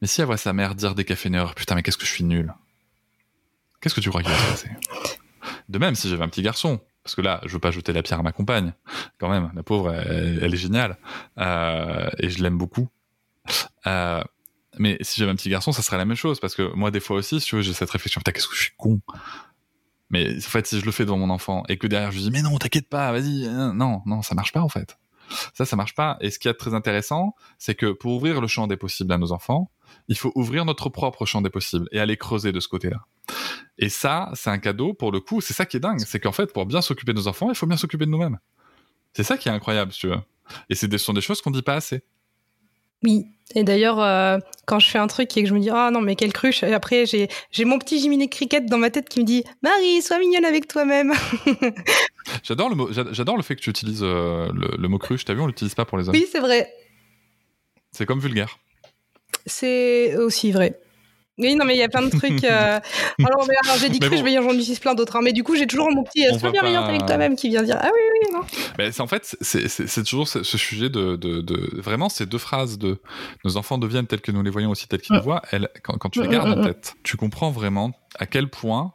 mais 0.01 0.07
si 0.07 0.21
elle 0.21 0.27
voit 0.27 0.37
sa 0.37 0.53
mère 0.53 0.75
dire 0.75 0.95
des 0.95 1.05
cafés 1.05 1.31
putain, 1.55 1.75
mais 1.75 1.83
qu'est-ce 1.83 1.97
que 1.97 2.05
je 2.05 2.11
suis 2.11 2.23
nul. 2.23 2.53
Qu'est-ce 3.81 3.95
que 3.95 4.01
tu 4.01 4.09
crois 4.09 4.21
qu'il 4.21 4.31
va 4.31 4.37
se 4.37 4.51
passer 4.51 4.69
De 5.69 5.79
même, 5.79 5.95
si 5.95 6.09
j'avais 6.09 6.23
un 6.23 6.29
petit 6.29 6.41
garçon, 6.41 6.81
parce 7.03 7.15
que 7.15 7.21
là, 7.21 7.41
je 7.45 7.53
veux 7.53 7.59
pas 7.59 7.71
jeter 7.71 7.93
la 7.93 8.03
pierre 8.03 8.19
à 8.19 8.23
ma 8.23 8.31
compagne, 8.31 8.73
quand 9.19 9.29
même, 9.29 9.51
la 9.55 9.63
pauvre, 9.63 9.93
elle, 9.93 10.53
est 10.53 10.57
géniale, 10.57 10.97
euh, 11.37 12.09
et 12.17 12.29
je 12.29 12.43
l'aime 12.43 12.57
beaucoup. 12.57 12.87
Euh, 13.87 14.21
mais 14.77 14.97
si 15.01 15.19
j'avais 15.19 15.31
un 15.31 15.35
petit 15.35 15.49
garçon, 15.49 15.71
ça 15.71 15.81
serait 15.81 15.97
la 15.97 16.05
même 16.05 16.17
chose, 16.17 16.39
parce 16.39 16.55
que 16.55 16.73
moi, 16.75 16.91
des 16.91 16.99
fois 16.99 17.17
aussi, 17.17 17.39
si 17.39 17.47
tu 17.47 17.55
veux, 17.55 17.61
j'ai 17.61 17.73
cette 17.73 17.89
réflexion, 17.89 18.19
putain, 18.19 18.31
qu'est-ce 18.31 18.47
que 18.47 18.55
je 18.55 18.61
suis 18.61 18.75
con. 18.77 19.01
Mais 20.09 20.37
en 20.37 20.41
fait, 20.41 20.67
si 20.67 20.79
je 20.79 20.85
le 20.85 20.91
fais 20.91 21.05
devant 21.05 21.17
mon 21.17 21.29
enfant, 21.29 21.63
et 21.69 21.77
que 21.77 21.87
derrière, 21.87 22.11
je 22.11 22.17
lui 22.17 22.23
dis, 22.23 22.31
mais 22.31 22.41
non, 22.41 22.57
t'inquiète 22.57 22.89
pas, 22.89 23.11
vas-y, 23.11 23.47
non, 23.47 24.01
non, 24.05 24.21
ça 24.21 24.35
marche 24.35 24.51
pas, 24.51 24.61
en 24.61 24.69
fait. 24.69 24.97
Ça, 25.53 25.65
ça 25.65 25.75
marche 25.75 25.95
pas. 25.95 26.17
Et 26.21 26.31
ce 26.31 26.39
qui 26.39 26.47
est 26.47 26.53
très 26.53 26.73
intéressant, 26.73 27.35
c'est 27.57 27.75
que 27.75 27.91
pour 27.91 28.13
ouvrir 28.13 28.41
le 28.41 28.47
champ 28.47 28.67
des 28.67 28.77
possibles 28.77 29.13
à 29.13 29.17
nos 29.17 29.31
enfants, 29.31 29.71
il 30.09 30.17
faut 30.17 30.31
ouvrir 30.35 30.65
notre 30.65 30.89
propre 30.89 31.25
champ 31.25 31.41
des 31.41 31.49
possibles 31.49 31.87
et 31.91 31.99
aller 31.99 32.17
creuser 32.17 32.51
de 32.51 32.59
ce 32.59 32.67
côté-là. 32.67 33.05
Et 33.77 33.87
ça, 33.87 34.29
c'est 34.33 34.49
un 34.49 34.57
cadeau 34.57 34.93
pour 34.93 35.11
le 35.11 35.21
coup. 35.21 35.39
C'est 35.39 35.53
ça 35.53 35.65
qui 35.65 35.77
est 35.77 35.79
dingue, 35.79 36.01
c'est 36.05 36.19
qu'en 36.19 36.33
fait, 36.33 36.51
pour 36.51 36.65
bien 36.65 36.81
s'occuper 36.81 37.13
de 37.13 37.17
nos 37.17 37.27
enfants, 37.27 37.49
il 37.49 37.55
faut 37.55 37.67
bien 37.67 37.77
s'occuper 37.77 38.05
de 38.05 38.11
nous-mêmes. 38.11 38.39
C'est 39.13 39.23
ça 39.23 39.37
qui 39.37 39.47
est 39.47 39.51
incroyable, 39.51 39.91
tu 39.93 40.07
veux. 40.07 40.19
Et 40.69 40.75
ce 40.75 40.97
sont 40.97 41.13
des 41.13 41.21
choses 41.21 41.41
qu'on 41.41 41.51
dit 41.51 41.61
pas 41.61 41.75
assez. 41.75 42.01
Oui. 43.03 43.27
Et 43.55 43.63
d'ailleurs, 43.63 43.99
euh, 43.99 44.37
quand 44.65 44.79
je 44.79 44.89
fais 44.89 44.97
un 44.97 45.07
truc 45.07 45.35
et 45.37 45.43
que 45.43 45.49
je 45.49 45.53
me 45.53 45.59
dis 45.59 45.69
ah 45.71 45.89
non 45.91 46.01
mais 46.01 46.15
quelle 46.15 46.33
cruche, 46.33 46.61
et 46.61 46.73
après 46.73 47.07
j'ai 47.07 47.29
j'ai 47.49 47.65
mon 47.65 47.79
petit 47.79 47.99
Jiminy 47.99 48.29
Cricket 48.29 48.67
dans 48.67 48.77
ma 48.77 48.91
tête 48.91 49.09
qui 49.09 49.21
me 49.21 49.25
dit 49.25 49.43
Marie, 49.63 50.03
sois 50.03 50.19
mignonne 50.19 50.45
avec 50.45 50.67
toi-même. 50.67 51.13
j'adore 52.43 52.69
le 52.69 52.75
mot, 52.75 52.89
j'adore 52.91 53.37
le 53.37 53.41
fait 53.41 53.55
que 53.55 53.61
tu 53.61 53.71
utilises 53.71 54.03
euh, 54.03 54.51
le, 54.53 54.87
mot 54.87 54.99
cruche. 54.99 55.25
T'as 55.25 55.33
vu, 55.33 55.41
on 55.41 55.47
l'utilise 55.47 55.73
pas 55.73 55.85
pour 55.85 55.97
les 55.97 56.07
hommes. 56.07 56.13
Oui, 56.13 56.27
c'est 56.31 56.41
vrai. 56.41 56.71
C'est 57.91 58.05
comme 58.05 58.19
vulgaire. 58.19 58.59
C'est 59.49 60.15
aussi 60.17 60.51
vrai. 60.51 60.79
Oui, 61.39 61.55
non, 61.55 61.63
mais 61.63 61.73
il 61.75 61.79
y 61.79 61.83
a 61.83 61.87
plein 61.87 62.01
de 62.01 62.09
trucs. 62.09 62.43
Euh, 62.43 62.79
alors, 63.23 63.47
j'ai 63.79 63.89
dit 63.89 63.99
que 63.99 64.15
je 64.15 64.23
vais 64.23 64.33
j'en 64.33 64.53
utilise 64.53 64.79
plein 64.79 64.93
d'autres. 64.93 65.15
Hein. 65.15 65.21
Mais 65.23 65.31
du 65.31 65.43
coup, 65.43 65.55
j'ai 65.55 65.67
toujours 65.67 65.89
mon 65.89 66.03
petit 66.03 66.25
sois 66.37 66.51
bienveillant 66.51 66.83
avec 66.83 67.05
toi-même 67.05 67.35
qui 67.35 67.47
vient 67.47 67.63
dire 67.63 67.77
Ah 67.79 67.89
oui, 67.93 68.01
oui, 68.13 68.33
non. 68.33 68.41
Mais 68.77 68.99
en 68.99 69.07
fait, 69.07 69.37
c'est 69.41 70.03
toujours 70.03 70.27
ce, 70.27 70.43
sujet 70.43 70.89
de, 70.89 71.15
de, 71.15 71.41
de, 71.41 71.81
Vraiment, 71.81 72.09
ces 72.09 72.25
deux 72.25 72.37
phrases 72.37 72.77
de 72.77 73.01
Nos 73.45 73.55
enfants 73.55 73.77
deviennent 73.77 74.07
tels 74.07 74.21
que 74.21 74.33
nous 74.33 74.43
les 74.43 74.49
voyons 74.49 74.69
aussi 74.69 74.87
tels 74.87 75.01
qu'ils 75.01 75.15
nous 75.15 75.21
mm. 75.21 75.23
voient. 75.23 75.41
Elles, 75.51 75.69
quand, 75.83 76.09
tu 76.09 76.21
les 76.21 76.27
mm, 76.27 76.31
gardes 76.31 76.49
mm, 76.49 76.59
en 76.59 76.63
tête, 76.65 76.95
tu 77.03 77.15
comprends 77.15 77.51
vraiment 77.51 77.91
à 78.17 78.25
quel 78.25 78.49
point, 78.49 78.91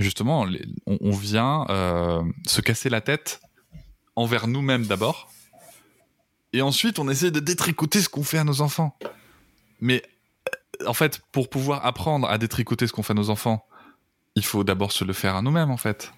justement, 0.00 0.44
on, 0.86 1.10
vient 1.10 1.66
euh, 1.70 2.20
se 2.46 2.60
casser 2.60 2.88
la 2.88 3.00
tête 3.00 3.40
envers 4.16 4.48
nous-mêmes 4.48 4.86
d'abord. 4.86 5.30
Et 6.52 6.62
ensuite, 6.62 6.98
on 6.98 7.08
essaie 7.08 7.30
de 7.30 7.40
détricoter 7.40 8.00
ce 8.00 8.08
qu'on 8.08 8.24
fait 8.24 8.38
à 8.38 8.44
nos 8.44 8.60
enfants. 8.60 8.96
Mais 9.80 10.02
en 10.86 10.94
fait, 10.94 11.20
pour 11.32 11.48
pouvoir 11.48 11.84
apprendre 11.84 12.28
à 12.28 12.38
détricoter 12.38 12.86
ce 12.86 12.92
qu'on 12.92 13.02
fait 13.02 13.12
à 13.12 13.16
nos 13.16 13.30
enfants, 13.30 13.66
il 14.34 14.44
faut 14.44 14.64
d'abord 14.64 14.92
se 14.92 15.04
le 15.04 15.12
faire 15.12 15.36
à 15.36 15.42
nous-mêmes, 15.42 15.70
en 15.70 15.76
fait. 15.76 16.12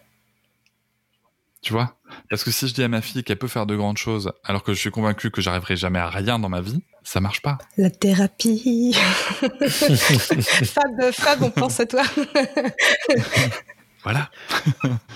Tu 1.62 1.74
vois? 1.74 1.94
Parce 2.30 2.42
que 2.42 2.50
si 2.50 2.68
je 2.68 2.74
dis 2.74 2.82
à 2.82 2.88
ma 2.88 3.02
fille 3.02 3.22
qu'elle 3.22 3.38
peut 3.38 3.48
faire 3.48 3.66
de 3.66 3.76
grandes 3.76 3.98
choses, 3.98 4.32
alors 4.44 4.62
que 4.62 4.72
je 4.72 4.78
suis 4.78 4.90
convaincu 4.90 5.30
que 5.30 5.42
j'arriverai 5.42 5.76
jamais 5.76 5.98
à 5.98 6.08
rien 6.08 6.38
dans 6.38 6.48
ma 6.48 6.62
vie, 6.62 6.82
ça 7.02 7.20
marche 7.20 7.42
pas. 7.42 7.58
La 7.76 7.90
thérapie. 7.90 8.94
Fab, 9.68 11.12
Fab, 11.12 11.42
on 11.42 11.50
pense 11.50 11.78
à 11.80 11.86
toi. 11.86 12.02
voilà. 14.04 14.30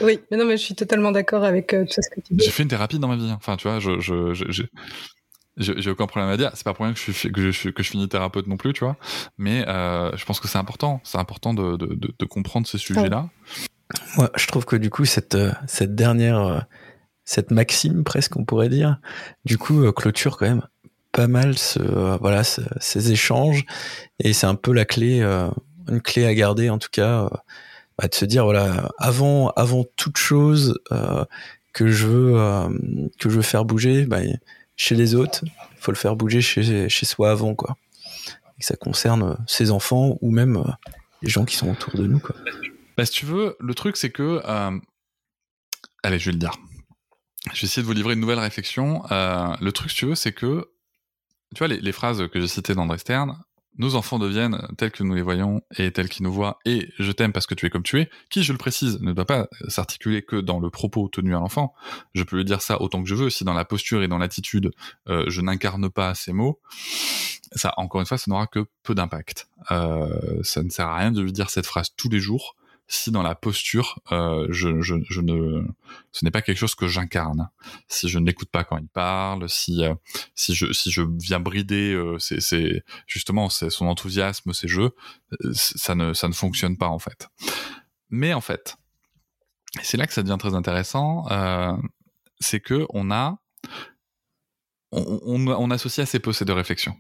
oui, 0.03 0.21
mais 0.31 0.37
non, 0.37 0.45
mais 0.45 0.59
je 0.59 0.63
suis 0.63 0.75
totalement 0.75 1.13
d'accord 1.13 1.45
avec 1.45 1.73
euh, 1.73 1.87
tout 1.87 2.03
ce 2.03 2.11
que 2.11 2.21
tu 2.21 2.35
dis. 2.35 2.45
J'ai 2.45 2.51
fait 2.51 2.63
une 2.63 2.69
thérapie 2.69 2.99
dans 2.99 3.09
ma 3.09 3.17
vie. 3.17 3.31
Hein. 3.31 3.37
Enfin, 3.39 3.57
tu 3.57 3.67
vois, 3.67 3.81
je, 3.81 4.01
je, 4.01 4.65
j'ai 5.57 5.91
aucun 5.91 6.07
problème 6.07 6.31
à 6.31 6.37
dire. 6.37 6.51
C'est 6.55 6.65
pas 6.65 6.75
pour 6.75 6.85
rien 6.85 6.95
que 6.95 6.99
je 6.99 7.13
suis 7.13 7.33
que 7.33 7.51
je, 7.51 7.69
que 7.71 7.83
je 7.83 7.91
finis 7.91 8.09
thérapeute 8.09 8.47
non 8.47 8.57
plus, 8.57 8.73
tu 8.73 8.85
vois. 8.85 8.97
Mais 9.39 9.67
euh, 9.69 10.17
je 10.17 10.25
pense 10.25 10.41
que 10.41 10.49
c'est 10.49 10.59
important. 10.59 11.01
C'est 11.05 11.19
important 11.19 11.55
de, 11.55 11.77
de, 11.77 11.95
de, 11.95 12.25
comprendre 12.25 12.67
ces 12.67 12.79
sujets-là. 12.79 13.29
Moi, 14.17 14.31
je 14.37 14.47
trouve 14.47 14.65
que 14.65 14.77
du 14.77 14.91
coup 14.91 15.05
cette 15.05 15.37
euh, 15.37 15.53
cette 15.67 15.95
dernière 15.95 16.41
euh, 16.41 16.61
cette 17.25 17.51
maxime 17.51 18.03
presque 18.03 18.37
on 18.37 18.45
pourrait 18.45 18.69
dire, 18.69 18.99
du 19.45 19.57
coup 19.57 19.91
clôture 19.93 20.37
quand 20.37 20.47
même 20.47 20.67
pas 21.13 21.29
mal 21.29 21.57
ce 21.57 21.79
voilà 22.19 22.43
ces 22.43 23.13
échanges 23.13 23.65
et 24.19 24.33
c'est 24.33 24.47
un 24.47 24.57
peu 24.57 24.73
la 24.73 24.85
clé 24.85 25.23
une 25.89 26.01
clé 26.03 26.27
à 26.27 26.35
garder 26.35 26.71
en 26.71 26.79
tout 26.79 26.89
cas 26.91 27.31
bah, 27.97 28.09
de 28.09 28.15
se 28.15 28.25
dire 28.25 28.45
voilà 28.45 28.91
avant 28.99 29.51
avant 29.51 29.85
toute 29.97 30.19
chose 30.19 30.79
que 31.73 31.87
je 31.87 32.07
veux 32.07 32.69
que 33.21 33.31
je 33.31 33.37
veux 33.37 33.43
faire 33.43 33.65
bouger 33.65 34.07
bah, 34.07 34.19
chez 34.77 34.95
les 34.95 35.15
autres, 35.15 35.45
il 35.45 35.79
faut 35.79 35.93
le 35.93 35.97
faire 35.97 36.17
bouger 36.17 36.41
chez, 36.41 36.89
chez 36.89 37.07
soi 37.07 37.31
avant, 37.31 37.55
quoi. 37.55 37.77
Et 38.59 38.63
ça 38.63 38.77
concerne 38.77 39.23
euh, 39.23 39.35
ses 39.47 39.71
enfants 39.71 40.17
ou 40.21 40.31
même 40.31 40.57
euh, 40.57 40.71
les 41.23 41.31
gens 41.31 41.45
qui 41.45 41.57
sont 41.57 41.71
autour 41.71 41.95
de 41.95 42.07
nous, 42.07 42.19
quoi. 42.19 42.37
Bah, 42.97 43.05
si 43.05 43.13
tu 43.13 43.27
veux, 43.27 43.57
le 43.59 43.75
truc, 43.75 43.97
c'est 43.97 44.11
que. 44.11 44.41
Euh, 44.45 44.79
allez, 46.03 46.19
je 46.19 46.27
vais 46.27 46.33
le 46.33 46.39
dire. 46.39 46.53
Je 47.53 47.61
vais 47.61 47.67
essayer 47.67 47.83
de 47.83 47.87
vous 47.87 47.93
livrer 47.93 48.15
une 48.15 48.21
nouvelle 48.21 48.39
réflexion. 48.39 49.03
le 49.11 49.71
truc, 49.71 49.91
si 49.91 49.97
tu 49.97 50.07
veux, 50.07 50.15
c'est 50.15 50.33
que. 50.33 50.71
Tu 51.55 51.59
vois, 51.59 51.69
les, 51.69 51.81
les 51.81 51.93
phrases 51.93 52.27
que 52.29 52.41
j'ai 52.41 52.49
citées 52.49 52.75
d'André 52.75 52.99
Stern, 52.99 53.39
nos 53.77 53.95
enfants 53.95 54.19
deviennent 54.19 54.67
tels 54.77 54.91
que 54.91 55.03
nous 55.03 55.15
les 55.15 55.23
voyons 55.23 55.61
et 55.77 55.91
tels 55.91 56.09
qu'ils 56.09 56.25
nous 56.25 56.33
voient 56.33 56.59
et 56.65 56.89
je 56.99 57.13
t'aime 57.13 57.33
parce 57.33 57.47
que 57.47 57.55
tu 57.55 57.67
es 57.67 57.71
comme 57.71 57.83
tu 57.83 58.01
es, 58.01 58.11
qui, 58.31 58.43
je 58.43 58.53
le 58.53 58.59
précise, 58.59 59.01
ne 59.01 59.13
doit 59.13 59.27
pas 59.27 59.49
s'articuler 59.69 60.23
que 60.23 60.37
dans 60.37 60.61
le 60.61 60.71
propos 60.71 61.09
tenu 61.09 61.35
à 61.35 61.41
l'enfant. 61.41 61.75
Je 62.15 62.23
peux 62.23 62.37
lui 62.37 62.45
dire 62.45 62.63
ça 62.63 62.81
autant 62.81 63.03
que 63.03 63.09
je 63.09 63.15
veux. 63.15 63.31
Si 63.31 63.45
dans 63.45 63.55
la 63.55 63.65
posture 63.65 64.03
et 64.03 64.09
dans 64.09 64.19
l'attitude, 64.19 64.71
euh, 65.09 65.25
je 65.29 65.41
n'incarne 65.41 65.91
pas 65.91 66.15
ces 66.15 66.33
mots, 66.33 66.61
ça, 67.53 67.73
encore 67.77 68.01
une 68.01 68.07
fois, 68.07 68.19
ça 68.19 68.31
n'aura 68.31 68.47
que 68.47 68.67
peu 68.83 68.95
d'impact. 68.95 69.49
Euh, 69.71 70.41
ça 70.43 70.63
ne 70.63 70.71
sert 70.71 70.87
à 70.87 70.97
rien 70.99 71.13
de 71.13 71.21
lui 71.21 71.33
dire 71.33 71.51
cette 71.51 71.67
phrase 71.67 71.89
tous 71.97 72.09
les 72.09 72.21
jours 72.21 72.57
si 72.87 73.11
dans 73.11 73.23
la 73.23 73.35
posture, 73.35 73.99
euh, 74.13 74.47
je, 74.51 74.69
ne, 74.69 75.67
ce 76.13 76.25
n'est 76.25 76.31
pas 76.31 76.43
quelque 76.43 76.59
chose 76.59 76.75
que 76.75 76.87
j'incarne. 76.87 77.49
Si 77.89 78.09
je 78.09 78.19
ne 78.19 78.27
l'écoute 78.27 78.51
pas 78.51 78.65
quand 78.65 78.77
il 78.77 78.89
parle, 78.89 79.49
si 79.49 79.85
euh, 79.85 79.95
si 80.35 80.55
je 80.55 80.73
si 80.73 80.91
je 80.91 81.03
viens 81.03 81.41
brider, 81.41 81.95
euh, 81.95 82.19
c'est 82.19 82.85
justement 83.07 83.49
c'est 83.49 83.71
son 83.71 83.87
enthousiasme, 83.87 84.53
ses 84.53 84.69
jeux, 84.69 84.95
euh, 85.33 85.53
ça 85.53 85.95
ne 85.95 86.13
ça 86.13 86.29
ne 86.29 86.35
fonctionne 86.35 86.77
pas 86.77 86.89
en 86.89 86.99
fait. 86.99 87.29
Mais 88.11 88.35
en 88.35 88.43
fait, 88.43 88.77
c'est 89.83 89.97
là 89.97 90.07
que 90.07 90.13
ça 90.13 90.23
devient 90.23 90.39
très 90.39 90.55
intéressant, 90.55 91.27
c'est 92.39 92.61
que 92.61 92.87
on 92.91 93.11
a 93.11 93.39
on, 94.93 95.49
on 95.49 95.71
associe 95.71 96.07
assez 96.07 96.21
peu 96.21 96.33
ces 96.33 96.45
deux 96.45 96.53
réflexions. 96.53 96.97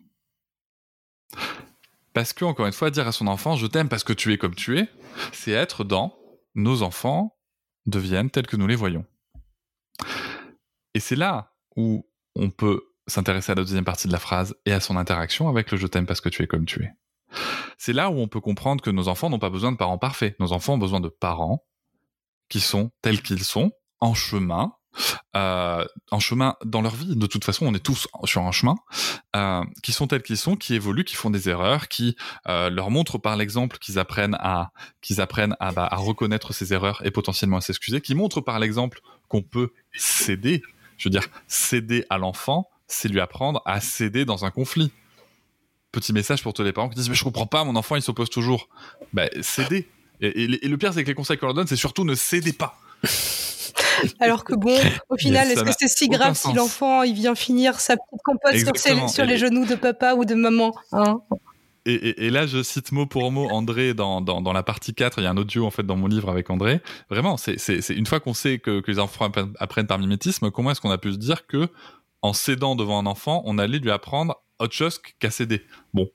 Parce 2.14 2.32
que, 2.32 2.44
encore 2.44 2.66
une 2.66 2.72
fois, 2.72 2.90
dire 2.90 3.06
à 3.06 3.12
son 3.12 3.26
enfant, 3.26 3.56
je 3.56 3.66
t'aime 3.66 3.88
parce 3.88 4.04
que 4.04 4.12
tu 4.12 4.32
es 4.32 4.38
comme 4.38 4.54
tu 4.54 4.78
es, 4.78 4.88
c'est 5.32 5.50
être 5.50 5.84
dans 5.84 6.16
nos 6.54 6.82
enfants 6.82 7.36
deviennent 7.86 8.30
tels 8.30 8.46
que 8.46 8.56
nous 8.56 8.68
les 8.68 8.76
voyons. 8.76 9.04
Et 10.94 11.00
c'est 11.00 11.16
là 11.16 11.52
où 11.76 12.08
on 12.36 12.50
peut 12.50 12.82
s'intéresser 13.08 13.52
à 13.52 13.56
la 13.56 13.62
deuxième 13.62 13.84
partie 13.84 14.06
de 14.06 14.12
la 14.12 14.20
phrase 14.20 14.56
et 14.64 14.72
à 14.72 14.80
son 14.80 14.96
interaction 14.96 15.48
avec 15.48 15.70
le 15.70 15.76
je 15.76 15.86
t'aime 15.86 16.06
parce 16.06 16.20
que 16.20 16.28
tu 16.28 16.42
es 16.42 16.46
comme 16.46 16.64
tu 16.64 16.84
es. 16.84 16.92
C'est 17.78 17.92
là 17.92 18.10
où 18.10 18.18
on 18.18 18.28
peut 18.28 18.40
comprendre 18.40 18.82
que 18.82 18.90
nos 18.90 19.08
enfants 19.08 19.28
n'ont 19.28 19.40
pas 19.40 19.50
besoin 19.50 19.72
de 19.72 19.76
parents 19.76 19.98
parfaits. 19.98 20.38
Nos 20.38 20.52
enfants 20.52 20.74
ont 20.74 20.78
besoin 20.78 21.00
de 21.00 21.08
parents 21.08 21.66
qui 22.48 22.60
sont 22.60 22.92
tels 23.02 23.22
qu'ils 23.22 23.42
sont, 23.42 23.72
en 23.98 24.14
chemin, 24.14 24.72
euh, 25.36 25.84
en 26.10 26.20
chemin 26.20 26.56
dans 26.64 26.80
leur 26.80 26.94
vie. 26.94 27.16
De 27.16 27.26
toute 27.26 27.44
façon, 27.44 27.66
on 27.66 27.74
est 27.74 27.84
tous 27.84 28.06
sur 28.24 28.42
un 28.42 28.52
chemin 28.52 28.76
euh, 29.34 29.62
qui 29.82 29.92
sont 29.92 30.06
tels 30.06 30.22
qu'ils 30.22 30.36
sont, 30.36 30.56
qui 30.56 30.74
évoluent, 30.74 31.04
qui 31.04 31.16
font 31.16 31.30
des 31.30 31.48
erreurs, 31.48 31.88
qui 31.88 32.16
euh, 32.48 32.70
leur 32.70 32.90
montrent 32.90 33.18
par 33.18 33.36
l'exemple 33.36 33.78
qu'ils 33.78 33.98
apprennent 33.98 34.36
à 34.40 34.72
qu'ils 35.00 35.20
apprennent 35.20 35.56
bah, 35.60 35.88
à 35.90 35.96
reconnaître 35.96 36.52
ces 36.52 36.72
erreurs 36.72 37.04
et 37.04 37.10
potentiellement 37.10 37.58
à 37.58 37.60
s'excuser, 37.60 38.00
qui 38.00 38.14
montrent 38.14 38.40
par 38.40 38.58
l'exemple 38.58 39.00
qu'on 39.28 39.42
peut 39.42 39.72
céder. 39.94 40.62
Je 40.96 41.08
veux 41.08 41.10
dire, 41.10 41.26
céder 41.48 42.04
à 42.10 42.18
l'enfant, 42.18 42.68
c'est 42.86 43.08
lui 43.08 43.20
apprendre 43.20 43.62
à 43.64 43.80
céder 43.80 44.24
dans 44.24 44.44
un 44.44 44.50
conflit. 44.50 44.92
Petit 45.90 46.12
message 46.12 46.42
pour 46.42 46.54
tous 46.54 46.62
les 46.62 46.72
parents 46.72 46.88
qui 46.88 46.96
disent 46.96 47.08
mais 47.08 47.14
je 47.14 47.24
comprends 47.24 47.46
pas, 47.46 47.64
mon 47.64 47.76
enfant 47.76 47.96
il 47.96 48.02
s'oppose 48.02 48.30
toujours. 48.30 48.68
Ben 49.12 49.28
céder. 49.42 49.88
Et, 50.20 50.44
et, 50.44 50.68
le 50.68 50.78
pire 50.78 50.92
c'est 50.94 51.02
que 51.02 51.08
les 51.08 51.14
conseils 51.14 51.38
qu'on 51.38 51.46
leur 51.46 51.54
donne 51.54 51.66
c'est 51.66 51.76
surtout 51.76 52.04
ne 52.04 52.14
cédez 52.14 52.52
pas. 52.52 52.78
Alors 54.20 54.44
que 54.44 54.54
bon, 54.54 54.76
au 55.08 55.16
final, 55.16 55.50
est-ce 55.50 55.64
que 55.64 55.72
c'est 55.76 55.88
si 55.88 56.08
grave 56.08 56.36
si 56.36 56.52
l'enfant 56.52 57.02
il 57.02 57.14
vient 57.14 57.34
finir 57.34 57.80
sa 57.80 57.96
petite 57.96 58.20
compote 58.24 59.08
sur, 59.08 59.24
les 59.24 59.38
genoux 59.38 59.66
de 59.66 59.74
papa 59.74 60.14
ou 60.14 60.24
de 60.24 60.34
maman 60.34 60.74
hein 60.92 61.20
et, 61.86 62.30
là, 62.30 62.46
je 62.46 62.62
cite 62.62 62.92
mot 62.92 63.04
pour 63.04 63.30
mot 63.30 63.46
André 63.50 63.92
dans, 63.92 64.22
dans, 64.22 64.52
la 64.54 64.62
partie 64.62 64.94
4. 64.94 65.18
Il 65.18 65.24
y 65.24 65.26
a 65.26 65.30
un 65.30 65.36
audio 65.36 65.66
en 65.66 65.70
fait 65.70 65.82
dans 65.82 65.96
mon 65.96 66.06
livre 66.06 66.30
avec 66.30 66.48
André. 66.48 66.80
Vraiment, 67.10 67.36
c'est 67.36 67.78
une 67.90 68.06
fois 68.06 68.20
qu'on 68.20 68.32
sait 68.32 68.58
que, 68.58 68.80
que, 68.80 68.90
les 68.90 68.98
enfants 68.98 69.30
apprennent 69.58 69.86
par 69.86 69.98
mimétisme, 69.98 70.50
comment 70.50 70.70
est-ce 70.70 70.80
qu'on 70.80 70.90
a 70.90 70.96
pu 70.96 71.12
se 71.12 71.18
dire 71.18 71.46
que 71.46 71.68
en 72.22 72.32
cédant 72.32 72.74
devant 72.74 72.98
un 72.98 73.04
enfant, 73.04 73.42
on 73.44 73.58
allait 73.58 73.78
lui 73.78 73.90
apprendre 73.90 74.43
autre 74.58 74.74
chose 74.74 75.00
qu'à. 75.18 75.28
Bon. 75.92 76.10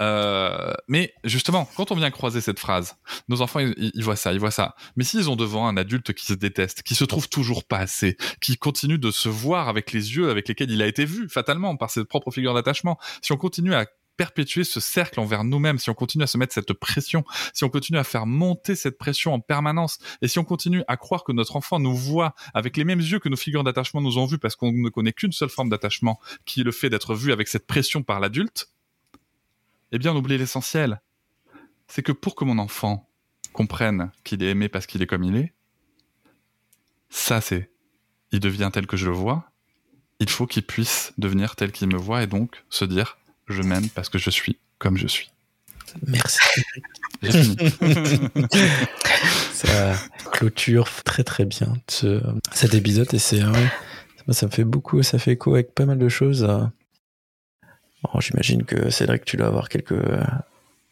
Euh, 0.00 0.72
mais 0.88 1.12
justement, 1.24 1.68
quand 1.76 1.90
on 1.90 1.94
vient 1.94 2.10
croiser 2.10 2.40
cette 2.40 2.58
phrase, 2.58 2.96
nos 3.28 3.40
enfants, 3.42 3.60
ils, 3.60 4.02
voient 4.02 4.16
ça, 4.16 4.32
ils 4.32 4.40
voient 4.40 4.50
ça. 4.50 4.74
Mais 4.96 5.04
s'ils 5.04 5.28
ont 5.30 5.36
devant 5.36 5.66
un 5.66 5.76
adulte 5.76 6.12
qui 6.12 6.26
se 6.26 6.34
déteste, 6.34 6.82
qui 6.82 6.94
se 6.94 7.04
trouve 7.04 7.28
toujours 7.28 7.64
pas 7.64 7.78
assez, 7.78 8.16
qui 8.40 8.56
continue 8.56 8.98
de 8.98 9.10
se 9.10 9.28
voir 9.28 9.68
avec 9.68 9.92
les 9.92 10.16
yeux 10.16 10.30
avec 10.30 10.48
lesquels 10.48 10.70
il 10.70 10.82
a 10.82 10.86
été 10.86 11.04
vu 11.04 11.28
fatalement 11.28 11.76
par 11.76 11.90
ses 11.90 12.04
propres 12.04 12.30
figures 12.30 12.54
d'attachement, 12.54 12.98
si 13.22 13.32
on 13.32 13.36
continue 13.36 13.74
à 13.74 13.86
perpétuer 14.20 14.64
ce 14.64 14.80
cercle 14.80 15.18
envers 15.18 15.44
nous-mêmes, 15.44 15.78
si 15.78 15.88
on 15.88 15.94
continue 15.94 16.24
à 16.24 16.26
se 16.26 16.36
mettre 16.36 16.52
cette 16.52 16.74
pression, 16.74 17.24
si 17.54 17.64
on 17.64 17.70
continue 17.70 17.96
à 17.96 18.04
faire 18.04 18.26
monter 18.26 18.74
cette 18.74 18.98
pression 18.98 19.32
en 19.32 19.40
permanence, 19.40 19.98
et 20.20 20.28
si 20.28 20.38
on 20.38 20.44
continue 20.44 20.82
à 20.88 20.98
croire 20.98 21.24
que 21.24 21.32
notre 21.32 21.56
enfant 21.56 21.78
nous 21.78 21.96
voit 21.96 22.34
avec 22.52 22.76
les 22.76 22.84
mêmes 22.84 23.00
yeux 23.00 23.18
que 23.18 23.30
nos 23.30 23.38
figures 23.38 23.64
d'attachement 23.64 24.02
nous 24.02 24.18
ont 24.18 24.26
vus 24.26 24.36
parce 24.36 24.56
qu'on 24.56 24.72
ne 24.72 24.90
connaît 24.90 25.14
qu'une 25.14 25.32
seule 25.32 25.48
forme 25.48 25.70
d'attachement, 25.70 26.20
qui 26.44 26.60
est 26.60 26.64
le 26.64 26.70
fait 26.70 26.90
d'être 26.90 27.14
vu 27.14 27.32
avec 27.32 27.48
cette 27.48 27.66
pression 27.66 28.02
par 28.02 28.20
l'adulte, 28.20 28.68
eh 29.90 29.98
bien 29.98 30.12
on 30.12 30.16
oublie 30.16 30.36
l'essentiel. 30.36 31.00
C'est 31.88 32.02
que 32.02 32.12
pour 32.12 32.34
que 32.34 32.44
mon 32.44 32.58
enfant 32.58 33.08
comprenne 33.54 34.12
qu'il 34.22 34.42
est 34.42 34.50
aimé 34.50 34.68
parce 34.68 34.86
qu'il 34.86 35.00
est 35.00 35.06
comme 35.06 35.24
il 35.24 35.36
est, 35.36 35.54
ça 37.08 37.40
c'est, 37.40 37.70
il 38.32 38.40
devient 38.40 38.68
tel 38.70 38.86
que 38.86 38.98
je 38.98 39.06
le 39.06 39.14
vois, 39.14 39.50
il 40.18 40.28
faut 40.28 40.46
qu'il 40.46 40.66
puisse 40.66 41.14
devenir 41.16 41.56
tel 41.56 41.72
qu'il 41.72 41.88
me 41.88 41.96
voit 41.96 42.22
et 42.22 42.26
donc 42.26 42.66
se 42.68 42.84
dire 42.84 43.16
je 43.52 43.62
m'aime 43.62 43.88
parce 43.90 44.08
que 44.08 44.18
je 44.18 44.30
suis 44.30 44.58
comme 44.78 44.96
je 44.96 45.06
suis. 45.06 45.30
Merci. 46.06 46.38
ça 49.52 49.94
clôture 50.32 50.88
très 51.04 51.22
très 51.22 51.44
bien 51.44 51.74
ce, 51.88 52.22
cet 52.52 52.74
épisode 52.74 53.12
et 53.12 53.18
c'est 53.18 53.42
ça 54.30 54.46
me 54.46 54.50
fait 54.50 54.64
beaucoup, 54.64 55.02
ça 55.02 55.18
fait 55.18 55.32
écho 55.32 55.54
avec 55.54 55.74
pas 55.74 55.84
mal 55.84 55.98
de 55.98 56.08
choses. 56.08 56.48
J'imagine 58.20 58.64
que 58.64 58.90
Cédric, 58.90 59.24
tu 59.24 59.36
dois 59.36 59.48
avoir 59.48 59.68
quelques 59.68 60.00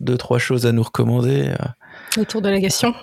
deux 0.01 0.19
trois 0.19 0.39
choses 0.39 0.67
à 0.67 0.73
nous 0.73 0.83
recommander. 0.83 1.55
Autour 2.17 2.43
de 2.43 2.49
la 2.49 2.61
question. 2.61 2.95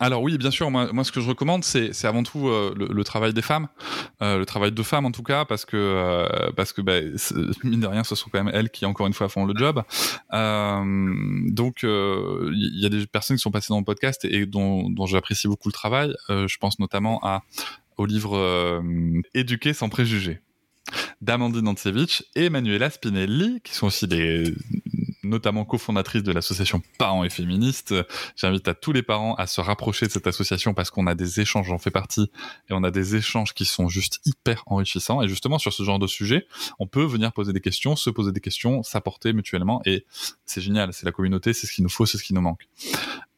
Alors 0.00 0.22
oui, 0.22 0.38
bien 0.38 0.50
sûr. 0.50 0.70
Moi, 0.70 1.04
ce 1.04 1.12
que 1.12 1.20
je 1.20 1.28
recommande, 1.28 1.64
c'est, 1.64 1.92
avant 2.04 2.22
tout 2.22 2.48
euh, 2.48 2.74
le, 2.76 3.04
travail 3.04 3.32
des 3.32 3.42
femmes, 3.42 3.68
euh, 4.22 4.38
le 4.38 4.46
travail 4.46 4.72
de 4.72 4.82
femmes 4.82 5.06
en 5.06 5.10
tout 5.10 5.22
cas, 5.22 5.44
parce 5.44 5.64
que 5.64 5.76
euh, 5.76 6.50
parce 6.56 6.72
que 6.72 6.80
bah, 6.80 7.00
mine 7.64 7.80
de 7.80 7.86
rien, 7.86 8.04
ce 8.04 8.14
sont 8.14 8.30
quand 8.30 8.42
même 8.42 8.54
elles 8.54 8.70
qui 8.70 8.86
encore 8.86 9.06
une 9.06 9.12
fois 9.12 9.28
font 9.28 9.44
le 9.44 9.54
job. 9.56 9.82
donc 10.32 11.82
il 11.82 12.80
y 12.80 12.86
a 12.86 12.88
des 12.88 13.06
personnes 13.06 13.36
qui 13.36 13.42
sont 13.42 13.50
passées 13.50 13.68
dans 13.70 13.78
le 13.78 13.84
podcast 13.84 14.24
et, 14.24 14.46
dont, 14.46 14.90
dont 14.90 15.06
j'apprécie 15.06 15.48
beaucoup 15.48 15.68
le 15.68 15.74
travail. 15.74 16.14
je 16.28 16.56
pense 16.58 16.78
notamment 16.78 17.20
à 17.22 17.42
au 17.96 18.06
livre 18.06 18.82
Éduquer 19.34 19.72
sans 19.72 19.88
préjugés 19.88 20.40
d'Amandine 21.20 21.68
Antsevich 21.68 22.24
et 22.34 22.50
Manuela 22.50 22.90
Spinelli, 22.90 23.60
qui 23.62 23.74
sont 23.74 23.86
aussi 23.86 24.06
des 24.06 24.54
notamment 25.24 25.64
cofondatrice 25.64 26.22
de 26.22 26.32
l'association 26.32 26.82
Parents 26.98 27.24
et 27.24 27.30
Féministes. 27.30 27.94
J'invite 28.36 28.68
à 28.68 28.74
tous 28.74 28.92
les 28.92 29.02
parents 29.02 29.34
à 29.34 29.46
se 29.46 29.60
rapprocher 29.60 30.06
de 30.06 30.10
cette 30.10 30.26
association 30.26 30.74
parce 30.74 30.90
qu'on 30.90 31.06
a 31.06 31.14
des 31.14 31.40
échanges, 31.40 31.68
j'en 31.68 31.78
fais 31.78 31.90
partie, 31.90 32.30
et 32.68 32.72
on 32.72 32.84
a 32.84 32.90
des 32.90 33.16
échanges 33.16 33.54
qui 33.54 33.64
sont 33.64 33.88
juste 33.88 34.20
hyper 34.24 34.62
enrichissants. 34.66 35.22
Et 35.22 35.28
justement, 35.28 35.58
sur 35.58 35.72
ce 35.72 35.82
genre 35.82 35.98
de 35.98 36.06
sujet, 36.06 36.46
on 36.78 36.86
peut 36.86 37.04
venir 37.04 37.32
poser 37.32 37.52
des 37.52 37.60
questions, 37.60 37.96
se 37.96 38.10
poser 38.10 38.32
des 38.32 38.40
questions, 38.40 38.82
s'apporter 38.82 39.32
mutuellement, 39.32 39.80
et 39.84 40.06
c'est 40.44 40.60
génial. 40.60 40.92
C'est 40.92 41.06
la 41.06 41.12
communauté, 41.12 41.52
c'est 41.52 41.66
ce 41.66 41.72
qu'il 41.72 41.84
nous 41.84 41.90
faut, 41.90 42.06
c'est 42.06 42.18
ce 42.18 42.24
qui 42.24 42.34
nous 42.34 42.40
manque. 42.40 42.68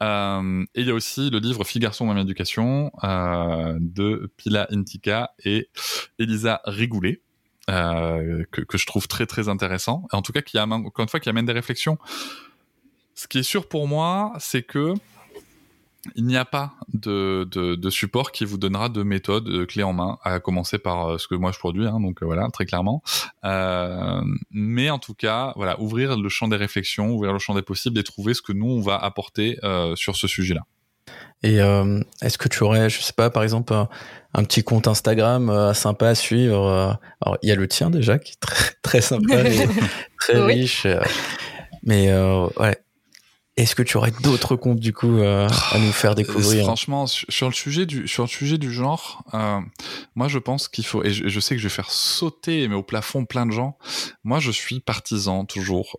Euh, 0.02 0.64
et 0.74 0.82
il 0.82 0.86
y 0.86 0.90
a 0.90 0.94
aussi 0.94 1.30
le 1.30 1.38
livre 1.38 1.64
Fille 1.64 1.80
garçon 1.80 2.06
même 2.06 2.18
éducation 2.18 2.92
euh, 3.02 3.78
de 3.80 4.30
Pila 4.36 4.66
Intika 4.70 5.32
et 5.44 5.68
Elisa 6.18 6.60
Rigoulet 6.64 7.22
euh, 7.70 8.44
que, 8.50 8.78
je 8.78 8.86
trouve 8.86 9.08
très 9.08 9.26
très 9.26 9.48
intéressant. 9.48 10.06
En 10.12 10.22
tout 10.22 10.32
cas, 10.32 10.42
qui 10.42 10.58
amène, 10.58 10.86
encore 10.86 11.02
une 11.02 11.08
fois, 11.08 11.20
qui 11.20 11.28
amène 11.28 11.46
des 11.46 11.52
réflexions. 11.52 11.98
Ce 13.14 13.26
qui 13.26 13.38
est 13.38 13.42
sûr 13.42 13.68
pour 13.68 13.88
moi, 13.88 14.34
c'est 14.38 14.62
que 14.62 14.94
il 16.14 16.24
n'y 16.24 16.36
a 16.36 16.44
pas 16.44 16.74
de, 16.92 17.90
support 17.90 18.30
qui 18.30 18.44
vous 18.44 18.58
donnera 18.58 18.88
de 18.88 19.02
méthode 19.02 19.44
de 19.44 19.64
clé 19.64 19.82
en 19.82 19.92
main, 19.92 20.18
à 20.22 20.38
commencer 20.40 20.78
par 20.78 21.08
euh, 21.08 21.18
ce 21.18 21.26
que 21.26 21.34
moi 21.34 21.52
je 21.52 21.58
produis, 21.58 21.86
hein, 21.86 22.00
donc 22.00 22.22
euh, 22.22 22.26
voilà, 22.26 22.48
très 22.52 22.66
clairement. 22.66 23.02
Euh, 23.44 24.22
mais 24.50 24.90
en 24.90 24.98
tout 24.98 25.14
cas, 25.14 25.52
voilà, 25.56 25.80
ouvrir 25.80 26.16
le 26.16 26.28
champ 26.28 26.48
des 26.48 26.56
réflexions, 26.56 27.10
ouvrir 27.10 27.32
le 27.32 27.38
champ 27.38 27.54
des 27.54 27.62
possibles 27.62 27.98
et 27.98 28.04
trouver 28.04 28.34
ce 28.34 28.42
que 28.42 28.52
nous 28.52 28.66
on 28.66 28.80
va 28.80 28.96
apporter 28.96 29.58
euh, 29.64 29.96
sur 29.96 30.16
ce 30.16 30.28
sujet-là. 30.28 30.62
Et 31.42 31.60
euh, 31.60 32.00
est-ce 32.22 32.38
que 32.38 32.48
tu 32.48 32.62
aurais, 32.64 32.88
je 32.90 33.00
sais 33.00 33.12
pas, 33.12 33.30
par 33.30 33.42
exemple, 33.42 33.72
un, 33.72 34.44
petit 34.44 34.64
compte 34.64 34.88
Instagram 34.88 35.50
euh, 35.50 35.74
sympa 35.74 36.08
à 36.08 36.14
suivre 36.14 36.66
euh, 36.66 36.92
Alors, 37.20 37.38
il 37.42 37.48
y 37.48 37.52
a 37.52 37.54
le 37.54 37.68
tien 37.68 37.90
déjà, 37.90 38.18
qui 38.18 38.32
est 38.32 38.40
très, 38.40 38.72
très 38.82 39.00
sympa, 39.00 39.44
très 40.18 40.40
riche. 40.40 40.86
mais 41.82 42.12
ouais. 42.58 42.76
Est-ce 43.56 43.74
que 43.74 43.82
tu 43.82 43.96
aurais 43.96 44.12
d'autres 44.22 44.54
comptes 44.54 44.80
du 44.80 44.92
coup 44.92 45.18
à 45.22 45.78
nous 45.78 45.92
faire 45.92 46.14
découvrir? 46.14 46.64
Franchement, 46.64 47.06
sur 47.06 47.48
le 47.48 47.54
sujet 47.54 47.86
du 47.86 48.06
sur 48.06 48.24
le 48.24 48.28
sujet 48.28 48.58
du 48.58 48.70
genre, 48.70 49.24
moi 50.14 50.28
je 50.28 50.38
pense 50.38 50.68
qu'il 50.68 50.84
faut 50.84 51.02
et 51.02 51.10
je, 51.10 51.40
sais 51.40 51.54
que 51.54 51.62
je 51.62 51.66
vais 51.66 51.74
faire 51.74 51.90
sauter 51.90 52.68
mais 52.68 52.74
au 52.74 52.82
plafond 52.82 53.24
plein 53.24 53.46
de 53.46 53.52
gens. 53.52 53.78
Moi, 54.24 54.40
je 54.40 54.50
suis 54.50 54.80
partisan 54.80 55.46
toujours 55.46 55.96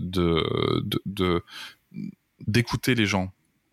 de 0.00 1.42
d'écouter 2.46 2.94
les 2.94 3.04
gens 3.04 3.30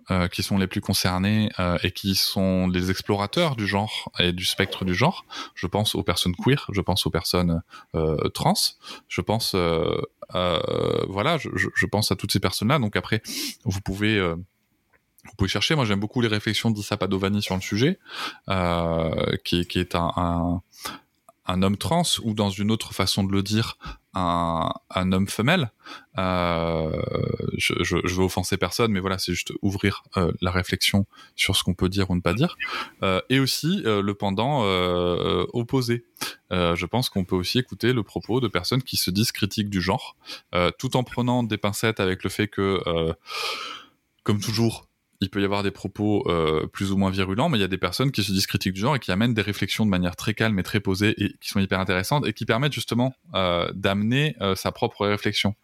euh, 0.09 0.27
qui 0.27 0.41
sont 0.41 0.57
les 0.57 0.67
plus 0.67 0.81
concernés 0.81 1.51
euh, 1.59 1.77
et 1.83 1.91
qui 1.91 2.15
sont 2.15 2.67
les 2.67 2.89
explorateurs 2.89 3.55
du 3.55 3.67
genre 3.67 4.11
et 4.19 4.31
du 4.31 4.45
spectre 4.45 4.83
du 4.83 4.95
genre. 4.95 5.25
Je 5.53 5.67
pense 5.67 5.93
aux 5.93 6.01
personnes 6.01 6.35
queer, 6.35 6.67
je 6.71 6.81
pense 6.81 7.05
aux 7.05 7.11
personnes 7.11 7.61
euh, 7.93 8.15
trans, 8.29 8.55
je 9.07 9.21
pense, 9.21 9.55
voilà, 10.33 11.37
je, 11.37 11.49
je, 11.53 11.85
pense 11.85 12.11
à 12.11 12.15
toutes 12.15 12.31
ces 12.31 12.39
personnes-là. 12.39 12.79
Donc 12.79 12.95
après, 12.95 13.21
vous 13.63 13.81
pouvez 13.81 14.19
vous 14.19 15.35
pouvez 15.37 15.49
chercher. 15.49 15.75
Moi, 15.75 15.85
j'aime 15.85 15.99
beaucoup 15.99 16.21
les 16.21 16.27
réflexions 16.27 16.71
d'Issa 16.71 16.97
Padovani 16.97 17.41
sur 17.41 17.55
le 17.55 17.61
sujet, 17.61 17.99
qui, 19.43 19.67
qui, 19.67 19.79
est 19.79 19.95
un, 19.95 20.11
un, 20.15 20.61
un 21.45 21.63
homme 21.63 21.77
trans 21.77 22.03
ou 22.23 22.33
dans 22.33 22.49
une 22.49 22.71
autre 22.71 22.93
façon 22.93 23.23
de 23.23 23.31
le 23.31 23.41
dire, 23.43 23.77
un, 24.13 24.71
un 24.89 25.11
homme 25.11 25.27
femelle. 25.27 25.71
Euh, 26.17 27.01
je, 27.57 27.73
je, 27.81 27.97
je, 28.03 28.15
veux 28.15 28.23
offenser 28.23 28.57
personne, 28.57 28.91
mais 28.91 28.99
voilà, 28.99 29.17
c'est 29.17 29.33
juste 29.33 29.53
ouvrir 29.61 30.03
euh, 30.17 30.31
la 30.41 30.51
réflexion 30.51 31.05
sur 31.35 31.55
ce 31.55 31.63
qu'on 31.63 31.73
peut 31.73 31.89
dire 31.89 32.09
ou 32.09 32.15
ne 32.15 32.21
pas 32.21 32.33
dire, 32.33 32.57
euh, 33.03 33.21
et 33.29 33.39
aussi 33.39 33.81
euh, 33.85 34.01
le 34.01 34.13
pendant 34.13 34.65
euh, 34.65 35.45
opposé. 35.53 36.05
je 36.51 36.85
pense 36.85 37.09
qu'on 37.09 37.25
peut 37.25 37.35
aussi 37.35 37.59
écouter 37.59 37.93
le 37.93 38.03
propos 38.03 38.39
de 38.39 38.47
personnes 38.47 38.83
qui 38.83 38.97
se 38.97 39.09
disent 39.09 39.31
critiques 39.31 39.69
du 39.69 39.81
genre, 39.81 40.15
tout 40.77 40.97
en 40.97 41.03
prenant 41.03 41.43
des 41.43 41.57
pincettes 41.57 41.99
avec 41.99 42.23
le 42.23 42.29
fait 42.29 42.47
que, 42.47 42.81
comme 44.23 44.39
toujours, 44.39 44.87
il 45.21 45.29
peut 45.29 45.41
y 45.41 45.45
avoir 45.45 45.63
des 45.63 45.71
propos 45.71 46.27
euh, 46.27 46.67
plus 46.67 46.91
ou 46.91 46.97
moins 46.97 47.11
virulents, 47.11 47.47
mais 47.47 47.57
il 47.57 47.61
y 47.61 47.63
a 47.63 47.69
des 47.69 47.77
personnes 47.77 48.11
qui 48.11 48.23
se 48.23 48.31
disent 48.31 48.47
critiques 48.47 48.73
du 48.73 48.81
genre 48.81 48.95
et 48.95 48.99
qui 48.99 49.11
amènent 49.11 49.33
des 49.33 49.41
réflexions 49.41 49.85
de 49.85 49.89
manière 49.89 50.15
très 50.15 50.33
calme 50.33 50.57
et 50.59 50.63
très 50.63 50.79
posée 50.79 51.13
et 51.23 51.35
qui 51.39 51.49
sont 51.49 51.59
hyper 51.59 51.79
intéressantes 51.79 52.27
et 52.27 52.33
qui 52.33 52.45
permettent 52.45 52.73
justement 52.73 53.13
euh, 53.35 53.71
d'amener 53.73 54.35
euh, 54.41 54.55
sa 54.55 54.71
propre 54.71 55.05
réflexion. 55.05 55.55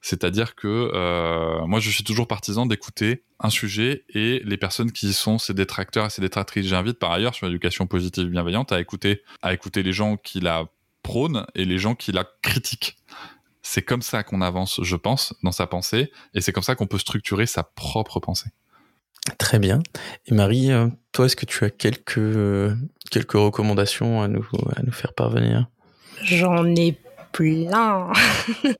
C'est-à-dire 0.00 0.54
que 0.54 1.66
moi, 1.66 1.80
je 1.80 1.90
suis 1.90 2.04
toujours 2.04 2.28
partisan 2.28 2.66
d'écouter 2.66 3.24
un 3.40 3.50
sujet 3.50 4.04
et 4.10 4.40
les 4.44 4.56
personnes 4.56 4.92
qui 4.92 5.12
sont, 5.12 5.38
ces 5.38 5.54
détracteurs 5.54 6.06
et 6.06 6.10
ces 6.10 6.22
détractrices. 6.22 6.66
J'invite 6.66 7.00
par 7.00 7.10
ailleurs 7.10 7.34
sur 7.34 7.46
l'éducation 7.46 7.88
positive 7.88 8.28
et 8.28 8.30
bienveillante 8.30 8.70
à 8.70 8.80
écouter, 8.80 9.22
à 9.42 9.52
écouter 9.52 9.82
les 9.82 9.92
gens 9.92 10.16
qui 10.16 10.38
la 10.38 10.68
prônent 11.02 11.46
et 11.56 11.64
les 11.64 11.78
gens 11.78 11.96
qui 11.96 12.12
la 12.12 12.24
critiquent. 12.42 12.96
C'est 13.62 13.82
comme 13.82 14.02
ça 14.02 14.22
qu'on 14.22 14.40
avance, 14.40 14.80
je 14.82 14.96
pense, 14.96 15.34
dans 15.42 15.52
sa 15.52 15.66
pensée, 15.66 16.12
et 16.32 16.40
c'est 16.40 16.52
comme 16.52 16.62
ça 16.62 16.76
qu'on 16.76 16.86
peut 16.86 16.98
structurer 16.98 17.46
sa 17.46 17.64
propre 17.64 18.20
pensée. 18.20 18.50
Très 19.38 19.58
bien. 19.58 19.80
Et 20.26 20.34
Marie, 20.34 20.72
euh, 20.72 20.88
toi, 21.12 21.26
est-ce 21.26 21.36
que 21.36 21.46
tu 21.46 21.64
as 21.64 21.70
quelques, 21.70 22.18
euh, 22.18 22.74
quelques 23.10 23.32
recommandations 23.32 24.22
à 24.22 24.28
nous, 24.28 24.46
à 24.76 24.82
nous 24.82 24.92
faire 24.92 25.12
parvenir? 25.12 25.68
J'en 26.22 26.64
ai 26.74 26.96
plein. 27.32 28.12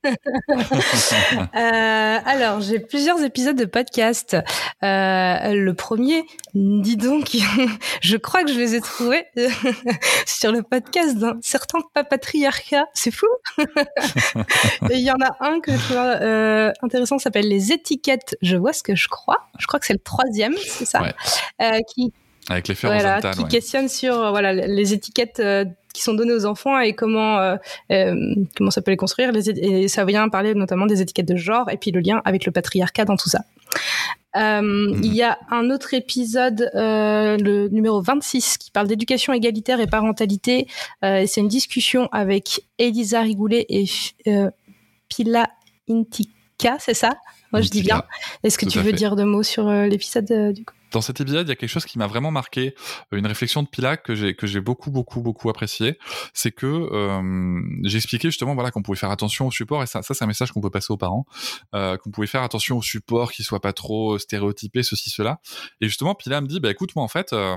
euh, 1.55 2.19
alors, 2.25 2.61
j'ai 2.61 2.81
plusieurs 2.81 3.23
épisodes 3.23 3.57
de 3.57 3.65
podcast. 3.65 4.37
Euh, 4.83 5.53
le 5.55 5.73
premier, 5.75 6.25
dis 6.55 6.97
donc, 6.97 7.37
je 8.01 8.17
crois 8.17 8.45
que 8.45 8.53
je 8.53 8.59
les 8.59 8.75
ai 8.75 8.81
trouvés 8.81 9.25
sur 10.27 10.53
le 10.53 10.63
podcast 10.63 11.17
d'un 11.17 11.39
certain 11.41 11.79
patriarcat. 11.93 12.87
C'est 12.95 13.11
fou. 13.11 13.27
Il 14.91 15.01
y 15.01 15.11
en 15.11 15.21
a 15.21 15.37
un 15.41 15.61
que 15.61 15.73
je 15.73 15.79
trouve 15.85 15.97
euh, 15.99 16.73
intéressant, 16.83 17.19
s'appelle 17.19 17.49
Les 17.49 17.73
étiquettes. 17.73 18.37
Je 18.43 18.57
vois 18.57 18.73
ce 18.73 18.83
que 18.83 18.95
je 18.95 19.09
crois. 19.09 19.49
Je 19.59 19.67
crois 19.67 19.81
que 19.81 19.87
c'est 19.87 19.95
le 19.95 19.99
troisième, 19.99 20.55
c'est 20.57 20.85
ça. 20.85 21.03
Euh, 21.61 21.79
qui 21.95 22.13
avec 22.51 22.69
les 22.69 22.75
voilà, 22.75 23.21
qui 23.21 23.45
questionne 23.47 23.89
sur 23.89 24.31
voilà 24.31 24.55
les 24.55 24.95
étiquettes 24.95 25.41
euh, 25.41 25.67
qui 25.99 26.05
sont 26.05 26.15
données 26.15 26.33
aux 26.33 26.47
enfants 26.47 26.79
et 26.79 26.95
comment 26.95 27.39
euh, 27.39 27.57
euh, 27.93 28.15
comment 28.57 28.71
ça 28.71 28.81
peut 28.81 28.93
les 28.93 28.97
construire. 28.97 29.33
Les, 29.33 29.51
et 29.51 29.89
ça 29.89 30.05
vient 30.05 30.29
parler 30.29 30.55
notamment 30.55 30.87
des 30.87 31.03
étiquettes 31.03 31.29
de 31.29 31.37
genre 31.37 31.69
et 31.71 31.77
puis 31.77 31.91
le 31.91 32.01
lien 32.01 32.23
avec 32.25 32.47
le 32.47 32.53
patriarcat 32.53 33.05
dans 33.05 33.17
tout 33.17 33.29
ça. 33.29 33.41
Euh, 34.37 34.63
mhm. 34.63 35.01
Il 35.03 35.15
y 35.15 35.23
a 35.23 35.39
un 35.51 35.71
autre 35.71 35.95
épisode, 35.95 36.71
euh, 36.75 37.37
le 37.39 37.69
numéro 37.69 38.01
26, 38.01 38.59
qui 38.59 38.71
parle 38.71 38.87
d'éducation 38.87 39.33
égalitaire 39.33 39.81
et 39.81 39.87
parentalité. 39.87 40.69
Euh, 41.05 41.25
c'est 41.27 41.41
une 41.41 41.49
discussion 41.49 42.09
avec 42.13 42.61
Elisa 42.79 43.23
Rigoulet 43.23 43.67
et 43.69 43.87
Pila 45.09 45.51
Intika, 45.89 46.77
c'est 46.79 46.95
ça? 46.95 47.17
Moi, 47.53 47.63
je 47.63 47.69
dis 47.69 47.83
bien. 47.83 48.03
Est-ce 48.43 48.59
que 48.59 48.67
tu 48.67 48.81
veux 48.81 48.93
dire 48.93 49.17
deux 49.17 49.25
mots 49.25 49.43
sur 49.43 49.71
l'épisode 49.71 50.53
du 50.53 50.65
coup? 50.65 50.75
Dans 50.91 51.01
cet 51.03 51.21
épisode, 51.21 51.47
il 51.47 51.51
y 51.51 51.53
a 51.53 51.57
quelque 51.57 51.69
chose 51.69 51.85
qui 51.85 51.99
m'a 51.99 52.07
vraiment 52.07 52.31
marqué, 52.31 52.75
euh, 53.13 53.19
une 53.19 53.27
réflexion 53.27 53.63
de 53.63 53.69
Pilac 53.69 54.03
que 54.03 54.15
j'ai 54.15 54.35
que 54.35 54.47
j'ai 54.47 54.61
beaucoup 54.61 54.91
beaucoup 54.91 55.21
beaucoup 55.21 55.51
apprécié, 55.51 55.99
c'est 56.33 56.51
que 56.51 56.67
euh, 56.67 57.61
j'ai 57.85 57.99
expliqué 57.99 58.29
justement 58.29 58.55
voilà 58.55 58.71
qu'on 58.71 58.83
pouvait 58.83 58.97
faire 58.97 59.11
attention 59.11 59.47
au 59.47 59.51
support 59.51 59.83
et 59.83 59.87
ça 59.87 60.03
ça 60.03 60.15
c'est 60.15 60.25
un 60.25 60.29
message 60.29 60.53
qu'on 60.53 60.61
peut 60.61 60.71
passer 60.71 60.93
aux 60.93 60.97
parents, 60.97 61.27
euh, 61.75 61.97
qu'on 61.99 62.11
pouvait 62.11 62.27
faire 62.27 62.43
attention 62.43 62.79
au 62.79 62.83
support 62.83 63.33
qui 63.33 63.43
soit 63.43 63.61
pas 63.61 63.75
trop 63.75 64.19
stéréotypé 64.19 64.83
ceci 64.83 65.11
cela. 65.11 65.41
Et 65.81 65.89
justement 65.89 66.15
Pilac 66.15 66.43
me 66.43 66.49
dit 66.49 66.61
bah 66.61 66.71
écoute 66.71 66.97
moi 66.97 67.05
en 67.05 67.09
fait 67.09 67.33
euh, 67.33 67.57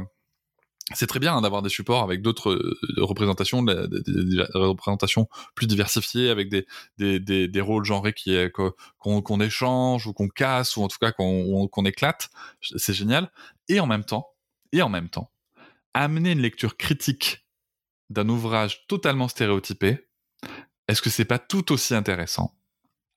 c'est 0.93 1.07
très 1.07 1.19
bien 1.19 1.35
hein, 1.35 1.41
d'avoir 1.41 1.61
des 1.61 1.69
supports 1.69 2.03
avec 2.03 2.21
d'autres 2.21 2.51
euh, 2.51 2.77
représentations, 2.97 3.63
des, 3.63 3.75
représentations 4.53 5.27
plus 5.55 5.67
diversifiées, 5.67 6.29
avec 6.29 6.49
des, 6.49 6.65
des, 6.97 7.47
des, 7.47 7.61
rôles 7.61 7.85
genrés 7.85 8.13
qui 8.13 8.35
qu'on 8.97 9.39
échange 9.41 10.07
ou 10.07 10.13
qu'on 10.13 10.27
casse 10.27 10.77
ou 10.77 10.83
en 10.83 10.87
tout 10.87 10.97
cas 10.99 11.11
qu'on 11.11 11.85
éclate. 11.85 12.29
C'est 12.61 12.93
génial. 12.93 13.31
Et 13.69 13.79
en 13.79 13.87
même 13.87 14.03
temps, 14.03 14.27
et 14.71 14.81
en 14.81 14.89
même 14.89 15.09
temps, 15.09 15.31
amener 15.93 16.31
une 16.31 16.41
lecture 16.41 16.77
critique 16.77 17.45
d'un 18.09 18.27
ouvrage 18.27 18.87
totalement 18.87 19.27
stéréotypé, 19.27 20.07
est-ce 20.87 21.01
que 21.01 21.09
c'est 21.09 21.25
pas 21.25 21.39
tout 21.39 21.71
aussi 21.71 21.95
intéressant? 21.95 22.55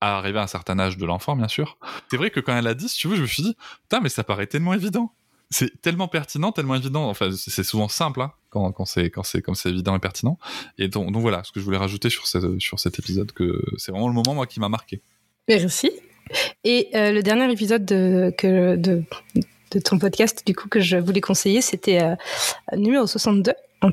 À 0.01 0.19
arriver 0.19 0.39
à 0.39 0.43
un 0.43 0.49
certain 0.49 0.79
âge 0.79 0.99
de 0.99 1.07
l'enfant, 1.07 1.35
bien 1.35 1.49
sûr. 1.49 1.79
C'est 2.11 2.17
vrai 2.17 2.31
que 2.31 2.41
quand 2.41 2.57
elle 2.57 2.67
a 2.67 2.75
dit, 2.75 2.89
si 2.89 2.99
tu 2.99 3.09
veux, 3.09 3.17
je 3.17 3.23
me 3.23 3.27
suis 3.27 3.43
dit, 3.43 3.57
putain, 3.83 4.01
mais 4.01 4.11
ça 4.11 4.23
paraît 4.23 4.47
tellement 4.47 4.75
évident 4.75 5.15
c'est 5.55 5.81
tellement 5.81 6.09
pertinent, 6.09 6.51
tellement 6.51 6.75
évident. 6.75 7.09
Enfin, 7.09 7.31
c'est 7.31 7.63
souvent 7.63 7.89
simple 7.89 8.23
hein, 8.23 8.33
quand, 8.51 8.73
quand 8.73 8.85
c'est 8.85 9.09
quand 9.09 9.23
c'est 9.23 9.41
comme 9.41 9.55
c'est 9.55 9.69
évident 9.69 9.95
et 9.95 10.01
pertinent. 10.01 10.37
Et 10.79 10.89
donc, 10.89 11.13
donc, 11.13 11.23
voilà, 11.23 11.45
ce 11.45 11.53
que 11.53 11.61
je 11.61 11.65
voulais 11.65 11.79
rajouter 11.79 12.11
sur 12.11 12.27
cette, 12.27 12.59
sur 12.59 12.81
cet 12.81 12.99
épisode, 12.99 13.31
que 13.31 13.63
c'est 13.77 13.93
vraiment 13.93 14.09
le 14.09 14.15
moment 14.15 14.35
moi 14.35 14.47
qui 14.47 14.59
m'a 14.59 14.69
marqué. 14.69 15.01
Merci. 15.49 15.93
Et 16.65 16.89
euh, 16.95 17.13
le 17.13 17.23
dernier 17.23 17.53
épisode 17.53 17.85
de, 17.85 18.35
que, 18.37 18.75
de, 18.75 19.05
de 19.71 19.79
ton 19.79 19.99
podcast, 19.99 20.43
du 20.45 20.57
coup, 20.57 20.69
que 20.69 20.81
je 20.81 20.97
voulais 20.97 21.21
conseiller. 21.21 21.61
C'était 21.61 22.03
euh, 22.03 22.17
numéro 22.77 23.07
62, 23.07 23.53
une 23.83 23.93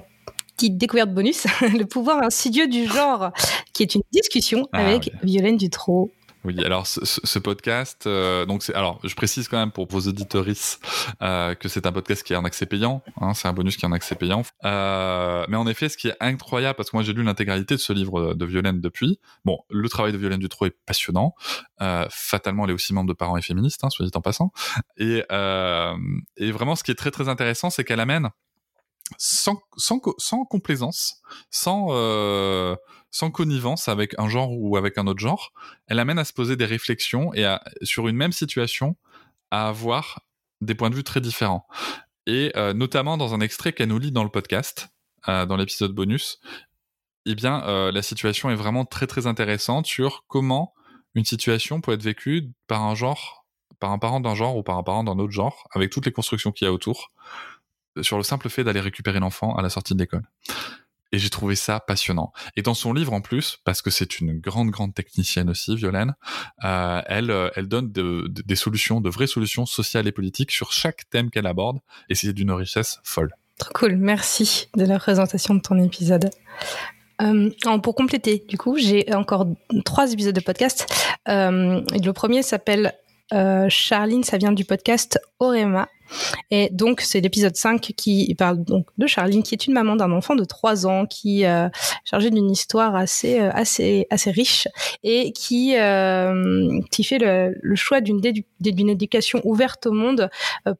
petite 0.55 0.77
découverte 0.79 1.13
bonus, 1.13 1.45
le 1.61 1.83
pouvoir 1.83 2.23
insidieux 2.23 2.67
du 2.67 2.87
genre, 2.87 3.31
qui 3.73 3.83
est 3.83 3.93
une 3.93 4.01
discussion 4.11 4.67
Ah, 4.71 4.87
avec 4.87 5.11
Violaine 5.21 5.57
Dutro. 5.57 6.11
Oui, 6.43 6.63
alors 6.65 6.87
ce, 6.87 6.99
ce- 7.05 7.39
podcast, 7.39 8.07
euh, 8.07 8.45
donc 8.47 8.63
c'est, 8.63 8.73
alors 8.73 8.99
je 9.03 9.13
précise 9.13 9.47
quand 9.47 9.57
même 9.59 9.71
pour 9.71 9.87
vos 9.87 9.99
auditorices 10.07 10.79
euh, 11.21 11.53
que 11.53 11.67
c'est 11.69 11.85
un 11.85 11.91
podcast 11.91 12.23
qui 12.23 12.33
est 12.33 12.35
en 12.35 12.45
accès 12.45 12.65
payant, 12.65 13.03
hein, 13.19 13.35
c'est 13.35 13.47
un 13.47 13.53
bonus 13.53 13.77
qui 13.77 13.85
est 13.85 13.87
en 13.87 13.91
accès 13.91 14.15
payant. 14.15 14.41
Euh, 14.65 15.45
mais 15.49 15.57
en 15.57 15.67
effet, 15.67 15.87
ce 15.87 15.97
qui 15.97 16.07
est 16.07 16.15
incroyable, 16.19 16.75
parce 16.77 16.89
que 16.89 16.95
moi 16.95 17.03
j'ai 17.03 17.13
lu 17.13 17.21
l'intégralité 17.23 17.75
de 17.75 17.79
ce 17.79 17.93
livre 17.93 18.33
de 18.33 18.45
Violaine 18.45 18.81
depuis. 18.81 19.19
Bon, 19.45 19.59
le 19.69 19.87
travail 19.87 20.13
de 20.13 20.17
Violaine 20.17 20.39
Dutro 20.39 20.65
est 20.65 20.75
passionnant. 20.85 21.35
Euh, 21.81 22.07
fatalement, 22.09 22.63
elle 22.65 22.71
est 22.71 22.75
aussi 22.75 22.93
membre 22.93 23.09
de 23.09 23.13
Parents 23.13 23.37
et 23.37 23.41
Féministes, 23.43 23.83
hein, 23.83 23.89
soit 23.91 24.05
dit 24.05 24.11
en 24.15 24.21
passant. 24.21 24.51
Et, 24.97 25.23
euh, 25.31 25.93
et 26.37 26.51
vraiment, 26.51 26.75
ce 26.75 26.83
qui 26.83 26.89
est 26.91 26.95
très 26.95 27.11
très 27.11 27.29
intéressant, 27.29 27.69
c'est 27.69 27.83
qu'elle 27.83 27.99
amène 27.99 28.29
sans, 29.17 29.61
sans, 29.77 29.99
co- 29.99 30.15
sans 30.17 30.45
complaisance, 30.45 31.21
sans, 31.49 31.87
euh, 31.91 32.75
sans 33.11 33.31
connivence 33.31 33.87
avec 33.87 34.17
un 34.19 34.29
genre 34.29 34.51
ou 34.51 34.77
avec 34.77 34.97
un 34.97 35.07
autre 35.07 35.19
genre, 35.19 35.51
elle 35.87 35.99
amène 35.99 36.19
à 36.19 36.25
se 36.25 36.33
poser 36.33 36.55
des 36.55 36.65
réflexions 36.65 37.33
et 37.33 37.45
sur 37.83 38.07
une 38.07 38.15
même 38.15 38.31
situation 38.31 38.95
à 39.51 39.67
avoir 39.67 40.21
des 40.61 40.75
points 40.75 40.89
de 40.89 40.95
vue 40.95 41.03
très 41.03 41.21
différents. 41.21 41.67
Et 42.27 42.51
euh, 42.55 42.73
notamment 42.73 43.17
dans 43.17 43.33
un 43.33 43.41
extrait 43.41 43.73
qu'elle 43.73 43.89
nous 43.89 43.99
lit 43.99 44.11
dans 44.11 44.23
le 44.23 44.29
podcast, 44.29 44.89
euh, 45.27 45.45
dans 45.45 45.57
l'épisode 45.57 45.91
bonus, 45.91 46.39
eh 47.25 47.35
bien, 47.35 47.61
la 47.91 48.01
situation 48.01 48.49
est 48.49 48.55
vraiment 48.55 48.83
très 48.83 49.05
très 49.05 49.27
intéressante 49.27 49.85
sur 49.85 50.25
comment 50.27 50.73
une 51.13 51.25
situation 51.25 51.79
peut 51.79 51.91
être 51.91 52.01
vécue 52.01 52.49
par 52.65 52.81
un 52.81 52.95
genre, 52.95 53.45
par 53.79 53.91
un 53.91 53.99
parent 53.99 54.21
d'un 54.21 54.33
genre 54.33 54.57
ou 54.57 54.63
par 54.63 54.77
un 54.77 54.83
parent 54.83 55.03
d'un 55.03 55.19
autre 55.19 55.31
genre, 55.31 55.67
avec 55.71 55.91
toutes 55.91 56.07
les 56.07 56.11
constructions 56.11 56.51
qu'il 56.51 56.65
y 56.65 56.67
a 56.67 56.73
autour, 56.73 57.11
sur 58.01 58.17
le 58.17 58.23
simple 58.23 58.49
fait 58.49 58.63
d'aller 58.63 58.79
récupérer 58.79 59.19
l'enfant 59.19 59.55
à 59.55 59.61
la 59.61 59.69
sortie 59.69 59.93
de 59.93 59.99
l'école. 59.99 60.23
Et 61.13 61.19
j'ai 61.19 61.29
trouvé 61.29 61.55
ça 61.55 61.81
passionnant. 61.81 62.31
Et 62.55 62.61
dans 62.61 62.73
son 62.73 62.93
livre 62.93 63.11
en 63.11 63.19
plus, 63.19 63.57
parce 63.65 63.81
que 63.81 63.89
c'est 63.89 64.19
une 64.21 64.39
grande, 64.39 64.69
grande 64.69 64.93
technicienne 64.93 65.49
aussi, 65.49 65.75
Violaine, 65.75 66.13
euh, 66.63 67.01
elle, 67.05 67.31
euh, 67.31 67.49
elle 67.57 67.67
donne 67.67 67.91
de- 67.91 68.27
de- 68.29 68.41
des 68.45 68.55
solutions, 68.55 69.01
de 69.01 69.09
vraies 69.09 69.27
solutions 69.27 69.65
sociales 69.65 70.07
et 70.07 70.13
politiques 70.13 70.51
sur 70.51 70.71
chaque 70.71 71.09
thème 71.09 71.29
qu'elle 71.29 71.47
aborde, 71.47 71.79
et 72.07 72.15
c'est 72.15 72.31
d'une 72.31 72.51
richesse 72.51 73.01
folle. 73.03 73.35
Trop 73.59 73.73
cool, 73.73 73.97
merci 73.97 74.69
de 74.77 74.85
la 74.85 74.99
présentation 74.99 75.53
de 75.53 75.59
ton 75.59 75.77
épisode. 75.83 76.29
Euh, 77.21 77.49
pour 77.83 77.93
compléter, 77.93 78.45
du 78.47 78.57
coup, 78.57 78.77
j'ai 78.77 79.13
encore 79.13 79.45
trois 79.83 80.13
épisodes 80.13 80.33
de 80.33 80.39
podcast. 80.39 80.87
Le 81.27 82.11
premier 82.11 82.41
s'appelle 82.41 82.93
Charline, 83.67 84.23
ça 84.23 84.37
vient 84.37 84.53
du 84.53 84.63
podcast 84.65 85.19
Orema. 85.39 85.87
Et 86.49 86.69
donc, 86.71 87.01
c'est 87.01 87.21
l'épisode 87.21 87.55
5 87.55 87.79
qui 87.95 88.33
parle 88.37 88.63
donc 88.63 88.87
de 88.97 89.07
Charline, 89.07 89.43
qui 89.43 89.55
est 89.55 89.67
une 89.67 89.73
maman 89.73 89.95
d'un 89.95 90.11
enfant 90.11 90.35
de 90.35 90.43
3 90.43 90.85
ans, 90.85 91.05
qui 91.05 91.45
euh, 91.45 91.67
est 91.67 91.71
chargée 92.03 92.29
d'une 92.29 92.49
histoire 92.49 92.95
assez, 92.95 93.39
euh, 93.39 93.49
assez, 93.53 94.07
assez 94.09 94.31
riche 94.31 94.67
et 95.03 95.31
qui, 95.31 95.75
euh, 95.77 96.79
qui 96.91 97.03
fait 97.03 97.19
le, 97.19 97.75
choix 97.75 98.01
d'une 98.01 98.89
éducation 98.89 99.41
ouverte 99.43 99.87
au 99.87 99.91
monde 99.91 100.29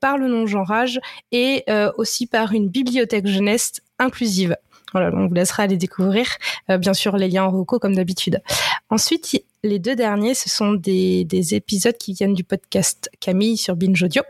par 0.02 0.18
le 0.18 0.28
non-genrage 0.28 1.00
et 1.32 1.66
aussi 1.98 2.28
par 2.28 2.52
une 2.54 2.68
bibliothèque 2.70 3.28
jeunesse 3.28 3.82
inclusive. 3.98 4.56
Voilà, 4.92 5.10
on 5.16 5.28
vous 5.28 5.34
laissera 5.34 5.64
aller 5.64 5.78
découvrir, 5.78 6.28
bien 6.68 6.94
sûr, 6.94 7.16
les 7.18 7.30
liens 7.30 7.46
en 7.46 7.50
reco 7.50 7.80
comme 7.80 7.96
d'habitude. 7.96 8.42
Ensuite, 8.90 9.42
les 9.64 9.78
deux 9.78 9.96
derniers, 9.96 10.34
ce 10.34 10.50
sont 10.50 10.74
des, 10.74 11.24
des 11.24 11.54
épisodes 11.54 11.98
qui 11.98 12.14
viennent 12.14 12.34
du 12.34 12.44
podcast 12.44 13.12
Camille 13.20 13.58
sur 13.58 13.76
Binge 13.76 14.02
Audio, 14.02 14.24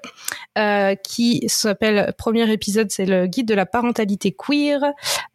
euh, 0.58 0.96
qui 0.96 1.44
s'appelle, 1.48 2.14
premier 2.18 2.52
épisode, 2.52 2.92
c'est 2.92 3.06
le 3.06 3.28
guide 3.28 3.48
de 3.48 3.54
la 3.54 3.66
parentalité 3.66 4.36
queer, 4.38 4.82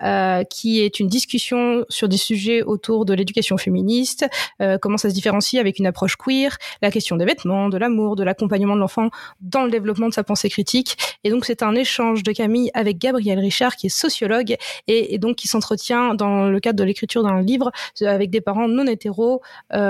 euh, 0.02 0.44
qui 0.44 0.80
est 0.80 1.00
une 1.00 1.08
discussion 1.08 1.86
sur 1.88 2.08
des 2.08 2.18
sujets 2.18 2.62
autour 2.62 3.06
de 3.06 3.14
l'éducation 3.14 3.56
féministe, 3.56 4.26
euh, 4.60 4.76
comment 4.76 4.98
ça 4.98 5.08
se 5.08 5.14
différencie 5.14 5.58
avec 5.58 5.78
une 5.78 5.86
approche 5.86 6.16
queer, 6.16 6.58
la 6.82 6.90
question 6.90 7.16
des 7.16 7.24
vêtements, 7.24 7.70
de 7.70 7.78
l'amour, 7.78 8.16
de 8.16 8.24
l'accompagnement 8.24 8.74
de 8.74 8.80
l'enfant 8.80 9.08
dans 9.40 9.64
le 9.64 9.70
développement 9.70 10.08
de 10.08 10.14
sa 10.14 10.24
pensée 10.24 10.50
critique. 10.50 10.98
Et 11.24 11.30
donc, 11.30 11.46
c'est 11.46 11.62
un 11.62 11.74
échange 11.74 12.22
de 12.22 12.32
Camille 12.32 12.70
avec 12.74 12.98
Gabriel 12.98 13.38
Richard, 13.38 13.76
qui 13.76 13.86
est 13.86 13.90
sociologue, 13.90 14.56
et, 14.88 15.14
et 15.14 15.18
donc 15.18 15.36
qui 15.36 15.48
s'entretient 15.48 16.14
dans 16.14 16.48
le 16.50 16.60
cadre 16.60 16.78
de 16.78 16.84
l'écriture 16.84 17.22
d'un 17.22 17.40
livre 17.40 17.72
euh, 18.02 18.08
avec 18.08 18.28
des 18.28 18.42
parents 18.42 18.68
non 18.68 18.86
hétéros, 18.86 19.40
euh, 19.72 19.85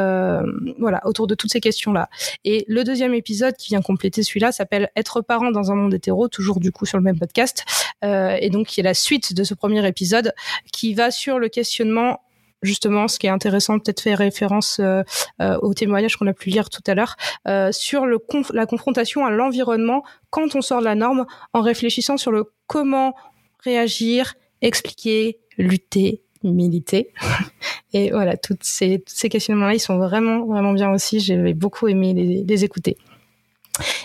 voilà, 0.79 1.01
autour 1.05 1.27
de 1.27 1.35
toutes 1.35 1.51
ces 1.51 1.61
questions-là. 1.61 2.09
Et 2.45 2.65
le 2.69 2.85
deuxième 2.85 3.15
épisode 3.15 3.57
qui 3.57 3.69
vient 3.69 3.83
compléter 3.83 4.23
celui-là 4.23 4.53
s'appelle 4.53 4.91
Être 4.97 5.21
parent 5.21 5.51
dans 5.51 5.71
un 5.71 5.75
monde 5.75 5.95
hétéro, 5.95 6.29
toujours 6.29 6.61
du 6.61 6.73
coup 6.73 6.87
sur 6.87 6.99
le 6.99 7.05
même 7.05 7.19
podcast, 7.19 7.65
euh, 8.05 8.37
et 8.41 8.51
donc 8.51 8.69
qui 8.69 8.81
est 8.81 8.85
la 8.85 8.95
suite 8.95 9.35
de 9.35 9.45
ce 9.45 9.55
premier 9.55 9.87
épisode, 9.87 10.33
qui 10.73 10.95
va 10.95 11.11
sur 11.11 11.39
le 11.39 11.49
questionnement 11.49 12.21
justement, 12.63 13.09
ce 13.09 13.19
qui 13.19 13.27
est 13.27 13.31
intéressant, 13.31 13.79
peut-être 13.79 14.01
faire 14.01 14.19
référence 14.19 14.79
euh, 14.81 15.03
euh, 15.41 15.59
au 15.63 15.75
témoignage 15.75 16.17
qu'on 16.17 16.27
a 16.27 16.33
pu 16.33 16.51
lire 16.51 16.71
tout 16.71 16.83
à 16.87 16.95
l'heure, 16.95 17.17
euh, 17.49 17.73
sur 17.73 18.07
la 18.07 18.67
confrontation 18.67 19.25
à 19.25 19.31
l'environnement 19.31 20.03
quand 20.31 20.55
on 20.55 20.61
sort 20.61 20.81
de 20.81 20.85
la 20.85 20.95
norme, 20.95 21.27
en 21.53 21.63
réfléchissant 21.63 22.17
sur 22.17 22.33
le 22.33 22.53
comment 22.67 23.15
réagir, 23.61 24.35
expliquer, 24.63 25.39
lutter, 25.59 26.23
militer. 26.43 27.13
Et 27.93 28.11
voilà, 28.11 28.37
toutes 28.37 28.64
ces, 28.64 28.99
toutes 28.99 29.16
ces 29.16 29.28
questionnements-là, 29.28 29.74
ils 29.74 29.80
sont 29.80 29.99
vraiment, 29.99 30.45
vraiment 30.45 30.72
bien 30.72 30.91
aussi. 30.91 31.20
J'ai 31.20 31.55
beaucoup 31.55 31.89
aimé 31.89 32.14
les, 32.14 32.45
les 32.45 32.64
écouter. 32.64 32.97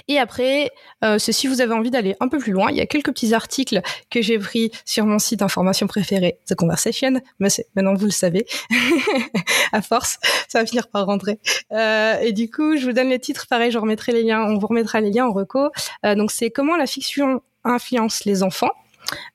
Et 0.07 0.17
après, 0.17 0.69
euh, 1.03 1.17
si 1.19 1.47
vous 1.47 1.61
avez 1.61 1.73
envie 1.73 1.91
d'aller 1.91 2.15
un 2.19 2.27
peu 2.27 2.38
plus 2.38 2.51
loin, 2.51 2.71
il 2.71 2.77
y 2.77 2.82
a 2.82 2.86
quelques 2.86 3.11
petits 3.11 3.34
articles 3.34 3.82
que 4.09 4.21
j'ai 4.21 4.38
pris 4.39 4.71
sur 4.86 5.05
mon 5.05 5.19
site 5.19 5.39
d'information 5.39 5.88
préféré, 5.88 6.38
The 6.47 6.55
Conversation. 6.55 7.21
Mais 7.39 7.49
maintenant 7.75 7.93
vous 7.93 8.05
le 8.05 8.11
savez, 8.11 8.45
à 9.71 9.82
force, 9.82 10.17
ça 10.47 10.59
va 10.59 10.65
finir 10.65 10.88
par 10.88 11.05
rentrer. 11.05 11.39
Euh, 11.71 12.19
et 12.19 12.34
du 12.34 12.49
coup, 12.49 12.77
je 12.77 12.86
vous 12.86 12.93
donne 12.93 13.09
les 13.09 13.19
titres. 13.19 13.47
Pareil, 13.47 13.71
je 13.71 13.77
remettrai 13.77 14.11
les 14.11 14.23
liens. 14.23 14.41
On 14.41 14.57
vous 14.57 14.67
remettra 14.67 15.01
les 15.01 15.11
liens 15.11 15.27
en 15.27 15.34
reco. 15.34 15.69
Euh, 16.05 16.15
donc 16.15 16.32
c'est 16.32 16.49
comment 16.49 16.75
la 16.75 16.88
fiction 16.88 17.41
influence 17.63 18.25
les 18.25 18.43
enfants? 18.43 18.71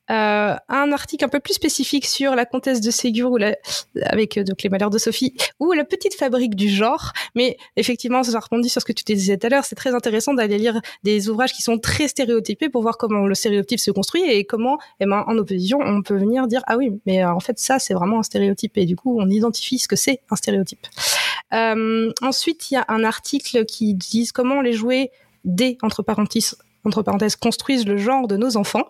Euh, 0.08 0.54
un 0.68 0.92
article 0.92 1.24
un 1.24 1.28
peu 1.28 1.40
plus 1.40 1.54
spécifique 1.54 2.06
sur 2.06 2.36
la 2.36 2.44
comtesse 2.44 2.80
de 2.80 2.90
Ségur 2.92 3.32
ou 3.32 3.38
avec 4.02 4.38
euh, 4.38 4.44
donc 4.44 4.62
les 4.62 4.68
malheurs 4.68 4.90
de 4.90 4.98
Sophie 4.98 5.34
ou 5.58 5.72
la 5.72 5.84
petite 5.84 6.14
fabrique 6.14 6.54
du 6.54 6.68
genre. 6.68 7.12
Mais 7.34 7.56
effectivement, 7.76 8.22
ça 8.22 8.38
rebondit 8.38 8.68
sur 8.68 8.80
ce 8.80 8.86
que 8.86 8.92
tu 8.92 9.02
disais 9.04 9.36
tout 9.36 9.48
à 9.48 9.50
l'heure. 9.50 9.64
C'est 9.64 9.74
très 9.74 9.94
intéressant 9.94 10.32
d'aller 10.32 10.58
lire 10.58 10.80
des 11.02 11.28
ouvrages 11.28 11.52
qui 11.52 11.62
sont 11.62 11.78
très 11.78 12.06
stéréotypés 12.06 12.68
pour 12.68 12.82
voir 12.82 12.98
comment 12.98 13.26
le 13.26 13.34
stéréotype 13.34 13.80
se 13.80 13.90
construit 13.90 14.22
et 14.22 14.44
comment, 14.44 14.78
eh 15.00 15.06
ben, 15.06 15.24
en 15.26 15.36
opposition, 15.36 15.78
on 15.80 16.02
peut 16.02 16.16
venir 16.16 16.46
dire 16.46 16.62
ah 16.66 16.76
oui, 16.76 16.92
mais 17.04 17.24
euh, 17.24 17.32
en 17.32 17.40
fait 17.40 17.58
ça 17.58 17.78
c'est 17.78 17.94
vraiment 17.94 18.20
un 18.20 18.22
stéréotype 18.22 18.78
et 18.78 18.84
du 18.84 18.94
coup 18.94 19.18
on 19.20 19.28
identifie 19.28 19.78
ce 19.78 19.88
que 19.88 19.96
c'est 19.96 20.20
un 20.30 20.36
stéréotype. 20.36 20.86
Ensuite, 22.22 22.70
il 22.70 22.74
y 22.74 22.76
a 22.76 22.84
un 22.88 23.02
article 23.04 23.64
qui 23.64 23.94
dit 23.94 24.28
comment 24.32 24.60
les 24.60 24.72
jouets 24.72 25.10
des 25.44 25.78
entre 25.82 26.02
parenthèses 26.02 27.36
construisent 27.36 27.86
le 27.86 27.96
genre 27.96 28.28
de 28.28 28.36
nos 28.36 28.56
enfants. 28.56 28.84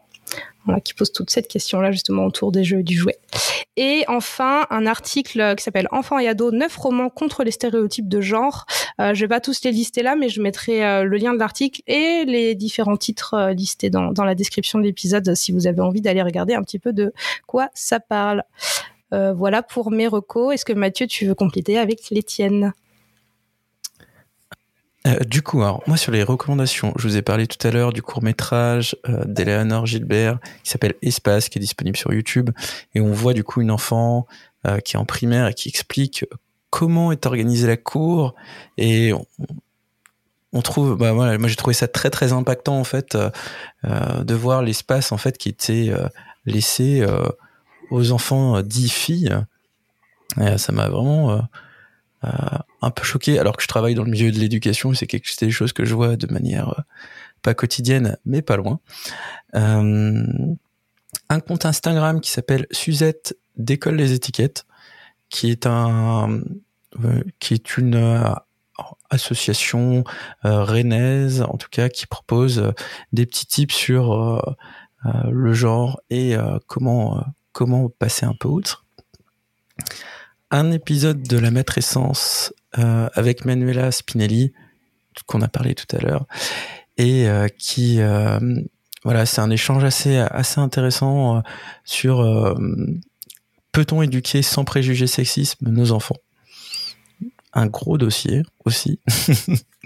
Qui 0.85 0.95
pose 0.95 1.13
toute 1.13 1.31
cette 1.31 1.47
question-là 1.47 1.93
justement 1.93 2.25
autour 2.25 2.51
des 2.51 2.65
jeux 2.65 2.81
et 2.81 2.83
du 2.83 2.97
jouet. 2.97 3.19
Et 3.77 4.05
enfin, 4.09 4.67
un 4.71 4.87
article 4.87 5.55
qui 5.57 5.63
s'appelle 5.63 5.87
Enfants 5.93 6.19
et 6.19 6.27
ados, 6.27 6.53
neuf 6.53 6.77
romans 6.77 7.09
contre 7.09 7.45
les 7.45 7.53
stéréotypes 7.53 8.09
de 8.09 8.21
genre. 8.21 8.67
Euh, 9.01 9.15
je 9.15 9.21
vais 9.21 9.29
pas 9.29 9.41
tous 9.41 9.63
les 9.63 9.71
lister 9.71 10.03
là, 10.03 10.17
mais 10.17 10.29
je 10.29 10.41
mettrai 10.41 10.85
euh, 10.85 11.05
le 11.05 11.17
lien 11.19 11.35
de 11.35 11.39
l'article 11.39 11.83
et 11.87 12.25
les 12.25 12.55
différents 12.55 12.97
titres 12.97 13.35
euh, 13.35 13.53
listés 13.53 13.91
dans, 13.91 14.13
dans 14.13 14.25
la 14.25 14.35
description 14.35 14.79
de 14.81 14.85
l'épisode 14.85 15.35
si 15.35 15.53
vous 15.53 15.67
avez 15.67 15.83
envie 15.83 16.01
d'aller 16.01 16.23
regarder 16.23 16.55
un 16.55 16.63
petit 16.63 16.79
peu 16.79 16.93
de 16.93 17.13
quoi 17.47 17.69
ça 17.75 18.01
parle. 18.01 18.43
Euh, 19.13 19.33
voilà 19.33 19.63
pour 19.63 19.91
mes 19.91 20.09
recos. 20.09 20.55
Est-ce 20.55 20.65
que 20.65 20.73
Mathieu, 20.73 21.07
tu 21.07 21.27
veux 21.27 21.35
compléter 21.35 21.79
avec 21.79 22.11
les 22.11 22.23
tiennes? 22.23 22.73
Euh, 25.07 25.19
du 25.21 25.43
coup, 25.43 25.63
alors, 25.63 25.83
moi 25.87 25.97
sur 25.97 26.11
les 26.13 26.23
recommandations, 26.23 26.93
je 26.97 27.07
vous 27.07 27.17
ai 27.17 27.23
parlé 27.23 27.47
tout 27.47 27.65
à 27.67 27.71
l'heure 27.71 27.93
du 27.93 28.03
court 28.03 28.23
métrage 28.23 28.97
euh, 29.09 29.25
d'Eleanor 29.25 29.87
Gilbert 29.87 30.39
qui 30.65 30.71
s'appelle 30.71 30.95
Espace, 31.03 31.49
qui 31.49 31.59
est 31.59 31.61
disponible 31.61 31.97
sur 31.97 32.13
YouTube, 32.13 32.51
et 32.95 33.01
on 33.01 33.13
voit 33.13 33.33
du 33.33 33.45
coup 33.45 33.61
une 33.61 33.71
enfant 33.71 34.27
euh, 34.67 34.79
qui 34.81 34.97
est 34.97 34.99
en 34.99 35.05
primaire 35.05 35.47
et 35.47 35.55
qui 35.55 35.69
explique 35.69 36.25
comment 36.71 37.13
est 37.13 37.27
organisée 37.27 37.67
la 37.67 37.77
cour, 37.77 38.35
et 38.79 39.13
on, 40.53 40.63
trouve, 40.63 40.97
bah 40.97 41.13
voilà, 41.13 41.39
moi 41.39 41.49
j'ai 41.49 41.57
trouvé 41.57 41.75
ça 41.75 41.87
très 41.87 42.11
très 42.11 42.33
impactant 42.33 42.79
en 42.79 42.85
fait 42.85 43.17
euh, 43.85 44.25
de 44.25 44.35
voir 44.35 44.63
l'espace 44.63 45.13
en 45.13 45.19
fait 45.19 45.39
qui 45.39 45.49
était 45.49 45.93
laissé 46.45 47.07
aux 47.91 48.13
enfants 48.13 48.61
dits 48.63 48.89
filles. 48.89 49.37
Ça 50.57 50.73
m'a 50.73 50.89
vraiment 50.89 51.41
euh, 52.25 52.29
un 52.83 52.91
peu 52.91 53.05
choqué, 53.05 53.39
alors 53.39 53.57
que 53.57 53.63
je 53.63 53.69
travaille 53.69 53.95
dans 53.95 54.05
le 54.05 54.11
milieu 54.11 54.31
de 54.31 54.39
l'éducation, 54.39 54.95
c'est 54.95 55.07
quelque 55.07 55.29
c'est 55.29 55.47
des 55.47 55.53
choses 55.53 55.73
que 55.73 55.85
je 55.85 55.95
vois 55.95 56.17
de 56.17 56.33
manière 56.33 56.71
euh, 56.71 56.83
pas 57.43 57.55
quotidienne, 57.55 58.17
mais 58.25 58.43
pas 58.43 58.57
loin. 58.57 58.81
Euh, 59.55 60.25
un 61.29 61.41
compte 61.41 61.67
Instagram 61.67 62.21
qui 62.21 62.31
s'appelle 62.31 62.67
Suzette 62.71 63.37
décolle 63.57 63.97
les 63.97 64.13
étiquettes, 64.13 64.67
qui 65.29 65.51
est 65.51 65.67
un, 65.67 66.41
qui 67.39 67.55
est 67.55 67.77
une, 67.77 68.35
association 69.09 70.05
rennaise, 70.43 71.41
en 71.41 71.57
tout 71.57 71.71
cas, 71.71 71.89
qui 71.89 72.07
propose 72.07 72.75
des 73.15 73.25
petits 73.25 73.47
tips 73.47 73.75
sur 73.75 74.45
le 75.05 75.55
genre 75.55 75.99
et 76.11 76.37
comment 76.67 77.25
comment 77.57 77.89
passer 77.89 78.27
un 78.27 78.35
peu 78.39 78.49
outre. 78.49 78.85
Un 80.51 80.71
épisode 80.71 81.23
de 81.23 81.39
La 81.39 81.51
Maître-Essence 81.51 82.53
avec 82.73 83.45
Manuela 83.45 83.91
Spinelli, 83.91 84.53
qu'on 85.27 85.43
a 85.43 85.49
parlé 85.49 85.75
tout 85.75 85.97
à 85.97 86.01
l'heure, 86.01 86.27
et 86.99 87.27
qui 87.59 88.01
voilà, 89.05 89.27
c'est 89.27 89.41
un 89.41 89.51
échange 89.51 89.83
assez 89.83 90.19
assez 90.19 90.61
intéressant 90.61 91.43
sur 91.85 92.23
peut-on 93.73 94.03
éduquer 94.03 94.43
sans 94.43 94.65
préjugés 94.65 95.07
sexisme 95.07 95.69
nos 95.69 95.93
enfants? 95.93 96.17
Un 97.53 97.67
gros 97.67 97.99
dossier 97.99 98.43
aussi. 98.65 99.01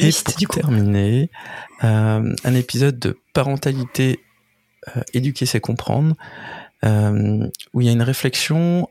Et 0.00 0.10
pour 0.24 0.34
du 0.36 0.46
terminer, 0.46 1.30
euh, 1.84 2.34
un 2.44 2.54
épisode 2.54 2.98
de 2.98 3.18
parentalité 3.32 4.20
euh, 4.96 5.02
éduquer 5.14 5.46
c'est 5.46 5.60
comprendre, 5.60 6.16
euh, 6.84 7.46
où 7.72 7.80
il 7.80 7.86
y 7.86 7.90
a 7.90 7.92
une 7.92 8.02
réflexion 8.02 8.88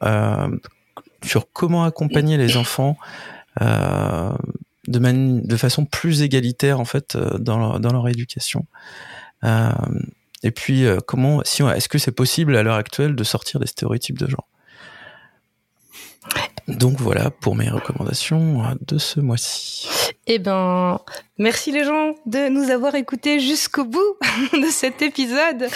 sur 1.24 1.52
comment 1.52 1.84
accompagner 1.84 2.38
les 2.38 2.58
enfants 2.58 2.98
de, 3.60 4.18
de 4.88 5.58
façon 5.58 5.86
plus 5.86 6.22
égalitaire 6.22 6.80
en 6.80 6.86
fait 6.86 7.18
dans 7.18 7.58
leur, 7.58 7.80
dans 7.80 7.92
leur 7.92 8.08
éducation. 8.08 8.66
Et 10.44 10.52
puis, 10.52 10.86
euh, 10.86 11.00
comment, 11.06 11.42
si, 11.44 11.64
est-ce 11.64 11.90
que 11.90 11.98
c'est 11.98 12.12
possible 12.12 12.56
à 12.56 12.64
l'heure 12.64 12.76
actuelle 12.76 13.16
de 13.16 13.24
sortir 13.24 13.60
des 13.60 13.68
stéréotypes 13.68 14.18
de 14.18 14.28
genre? 14.28 14.48
Donc 16.78 17.00
voilà 17.00 17.32
pour 17.32 17.56
mes 17.56 17.70
recommandations 17.70 18.64
euh, 18.64 18.74
de 18.88 18.98
ce 18.98 19.20
mois-ci. 19.20 19.88
Eh 20.28 20.40
ben, 20.40 21.00
merci 21.38 21.72
les 21.72 21.84
gens 21.84 22.14
de 22.26 22.50
nous 22.50 22.70
avoir 22.70 22.96
écoutés 22.96 23.40
jusqu'au 23.40 23.86
bout 23.86 24.18
de 24.54 24.68
cet 24.70 25.02
épisode, 25.02 25.68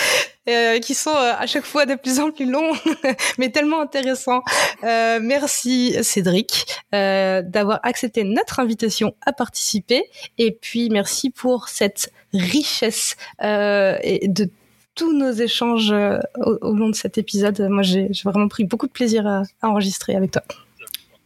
euh, 0.48 0.80
qui 0.80 0.94
sont 0.94 1.16
à 1.16 1.46
chaque 1.48 1.66
fois 1.66 1.86
de 1.86 1.96
plus 1.96 2.20
en 2.20 2.32
plus 2.32 2.50
longs, 2.50 2.74
mais 3.38 3.50
tellement 3.50 3.82
intéressants. 3.82 4.44
merci 4.84 5.96
Cédric 6.04 6.66
d'avoir 6.91 7.80
accepté 7.84 8.24
notre 8.24 8.60
invitation 8.60 9.16
à 9.26 9.34
participer, 9.34 10.04
et 10.38 10.52
puis 10.52 10.89
merci 10.89 11.30
pour 11.30 11.70
cette 11.70 12.12
richesse 12.34 13.16
et 13.41 14.28
de 14.28 14.50
tous 14.96 15.14
nos 15.14 15.32
échanges 15.32 15.91
euh, 15.91 16.20
au, 16.38 16.74
long 16.74 16.89
de 16.89 16.96
cet 16.96 17.18
épisode. 17.18 17.60
Moi, 17.70 17.84
j'ai 17.84 18.10
vraiment 18.24 18.48
pris 18.48 18.64
beaucoup 18.64 18.88
de 18.88 18.91
plaisir 18.91 19.26
à, 19.28 19.44
enregistrer 19.62 20.16
avec 20.16 20.32
toi. 20.32 20.44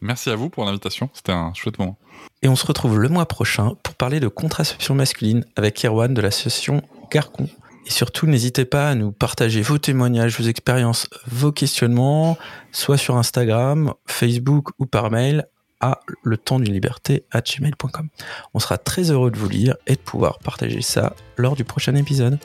Merci 0.01 0.29
à 0.29 0.35
vous 0.35 0.49
pour 0.49 0.65
l'invitation, 0.65 1.09
c'était 1.13 1.31
un 1.31 1.53
chouette 1.53 1.79
moment. 1.79 1.97
Et 2.41 2.47
on 2.47 2.55
se 2.55 2.65
retrouve 2.65 2.99
le 2.99 3.09
mois 3.09 3.25
prochain 3.25 3.73
pour 3.83 3.95
parler 3.95 4.19
de 4.19 4.27
contraception 4.27 4.93
masculine 4.93 5.43
avec 5.55 5.83
Erwan 5.83 6.13
de 6.13 6.21
l'association 6.21 6.83
Garcon. 7.11 7.49
Et 7.87 7.89
surtout, 7.89 8.27
n'hésitez 8.27 8.65
pas 8.65 8.89
à 8.89 8.95
nous 8.95 9.11
partager 9.11 9.61
vos 9.61 9.77
témoignages, 9.77 10.39
vos 10.39 10.47
expériences, 10.47 11.09
vos 11.25 11.51
questionnements, 11.51 12.37
soit 12.71 12.97
sur 12.97 13.15
Instagram, 13.15 13.93
Facebook 14.05 14.69
ou 14.77 14.85
par 14.85 15.09
mail 15.09 15.47
à 15.79 15.99
le 16.23 16.37
temps 16.37 16.59
d'une 16.59 16.73
liberté 16.73 17.23
à 17.31 17.41
gmail.com. 17.41 18.09
On 18.53 18.59
sera 18.59 18.77
très 18.77 19.11
heureux 19.11 19.31
de 19.31 19.37
vous 19.37 19.49
lire 19.49 19.75
et 19.85 19.95
de 19.95 20.01
pouvoir 20.01 20.39
partager 20.39 20.81
ça 20.81 21.15
lors 21.37 21.55
du 21.55 21.63
prochain 21.63 21.95
épisode. 21.95 22.39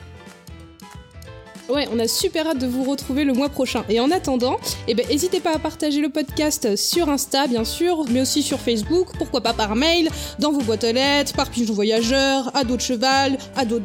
Ouais, 1.73 1.87
on 1.91 1.97
a 1.97 2.07
super 2.07 2.45
hâte 2.45 2.59
de 2.59 2.67
vous 2.67 2.83
retrouver 2.83 3.23
le 3.23 3.33
mois 3.33 3.49
prochain. 3.49 3.83
Et 3.89 3.99
en 3.99 4.11
attendant, 4.11 4.57
eh 4.87 4.93
ben, 4.93 5.07
n'hésitez 5.09 5.39
pas 5.39 5.55
à 5.55 5.57
partager 5.57 6.01
le 6.01 6.09
podcast 6.09 6.75
sur 6.75 7.09
Insta, 7.09 7.47
bien 7.47 7.65
sûr, 7.65 8.05
mais 8.11 8.21
aussi 8.21 8.43
sur 8.43 8.59
Facebook, 8.59 9.07
pourquoi 9.17 9.41
pas 9.41 9.53
par 9.53 9.75
mail, 9.75 10.07
dans 10.37 10.51
vos 10.51 10.61
boîtes 10.61 10.83
aux 10.83 10.91
lettres, 10.91 11.33
par 11.33 11.49
pigeon 11.49 11.73
voyageur, 11.73 12.55
à 12.55 12.63
dos 12.63 12.75
de 12.75 12.81
cheval, 12.81 13.39
à 13.55 13.65
dos 13.65 13.79